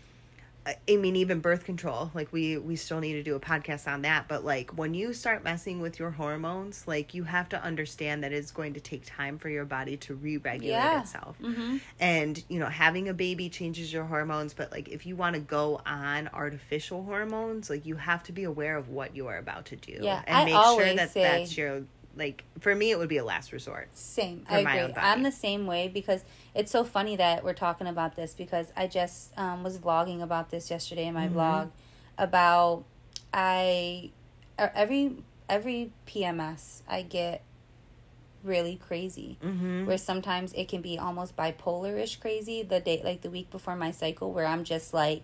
I- 0.68 0.96
mean, 0.98 1.16
even 1.16 1.40
birth 1.40 1.64
control. 1.64 2.12
Like 2.14 2.32
we 2.34 2.58
we 2.58 2.76
still 2.76 3.00
need 3.00 3.14
to 3.14 3.24
do 3.24 3.36
a 3.36 3.40
podcast 3.40 3.88
on 3.92 4.02
that. 4.02 4.28
But 4.28 4.44
like 4.44 4.78
when 4.78 4.94
you 4.94 5.14
start 5.14 5.44
messing 5.44 5.80
with 5.80 6.00
your 6.00 6.12
hormones, 6.12 6.84
like 6.88 7.14
you 7.14 7.24
have 7.24 7.50
to 7.50 7.64
understand 7.64 8.24
that 8.24 8.34
it's 8.34 8.52
going 8.52 8.74
to 8.74 8.80
take 8.80 9.06
time 9.06 9.38
for 9.38 9.50
your 9.50 9.66
body 9.66 9.98
to 9.98 10.16
re-regulate 10.16 10.72
Yeah. 10.74 11.02
itself 11.02 11.38
hmm 11.38 11.78
and 12.00 12.44
you 12.50 12.60
know 12.60 12.68
having 12.68 13.08
a 13.10 13.14
baby 13.14 13.50
changes 13.50 13.92
your 13.94 14.04
hormones 14.06 14.54
but 14.54 14.72
like 14.72 14.88
if 14.90 15.06
you 15.06 15.16
want 15.16 15.36
to 15.36 15.40
go 15.42 15.82
on 15.86 16.30
artificial 16.34 17.04
hormones 17.04 17.70
like 17.70 17.86
you 17.86 17.96
have 17.96 18.24
to 18.24 18.32
be 18.32 18.44
aware 18.44 18.78
of 18.78 18.90
what 18.90 19.16
you 19.16 19.28
are 19.28 19.38
about 19.38 19.66
to 19.68 19.76
do 19.76 19.98
Yeah, 20.02 20.22
and 20.28 20.38
I 20.38 20.46
make 20.46 20.54
sure 20.54 20.94
that 20.96 21.12
say- 21.12 21.22
that's 21.24 21.58
your 21.58 21.84
like 22.18 22.44
for 22.60 22.74
me 22.74 22.92
it 22.92 22.98
would 22.98 23.10
be 23.10 23.18
a 23.18 23.24
last 23.24 23.52
resort 23.52 23.88
Same, 23.94 24.44
I 24.50 24.60
agree. 24.60 24.94
I'm 24.98 25.24
the 25.24 25.32
same 25.32 25.68
way 25.68 25.88
because 25.88 26.24
it's 26.56 26.72
so 26.72 26.84
funny 26.84 27.16
that 27.18 27.44
we're 27.44 27.54
talking 27.54 27.88
about 27.88 28.16
this 28.16 28.34
because 28.34 28.68
I 28.76 28.88
just 28.88 29.38
um, 29.38 29.64
was 29.64 29.78
vlogging 29.78 30.22
about 30.24 30.50
this 30.50 30.70
yesterday 30.72 31.06
in 31.08 31.14
my 31.14 31.28
Mm-hmm. 31.28 31.38
vlog 31.38 31.70
about 32.18 32.84
I 33.34 34.12
uh, 34.58 34.70
every 34.74 35.18
every 35.48 35.92
PMS 36.08 36.82
I 36.90 37.04
get 37.04 37.44
really 38.44 38.76
crazy. 38.78 39.38
mm-hmm. 39.44 39.86
where 39.86 39.98
sometimes 39.98 40.54
it 40.54 40.68
can 40.70 40.82
be 40.82 40.98
almost 40.98 41.36
bipolar-ish 41.36 42.18
crazy 42.18 42.64
the 42.64 42.80
day 42.80 43.02
like 43.04 43.22
the 43.22 43.30
week 43.30 43.50
before 43.52 43.76
my 43.76 43.92
cycle 43.92 44.32
where 44.32 44.46
i'm 44.46 44.64
just 44.64 44.94
like 44.94 45.24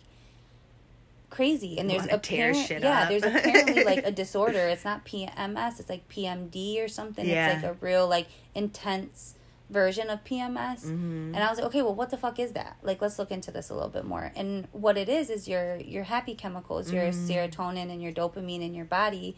crazy 1.34 1.78
and 1.80 1.89
there's 1.89 2.02
wanna 2.08 2.17
tear 2.19 2.54
shit 2.54 2.82
yeah 2.84 3.02
up. 3.04 3.10
there's 3.10 3.24
apparently 3.32 3.84
like 3.84 4.06
a 4.06 4.12
disorder 4.12 4.60
it's 4.74 4.86
not 4.86 5.04
pms 5.06 5.80
it's 5.80 5.89
like 5.89 6.08
pmd 6.08 6.84
or 6.84 6.88
something 6.88 7.26
Yeah. 7.28 7.54
it's 7.56 7.63
like 7.63 7.72
a 7.72 7.78
real 7.82 8.08
like 8.08 8.28
intense 8.54 9.36
version 9.69 10.10
of 10.10 10.24
pms 10.24 10.82
Mm-hmm. 10.86 11.34
and 11.34 11.38
i 11.38 11.50
was 11.50 11.58
like 11.58 11.67
okay 11.67 11.82
well 11.82 11.96
what 11.96 12.10
the 12.12 12.17
fuck 12.17 12.38
is 12.39 12.52
that 12.52 12.78
like 12.84 13.02
let's 13.02 13.17
look 13.17 13.32
into 13.32 13.50
this 13.52 13.69
a 13.69 13.74
little 13.74 13.89
bit 13.89 14.06
more 14.06 14.32
and 14.36 14.67
what 14.72 14.98
it 14.98 15.10
is 15.10 15.30
is 15.30 15.48
your 15.48 15.78
your 15.78 16.04
happy 16.04 16.36
chemicals 16.36 16.91
your 16.91 17.06
Mm-hmm. 17.06 17.28
serotonin 17.32 17.91
and 17.91 18.02
your 18.02 18.12
dopamine 18.12 18.62
in 18.62 18.74
your 18.76 18.86
body 18.86 19.36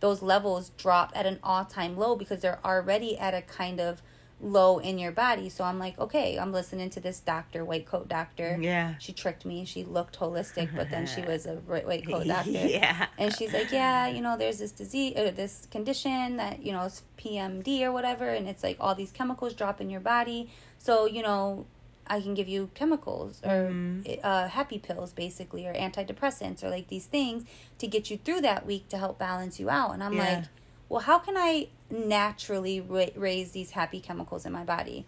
those 0.00 0.22
levels 0.22 0.70
drop 0.76 1.12
at 1.14 1.26
an 1.26 1.38
all-time 1.42 1.96
low 1.96 2.16
because 2.16 2.40
they're 2.40 2.60
already 2.64 3.16
at 3.18 3.34
a 3.34 3.42
kind 3.42 3.80
of 3.80 4.00
low 4.40 4.78
in 4.78 4.98
your 4.98 5.10
body. 5.10 5.48
So 5.48 5.64
I'm 5.64 5.78
like, 5.78 5.98
okay, 5.98 6.38
I'm 6.38 6.52
listening 6.52 6.90
to 6.90 7.00
this 7.00 7.18
doctor, 7.20 7.64
white 7.64 7.86
coat 7.86 8.08
doctor. 8.08 8.56
Yeah. 8.60 8.94
She 8.98 9.12
tricked 9.12 9.44
me. 9.44 9.64
She 9.64 9.84
looked 9.84 10.18
holistic, 10.18 10.74
but 10.76 10.90
then 10.90 11.06
she 11.06 11.20
was 11.32 11.46
a 11.46 11.54
white 11.56 12.06
coat 12.08 12.26
doctor. 12.26 12.50
Yeah. 12.52 13.06
And 13.18 13.34
she's 13.34 13.52
like, 13.52 13.72
yeah, 13.72 14.06
you 14.06 14.20
know, 14.20 14.36
there's 14.36 14.58
this 14.58 14.70
disease 14.70 15.14
or 15.16 15.30
this 15.32 15.66
condition 15.70 16.36
that, 16.36 16.62
you 16.62 16.72
know, 16.72 16.84
it's 16.84 17.02
PMD 17.18 17.82
or 17.82 17.90
whatever. 17.90 18.28
And 18.28 18.48
it's 18.48 18.62
like 18.62 18.76
all 18.78 18.94
these 18.94 19.10
chemicals 19.10 19.54
drop 19.54 19.80
in 19.80 19.90
your 19.90 20.00
body. 20.00 20.50
So, 20.78 21.06
you 21.06 21.22
know, 21.22 21.66
I 22.06 22.20
can 22.20 22.34
give 22.34 22.48
you 22.48 22.70
chemicals 22.74 23.40
or 23.44 23.70
Mhm. 23.70 24.20
uh, 24.22 24.48
happy 24.48 24.78
pills, 24.78 25.12
basically, 25.12 25.66
or 25.66 25.74
antidepressants, 25.74 26.62
or 26.62 26.70
like 26.70 26.88
these 26.88 27.06
things 27.06 27.44
to 27.78 27.86
get 27.86 28.08
you 28.10 28.16
through 28.18 28.40
that 28.42 28.64
week 28.64 28.88
to 28.90 28.98
help 28.98 29.18
balance 29.18 29.58
you 29.60 29.68
out. 29.68 29.92
And 29.94 30.02
I'm 30.02 30.14
Yeah. 30.14 30.36
like, 30.36 30.44
well, 30.88 31.00
how 31.02 31.18
can 31.18 31.36
I 31.36 31.68
naturally 31.90 32.80
ra- 32.80 33.06
raise 33.16 33.52
these 33.52 33.70
happy 33.72 34.00
chemicals 34.00 34.44
in 34.46 34.52
my 34.52 34.64
body? 34.64 35.06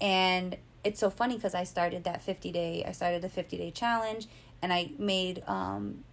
And 0.00 0.56
it's 0.84 1.00
so 1.00 1.10
funny 1.10 1.36
because 1.36 1.54
I 1.54 1.64
started 1.64 2.04
that 2.04 2.22
50 2.22 2.52
day, 2.52 2.84
I 2.86 2.92
started 2.92 3.22
the 3.22 3.28
50 3.28 3.56
day 3.56 3.70
challenge 3.70 4.26
and 4.62 4.72
I 4.72 4.90
made 4.98 5.42
um, 5.46 6.04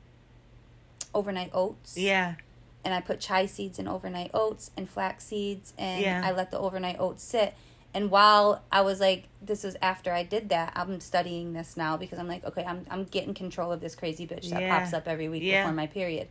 overnight 1.13 1.51
oats 1.53 1.97
Yeah. 1.97 2.35
and 2.83 2.93
I 2.93 3.01
put 3.01 3.19
chai 3.19 3.45
seeds 3.45 3.79
in 3.79 3.87
overnight 3.87 4.31
oats 4.33 4.71
and 4.75 4.89
flax 4.89 5.25
seeds 5.25 5.73
and 5.77 6.01
Yeah. 6.01 6.21
I 6.23 6.31
let 6.31 6.51
the 6.51 6.57
overnight 6.59 6.97
oats 6.99 7.23
sit. 7.23 7.53
And 7.95 8.09
while 8.09 8.63
I 8.71 8.81
was 8.81 8.99
like, 8.99 9.25
this 9.39 9.63
is 9.63 9.77
after 9.79 10.11
I 10.11 10.23
did 10.23 10.49
that, 10.49 10.73
I'm 10.75 10.99
studying 10.99 11.53
this 11.53 11.77
now 11.77 11.95
because 11.95 12.17
I'm 12.17 12.27
like, 12.27 12.43
okay, 12.43 12.63
I'm 12.65 12.87
I'm 12.89 13.03
getting 13.03 13.35
control 13.35 13.71
of 13.71 13.81
this 13.81 13.93
crazy 13.93 14.25
bitch 14.25 14.49
that 14.49 14.61
Yeah. 14.61 14.79
pops 14.79 14.93
up 14.93 15.07
every 15.07 15.29
week 15.29 15.43
Yeah. 15.43 15.61
before 15.63 15.75
my 15.75 15.85
period. 15.85 16.27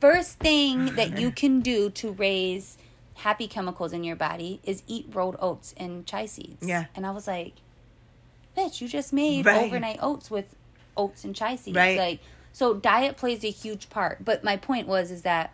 First 0.00 0.38
thing 0.38 0.94
that 0.96 1.18
you 1.18 1.30
can 1.42 1.60
do 1.60 1.88
to 1.90 2.12
raise 2.12 2.76
happy 3.18 3.46
chemicals 3.46 3.92
in 3.92 4.04
your 4.04 4.16
body 4.16 4.60
is 4.64 4.82
eat 4.86 5.06
rolled 5.12 5.36
oats 5.40 5.74
and 5.76 6.06
chia 6.06 6.26
seeds. 6.28 6.66
Yeah. 6.66 6.86
And 6.94 7.06
I 7.06 7.10
was 7.10 7.26
like, 7.26 7.54
bitch, 8.56 8.80
you 8.80 8.88
just 8.88 9.12
made 9.12 9.46
Right. 9.46 9.66
overnight 9.66 9.98
oats 10.02 10.30
with 10.30 10.54
oats 10.96 11.24
and 11.24 11.34
chia 11.34 11.56
seeds. 11.58 11.76
Right. 11.76 11.98
Like 11.98 12.20
so 12.52 12.74
diet 12.74 13.16
plays 13.16 13.44
a 13.44 13.50
huge 13.50 13.88
part. 13.90 14.24
But 14.24 14.42
my 14.44 14.56
point 14.56 14.88
was 14.88 15.10
is 15.10 15.22
that 15.22 15.52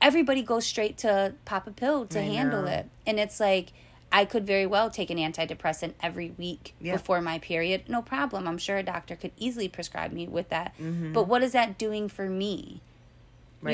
everybody 0.00 0.42
goes 0.42 0.66
straight 0.66 0.98
to 0.98 1.34
pop 1.44 1.66
a 1.66 1.70
pill 1.70 2.06
to 2.06 2.20
I 2.20 2.22
handle 2.24 2.62
know. 2.62 2.68
it. 2.68 2.86
And 3.06 3.18
it's 3.18 3.40
like 3.40 3.72
I 4.12 4.24
could 4.24 4.46
very 4.46 4.66
well 4.66 4.88
take 4.88 5.10
an 5.10 5.18
antidepressant 5.18 5.94
every 6.02 6.32
week 6.38 6.74
Yeah. 6.80 6.92
before 6.92 7.20
my 7.20 7.38
period. 7.38 7.88
No 7.88 8.02
problem. 8.02 8.46
I'm 8.46 8.58
sure 8.58 8.76
a 8.78 8.82
doctor 8.82 9.16
could 9.16 9.32
easily 9.36 9.68
prescribe 9.68 10.12
me 10.12 10.28
with 10.28 10.48
that. 10.50 10.74
Mhm. 10.80 11.12
But 11.12 11.26
what 11.26 11.42
is 11.42 11.52
that 11.52 11.76
doing 11.76 12.08
for 12.08 12.28
me? 12.28 12.80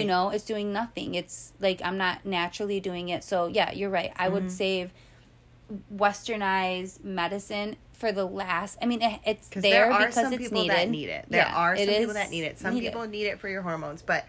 You 0.00 0.06
know, 0.06 0.30
it's 0.30 0.44
doing 0.44 0.72
nothing. 0.72 1.14
It's 1.14 1.52
like 1.60 1.80
I'm 1.84 1.98
not 1.98 2.24
naturally 2.24 2.80
doing 2.80 3.08
it. 3.10 3.24
So, 3.24 3.46
yeah, 3.46 3.72
you're 3.72 3.90
right. 3.90 4.12
I 4.16 4.26
Mm-hmm. 4.26 4.34
would 4.34 4.50
save 4.50 4.92
westernized 5.94 7.02
medicine 7.04 7.76
for 7.92 8.12
the 8.12 8.24
last. 8.26 8.78
I 8.82 8.86
mean, 8.86 9.02
it, 9.02 9.20
it's 9.24 9.48
Because 9.48 9.62
there 9.62 9.86
there 9.86 9.92
are 9.92 10.00
because 10.06 10.14
some 10.14 10.32
it's 10.34 10.42
people 10.42 10.62
needed. 10.62 10.74
that 10.76 10.90
need 10.90 11.08
it. 11.08 11.26
There 11.28 11.40
Yeah, 11.40 11.54
are 11.56 11.76
some 11.76 11.86
people 11.86 12.14
that 12.14 12.30
need 12.30 12.44
it. 12.44 12.58
Some 12.58 12.74
needed. 12.74 12.86
people 12.92 13.06
need 13.08 13.26
it 13.26 13.38
for 13.40 13.48
your 13.48 13.62
hormones, 13.62 14.02
but 14.02 14.26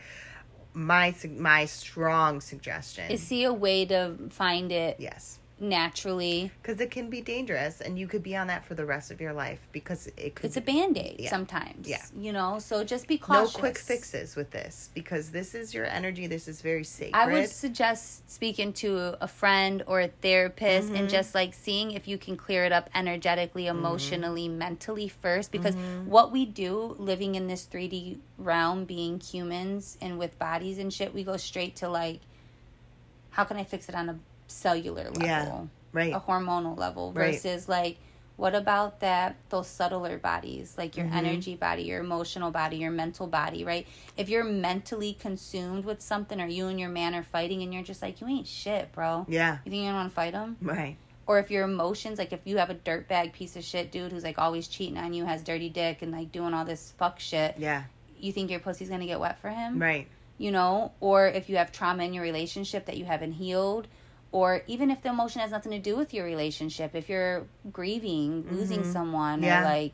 my 0.73 1.13
my 1.37 1.65
strong 1.65 2.41
suggestion 2.41 3.11
Is 3.11 3.21
see 3.21 3.43
a 3.43 3.53
way 3.53 3.85
to 3.85 4.15
find 4.31 4.71
it 4.71 4.95
yes 4.99 5.37
naturally. 5.63 6.51
because 6.61 6.79
it 6.81 6.91
can 6.91 7.09
be 7.09 7.21
dangerous 7.21 7.81
and 7.81 7.97
you 7.97 8.07
could 8.07 8.21
be 8.21 8.35
on 8.35 8.47
that 8.47 8.63
for 8.65 8.75
the 8.75 8.85
rest 8.85 9.09
of 9.11 9.19
your 9.21 9.33
life 9.33 9.59
because 9.71 10.07
it 10.17 10.35
could 10.35 10.45
It's 10.45 10.57
a 10.57 10.61
band 10.61 10.97
aid 10.97 11.15
Yeah. 11.19 11.29
sometimes. 11.29 11.87
Yeah. 11.87 12.03
You 12.15 12.33
know, 12.33 12.59
so 12.59 12.83
just 12.83 13.07
be 13.07 13.17
cautious 13.17 13.53
no 13.55 13.59
quick 13.59 13.77
fixes 13.77 14.35
with 14.35 14.51
this 14.51 14.89
because 14.93 15.31
this 15.31 15.55
is 15.55 15.73
your 15.73 15.85
energy 15.85 16.27
this 16.27 16.47
is 16.47 16.61
very 16.61 16.83
sacred 16.83 17.15
I 17.17 17.25
would 17.31 17.49
suggest 17.49 18.29
speaking 18.29 18.73
to 18.73 19.17
a 19.23 19.27
friend 19.27 19.83
or 19.87 20.01
a 20.01 20.07
therapist 20.09 20.87
Mm-hmm. 20.89 20.95
and 20.95 21.09
just 21.09 21.33
like 21.33 21.53
seeing 21.53 21.91
if 21.91 22.07
you 22.07 22.17
can 22.17 22.35
clear 22.35 22.65
it 22.65 22.71
up 22.71 22.89
energetically, 22.93 23.65
Mm-hmm. 23.65 23.77
emotionally, 23.79 24.47
mentally 24.49 25.07
first. 25.07 25.51
Because 25.51 25.75
what 26.05 26.31
we 26.31 26.45
do 26.45 26.95
living 26.99 27.35
in 27.35 27.47
this 27.47 27.65
3D 27.71 28.17
realm, 28.37 28.83
being 28.85 29.19
humans 29.19 29.97
and 30.01 30.19
with 30.19 30.37
bodies 30.39 30.77
and 30.79 30.91
shit, 30.93 31.13
we 31.13 31.23
go 31.23 31.37
straight 31.37 31.75
to 31.77 31.87
like, 31.89 32.19
how 33.31 33.43
can 33.43 33.57
I 33.57 33.63
fix 33.63 33.87
it 33.89 33.95
on 33.95 34.09
a 34.09 34.19
cellular 34.53 35.05
level? 35.11 35.21
Yeah, 35.21 35.61
right. 35.91 36.13
A 36.13 36.19
hormonal 36.19 36.77
level 36.77 37.11
Right. 37.11 37.33
versus 37.33 37.67
like, 37.67 37.97
what 38.35 38.55
about 38.55 38.99
that 39.01 39.35
those 39.49 39.67
subtler 39.67 40.17
bodies 40.17 40.73
like 40.75 40.97
your 40.97 41.05
Mm-hmm. 41.05 41.15
energy 41.17 41.55
body 41.55 41.83
your 41.83 41.99
emotional 41.99 42.49
body 42.49 42.77
your 42.77 42.89
mental 42.91 43.27
body 43.27 43.63
right? 43.63 43.85
If 44.17 44.27
you're 44.27 44.43
mentally 44.43 45.13
consumed 45.13 45.85
with 45.85 46.01
something 46.01 46.41
or 46.41 46.47
you 46.47 46.67
and 46.67 46.79
your 46.79 46.89
man 46.89 47.13
are 47.13 47.21
fighting 47.23 47.61
and 47.61 47.71
you're 47.71 47.83
just 47.83 48.01
like 48.01 48.21
you 48.21 48.27
ain't 48.27 48.47
shit 48.47 48.91
bro. 48.91 49.25
Yeah. 49.29 49.59
You 49.65 49.69
think 49.69 49.81
you 49.83 49.87
don't 49.89 49.95
want 49.95 50.09
to 50.09 50.15
fight 50.15 50.33
him 50.33 50.57
right. 50.61 50.95
Or 51.27 51.37
if 51.39 51.51
your 51.51 51.63
emotions 51.63 52.17
like 52.17 52.33
if 52.33 52.39
you 52.45 52.57
have 52.57 52.71
a 52.71 52.75
dirtbag 52.75 53.33
piece 53.33 53.55
of 53.55 53.63
shit 53.63 53.91
dude 53.91 54.11
who's 54.11 54.23
like 54.23 54.39
always 54.39 54.67
cheating 54.67 54.97
on 54.97 55.13
you 55.13 55.25
has 55.25 55.43
dirty 55.43 55.69
dick 55.69 56.01
and 56.01 56.11
like 56.11 56.31
doing 56.31 56.55
all 56.55 56.65
this 56.65 56.91
fuck 56.97 57.19
shit 57.19 57.53
yeah. 57.59 57.83
you 58.19 58.31
think 58.31 58.49
your 58.49 58.59
pussy's 58.59 58.89
gonna 58.89 59.05
get 59.05 59.19
wet 59.19 59.37
for 59.39 59.49
him? 59.51 59.79
Right. 59.79 60.07
You 60.39 60.49
know, 60.51 60.91
or 60.99 61.27
if 61.27 61.49
you 61.49 61.57
have 61.57 61.71
trauma 61.71 62.03
in 62.03 62.15
your 62.15 62.23
relationship 62.23 62.85
that 62.87 62.97
you 62.97 63.05
haven't 63.05 63.33
healed, 63.33 63.87
or 64.33 64.63
even 64.67 64.91
if 64.91 65.01
the 65.03 65.09
emotion 65.09 65.39
has 65.41 65.51
nothing 65.51 65.71
to 65.71 65.79
do 65.79 65.95
with 65.95 66.13
your 66.13 66.25
relationship, 66.25 66.93
if 66.95 67.07
you're 67.07 67.45
grieving, 67.71 68.43
losing 68.51 68.83
someone, 68.83 69.39
Mm-hmm. 69.39 69.43
Yeah. 69.45 69.61
or 69.61 69.63
like 69.63 69.93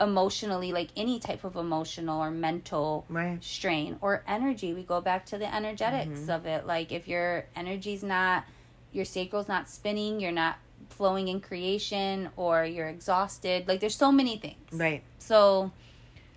emotionally, 0.00 0.72
like 0.72 0.88
any 0.96 1.18
type 1.18 1.44
of 1.44 1.56
emotional 1.56 2.20
or 2.20 2.30
mental 2.30 3.04
right 3.08 3.42
strain 3.42 3.96
or 4.00 4.24
energy, 4.26 4.74
we 4.74 4.82
go 4.82 5.00
back 5.00 5.24
to 5.26 5.38
the 5.38 5.54
energetics 5.54 6.20
Mm-hmm. 6.20 6.30
of 6.30 6.46
it. 6.46 6.66
Like 6.66 6.90
if 6.92 7.06
your 7.08 7.46
energy's 7.54 8.02
not, 8.02 8.44
your 8.92 9.04
sacral's 9.04 9.48
not 9.48 9.68
spinning, 9.68 10.18
you're 10.20 10.32
not 10.32 10.56
flowing 10.88 11.28
in 11.28 11.40
creation, 11.40 12.30
or 12.36 12.64
you're 12.64 12.88
exhausted, 12.88 13.68
like 13.68 13.80
there's 13.80 13.94
so 13.96 14.10
many 14.10 14.36
things. 14.38 14.68
right 14.72 15.02
So, 15.18 15.70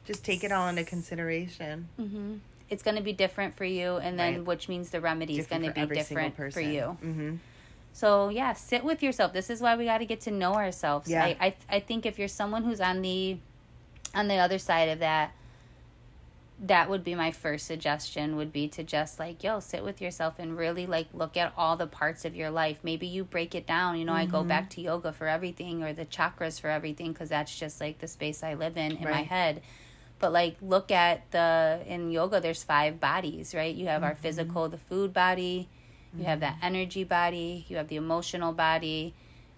just 0.06 0.24
take 0.26 0.43
it 0.43 0.52
all 0.52 0.67
into 0.67 0.84
consideration 0.84 1.88
hmm 1.98 2.36
It's 2.73 2.83
going 2.83 2.97
to 2.97 3.03
be 3.03 3.13
different 3.13 3.55
for 3.55 3.65
you, 3.65 3.97
and 4.05 4.17
then 4.19 4.33
Right. 4.33 4.45
which 4.45 4.67
means 4.67 4.89
the 4.89 4.99
remedy 4.99 5.38
is 5.39 5.47
going 5.47 5.63
to 5.63 5.71
be 5.71 5.86
different 5.86 6.36
for 6.36 6.59
you. 6.59 6.97
mm-hmm. 7.01 7.36
So 7.93 8.29
yeah, 8.29 8.53
sit 8.53 8.83
with 8.83 9.03
yourself. 9.03 9.33
This 9.33 9.49
is 9.49 9.62
why 9.62 9.75
we 9.75 9.86
got 9.86 9.99
to 9.99 10.05
get 10.05 10.21
to 10.21 10.31
know 10.31 10.53
ourselves. 10.55 11.07
Yeah. 11.09 11.23
I, 11.25 11.38
I 11.47 11.55
I 11.77 11.79
think 11.79 12.05
if 12.05 12.17
you're 12.19 12.27
someone 12.41 12.63
who's 12.63 12.81
on 12.81 13.01
the 13.03 13.38
on 14.15 14.27
the 14.27 14.38
other 14.45 14.57
side 14.57 14.89
of 14.89 14.99
that, 14.99 15.31
that 16.65 16.89
would 16.89 17.03
be 17.03 17.13
my 17.13 17.31
first 17.31 17.65
suggestion. 17.67 18.36
Would 18.36 18.53
be 18.53 18.67
to 18.69 18.83
just 18.83 19.19
like 19.19 19.43
yo, 19.43 19.59
sit 19.59 19.83
with 19.83 20.01
yourself 20.01 20.36
and 20.39 20.57
really 20.57 20.86
like 20.88 21.07
look 21.13 21.36
at 21.38 21.53
all 21.57 21.75
the 21.77 21.88
parts 21.88 22.25
of 22.25 22.36
your 22.36 22.49
life. 22.49 22.77
Maybe 22.83 23.05
you 23.07 23.23
break 23.25 23.53
it 23.53 23.67
down. 23.67 23.97
You 23.99 24.05
know, 24.05 24.13
I 24.13 24.23
Mm-hmm. 24.23 24.31
go 24.31 24.43
back 24.43 24.69
to 24.71 24.81
yoga 24.81 25.12
for 25.13 25.27
everything 25.27 25.83
or 25.83 25.93
the 25.93 26.05
chakras 26.05 26.59
for 26.59 26.69
everything 26.69 27.12
because 27.13 27.29
that's 27.29 27.55
just 27.57 27.81
like 27.81 27.99
the 27.99 28.07
space 28.07 28.43
I 28.43 28.53
live 28.55 28.75
in 28.77 28.93
in 28.97 29.03
my 29.03 29.23
head 29.23 29.62
but 30.19 30.32
like 30.32 30.56
look 30.62 30.91
at 30.91 31.30
the 31.32 31.82
in 31.86 32.12
yoga 32.12 32.39
there's 32.39 32.63
five 32.63 32.99
bodies 32.99 33.54
right? 33.54 33.73
You 33.76 33.88
have 33.88 34.02
Mm-hmm. 34.02 34.10
our 34.10 34.15
physical 34.15 34.69
the 34.69 34.78
food 34.78 35.13
body 35.13 35.69
you 36.15 36.26
have 36.26 36.41
that 36.41 36.58
energy 36.62 37.04
body 37.04 37.65
you 37.67 37.78
have 37.78 37.88
the 37.88 37.95
emotional 37.95 38.54
body 38.54 39.15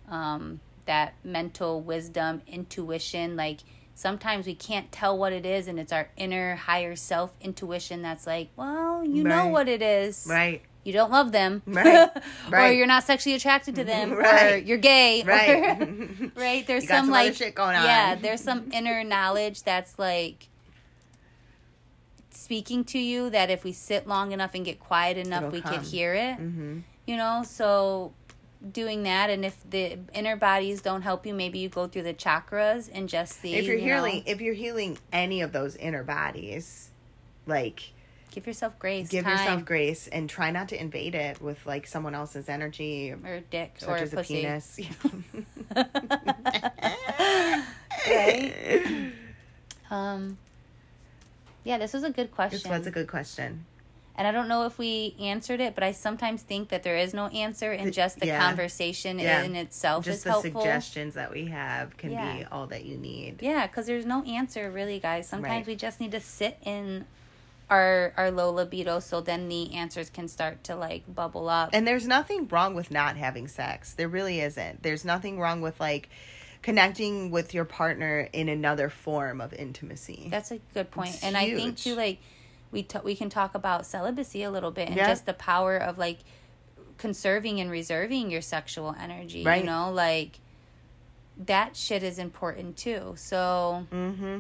um, 0.10 0.60
that 0.86 1.14
mental 1.24 1.82
wisdom 1.82 2.42
intuition. 2.48 3.36
Like 3.36 3.62
sometimes 3.96 4.46
we 4.46 4.56
can't 4.56 4.92
tell 4.92 5.18
what 5.18 5.34
it 5.34 5.46
is 5.46 5.68
and 5.68 5.80
it's 5.80 5.92
our 5.92 6.10
inner 6.16 6.56
higher 6.56 6.96
self 6.96 7.36
intuition 7.42 8.02
that's 8.02 8.26
like 8.28 8.50
well 8.56 9.04
you 9.06 9.24
know 9.24 9.48
what 9.48 9.68
it 9.68 9.82
is. 9.82 10.26
Right 10.30 10.62
you 10.86 10.94
don't 10.94 11.12
love 11.12 11.32
them 11.34 11.62
Right. 11.68 12.10
or 12.54 12.72
you're 12.72 12.86
not 12.88 13.04
sexually 13.04 13.36
attracted 13.36 13.76
to 13.76 13.84
them 13.84 14.14
or 14.18 14.20
Right. 14.20 14.64
you're 14.66 14.78
gay 14.78 15.24
or- 15.24 15.26
right 15.26 16.32
right 16.38 16.66
there's 16.68 16.88
some, 16.88 17.06
some 17.06 17.10
like 17.12 17.36
shit 17.36 17.56
going 17.56 17.76
on. 17.76 17.84
yeah 17.84 18.16
there's 18.16 18.42
some 18.42 18.70
inner 18.72 19.04
knowledge 19.04 19.64
that's 19.64 20.00
like 20.00 20.48
speaking 22.30 22.84
to 22.84 23.00
you 23.00 23.30
that 23.32 23.50
if 23.50 23.64
we 23.64 23.72
sit 23.72 24.08
long 24.08 24.32
enough 24.32 24.52
and 24.54 24.64
get 24.66 24.80
quiet 24.80 25.18
enough 25.18 25.44
It'll 25.44 25.52
we 25.52 25.62
come. 25.62 25.74
could 25.74 25.84
hear 25.84 26.14
it 26.14 26.38
mm-hmm. 26.38 26.80
you 27.08 27.18
know 27.18 27.44
so 27.46 28.14
doing 28.72 29.04
that 29.04 29.30
and 29.30 29.46
if 29.46 29.58
the 29.70 29.98
inner 30.14 30.36
bodies 30.36 30.82
don't 30.82 31.02
help 31.02 31.26
you 31.26 31.34
maybe 31.34 31.60
you 31.60 31.70
go 31.70 31.88
through 31.88 32.04
the 32.04 32.14
chakras 32.14 32.90
and 32.94 33.08
just 33.10 33.40
see 33.42 33.56
if 33.56 33.66
you're 33.66 33.76
you 33.76 33.88
know, 33.88 33.96
healing 34.04 34.24
if 34.26 34.42
you're 34.42 34.54
healing 34.56 34.98
any 35.14 35.42
of 35.42 35.52
those 35.52 35.76
inner 35.78 36.04
bodies 36.04 36.90
like 37.48 37.92
give 38.36 38.46
yourself 38.46 38.78
grace 38.78 39.08
give 39.08 39.24
time, 39.24 39.38
yourself 39.38 39.66
grace 39.66 40.08
and 40.10 40.30
try 40.30 40.52
not 40.52 40.68
to 40.70 40.80
invade 40.80 41.16
it 41.16 41.42
with 41.42 41.66
like 41.66 41.88
someone 41.88 42.14
else's 42.14 42.50
energy 42.50 43.12
or 43.12 43.40
dick 43.50 43.78
or 43.88 43.96
as 43.96 44.12
a 44.14 44.18
pussy 44.18 44.42
penis 44.42 44.78
right 48.10 48.54
um 49.90 50.38
yeah 51.64 51.78
this 51.78 51.94
was 51.94 52.04
a 52.04 52.10
good 52.10 52.32
question 52.32 52.60
this 52.70 52.78
was 52.78 52.86
a 52.88 52.92
good 52.92 53.08
question 53.08 53.66
And 54.18 54.26
I 54.28 54.32
don't 54.32 54.48
know 54.48 54.64
if 54.66 54.78
we 54.80 55.14
answered 55.20 55.60
it, 55.60 55.76
but 55.76 55.84
I 55.84 55.92
sometimes 55.92 56.42
think 56.42 56.70
that 56.70 56.84
there 56.84 56.96
is 56.96 57.14
no 57.14 57.28
answer 57.28 57.74
and 57.74 57.92
just 57.92 58.18
the 58.22 58.28
yeah. 58.28 58.40
conversation 58.40 59.20
Yeah. 59.20 59.44
in 59.44 59.58
itself 59.58 60.06
just 60.06 60.20
is 60.20 60.24
the 60.24 60.30
helpful. 60.32 60.62
suggestions 60.62 61.16
that 61.16 61.32
we 61.34 61.48
have 61.48 61.98
can 61.98 62.12
be 62.12 62.46
all 62.50 62.66
that 62.68 62.86
you 62.86 62.96
need 62.98 63.42
Yeah, 63.42 63.68
because 63.68 63.88
there's 63.88 64.06
no 64.06 64.24
answer 64.24 64.72
really, 64.72 65.00
guys. 65.00 65.28
Sometimes 65.28 65.68
Right. 65.68 65.68
we 65.68 65.76
just 65.76 66.00
need 66.00 66.12
to 66.12 66.22
sit 66.22 66.58
in 66.64 67.04
our 67.70 68.14
our 68.18 68.30
low 68.32 68.52
libido 68.52 69.00
so 69.00 69.22
then 69.22 69.50
the 69.50 69.74
answers 69.76 70.10
can 70.10 70.28
start 70.28 70.64
to 70.66 70.76
like 70.76 71.04
bubble 71.14 71.50
up 71.50 71.70
And 71.74 71.88
there's 71.88 72.08
nothing 72.08 72.48
wrong 72.48 72.76
with 72.76 72.92
not 72.92 73.18
having 73.18 73.48
sex. 73.48 73.94
There 73.94 74.08
really 74.08 74.40
isn't. 74.42 74.84
There's 74.84 75.04
nothing 75.04 75.40
wrong 75.40 75.62
with 75.62 75.80
like 75.80 76.10
connecting 76.62 77.32
with 77.32 77.54
your 77.54 77.66
partner 77.66 78.28
in 78.34 78.50
another 78.50 78.90
form 78.90 79.40
of 79.42 79.54
intimacy. 79.54 80.28
that's 80.32 80.52
a 80.52 80.60
good 80.74 80.90
point 80.90 81.14
It's 81.14 81.24
and 81.24 81.38
i 81.38 81.46
think 81.46 81.78
huge. 81.78 81.84
too 81.84 81.96
like 81.96 82.18
we 82.72 82.82
t- 82.84 82.98
we 83.04 83.16
can 83.16 83.30
talk 83.30 83.54
about 83.54 83.86
celibacy 83.86 84.42
a 84.44 84.50
little 84.50 84.72
bit 84.72 84.88
and 84.88 84.98
Yeah. 84.98 85.08
just 85.08 85.28
the 85.28 85.34
power 85.36 85.78
of 85.78 86.00
like 86.00 86.20
conserving 86.98 87.60
and 87.60 87.70
reserving 87.70 88.32
your 88.32 88.42
sexual 88.42 88.96
energy 89.00 89.44
Right. 89.44 89.62
you 89.62 89.68
know 89.70 89.92
like 89.92 90.40
that 91.38 91.76
shit 91.76 92.02
is 92.02 92.18
important 92.18 92.78
too 92.78 93.14
so 93.16 93.86
mm-hmm. 93.94 94.40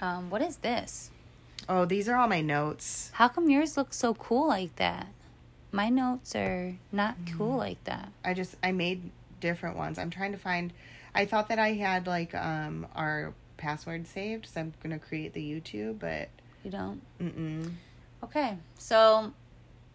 um 0.00 0.30
what 0.30 0.40
is 0.42 0.58
this 0.58 1.10
Oh, 1.68 1.84
these 1.84 2.08
are 2.08 2.16
all 2.16 2.28
my 2.28 2.40
notes. 2.40 3.10
how 3.14 3.28
come 3.28 3.48
yours 3.50 3.76
look 3.76 3.92
so 3.94 4.14
cool 4.14 4.48
like 4.48 4.74
that 4.76 5.06
my 5.70 5.88
notes 5.88 6.34
are 6.36 6.74
not 6.90 7.16
Mm. 7.24 7.38
cool 7.38 7.56
like 7.56 7.82
that 7.84 8.08
I 8.24 8.34
just 8.34 8.56
I 8.62 8.72
made 8.72 9.10
different 9.40 9.76
ones. 9.76 9.98
I'm 9.98 10.10
trying 10.10 10.32
to 10.32 10.38
find. 10.38 10.72
I 11.14 11.24
thought 11.26 11.48
that 11.48 11.58
I 11.58 11.72
had 11.72 12.06
like 12.06 12.34
um 12.34 12.86
our 12.94 13.32
password 13.56 14.06
saved, 14.06 14.46
so 14.46 14.60
I'm 14.60 14.74
gonna 14.82 14.98
create 14.98 15.32
the 15.34 15.40
YouTube, 15.42 15.98
but 15.98 16.28
you 16.64 16.70
don't 16.70 17.00
mm-mm. 17.20 17.72
okay 18.22 18.56
so 18.78 19.32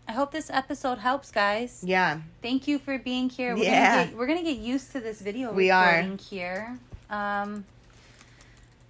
i 0.06 0.12
hope 0.12 0.32
this 0.34 0.50
episode 0.50 0.98
helps 0.98 1.32
guys 1.32 1.82
yeah, 1.86 2.20
Thank 2.42 2.68
you 2.68 2.78
for 2.80 2.98
being 3.00 3.30
here. 3.30 3.56
We're 3.56 3.64
Yeah. 3.64 3.96
gonna 3.96 4.08
get 4.10 4.18
we're 4.18 4.28
gonna 4.28 4.44
get 4.44 4.58
used 4.58 4.92
to 4.94 5.00
this 5.00 5.22
video 5.22 5.52
We 5.54 5.70
are. 5.72 6.02
here. 6.30 6.78
Um 7.10 7.64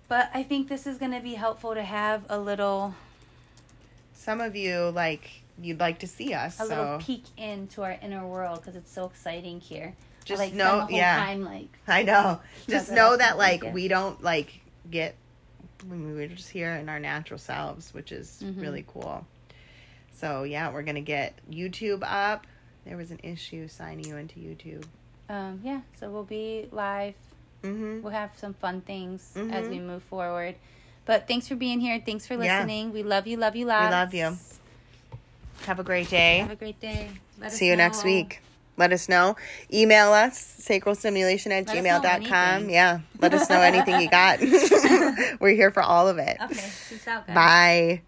but 0.07 0.29
I 0.33 0.43
think 0.43 0.69
this 0.69 0.87
is 0.87 0.97
gonna 0.97 1.21
be 1.21 1.33
helpful 1.35 1.73
to 1.73 1.83
have 1.83 2.23
a 2.29 2.39
little 2.39 2.93
some 4.13 4.41
of 4.41 4.55
you 4.55 4.89
like 4.89 5.29
you'd 5.61 5.79
like 5.79 5.99
to 5.99 6.07
see 6.07 6.33
us, 6.33 6.55
a 6.59 6.63
so 6.63 6.67
little 6.69 6.99
peek 6.99 7.23
into 7.37 7.83
our 7.83 7.97
inner 8.01 8.25
world 8.25 8.59
because 8.59 8.75
it's 8.75 8.91
so 8.91 9.05
exciting 9.05 9.59
here. 9.59 9.93
Just 10.25 10.39
like 10.41 10.53
know, 10.53 10.87
yeah. 10.89 11.17
time 11.17 11.43
like 11.45 11.69
I 11.87 12.03
know. 12.03 12.39
Just 12.67 12.91
know 12.91 13.15
that 13.15 13.31
and 13.31 13.39
like 13.39 13.73
we 13.73 13.87
don't 13.87 14.21
like 14.21 14.59
get 14.91 15.15
we're 15.87 16.27
just 16.27 16.49
here 16.49 16.73
in 16.73 16.89
our 16.89 16.99
natural 16.99 17.37
selves, 17.37 17.93
which 17.93 18.11
is 18.11 18.41
Mhm. 18.43 18.61
really 18.61 18.83
cool. 18.87 19.25
So 20.15 20.43
yeah, 20.43 20.71
we're 20.71 20.83
gonna 20.83 21.01
get 21.01 21.33
YouTube 21.49 22.01
up. 22.03 22.45
There 22.85 22.97
was 22.97 23.11
an 23.11 23.19
issue 23.23 23.67
signing 23.67 24.05
you 24.05 24.17
into 24.17 24.39
YouTube. 24.39 24.85
um 25.29 25.59
yeah, 25.63 25.81
so 25.99 26.09
we'll 26.09 26.23
be 26.23 26.67
live. 26.71 27.15
Mm-hmm. 27.73 28.01
We'll 28.01 28.13
have 28.13 28.31
some 28.37 28.53
fun 28.53 28.81
things 28.81 29.31
as 29.35 29.65
Mhm. 29.65 29.69
we 29.69 29.79
move 29.79 30.03
forward. 30.03 30.55
But 31.05 31.27
thanks 31.27 31.47
for 31.47 31.55
being 31.55 31.79
here. 31.79 32.01
Thanks 32.05 32.25
for 32.27 32.33
Yeah. 32.35 32.57
listening. 32.59 32.91
We 32.93 33.03
love 33.03 33.27
you, 33.27 33.37
love 33.37 33.55
you, 33.55 33.65
lots. 33.65 33.91
love 33.91 34.13
you. 34.13 34.37
Have 35.65 35.79
a 35.79 35.83
great 35.83 36.09
day. 36.09 36.39
Have 36.39 36.51
a 36.51 36.55
great 36.55 36.79
day. 36.79 37.09
Let 37.39 37.47
us 37.51 37.57
See 37.57 37.67
you 37.67 37.75
next 37.75 38.03
week. 38.03 38.41
Let 38.77 38.93
us 38.93 39.09
know. 39.09 39.35
Email 39.73 40.13
us, 40.13 40.37
sacralstimulation 40.61 41.47
at 41.51 41.67
Let 41.67 41.83
know 41.83 41.99
gmail.com. 41.99 42.69
Yeah. 42.69 42.99
Let 43.19 43.33
us 43.33 43.49
know 43.49 43.59
anything 43.61 43.99
you 44.01 44.09
got. 44.09 44.39
We're 45.39 45.55
here 45.55 45.71
for 45.71 45.81
all 45.81 46.07
of 46.07 46.19
it. 46.19 46.37
Okay, 46.39 46.69
peace 46.89 47.07
out 47.07 47.25
guys. 47.25 47.35
Bye. 47.35 48.01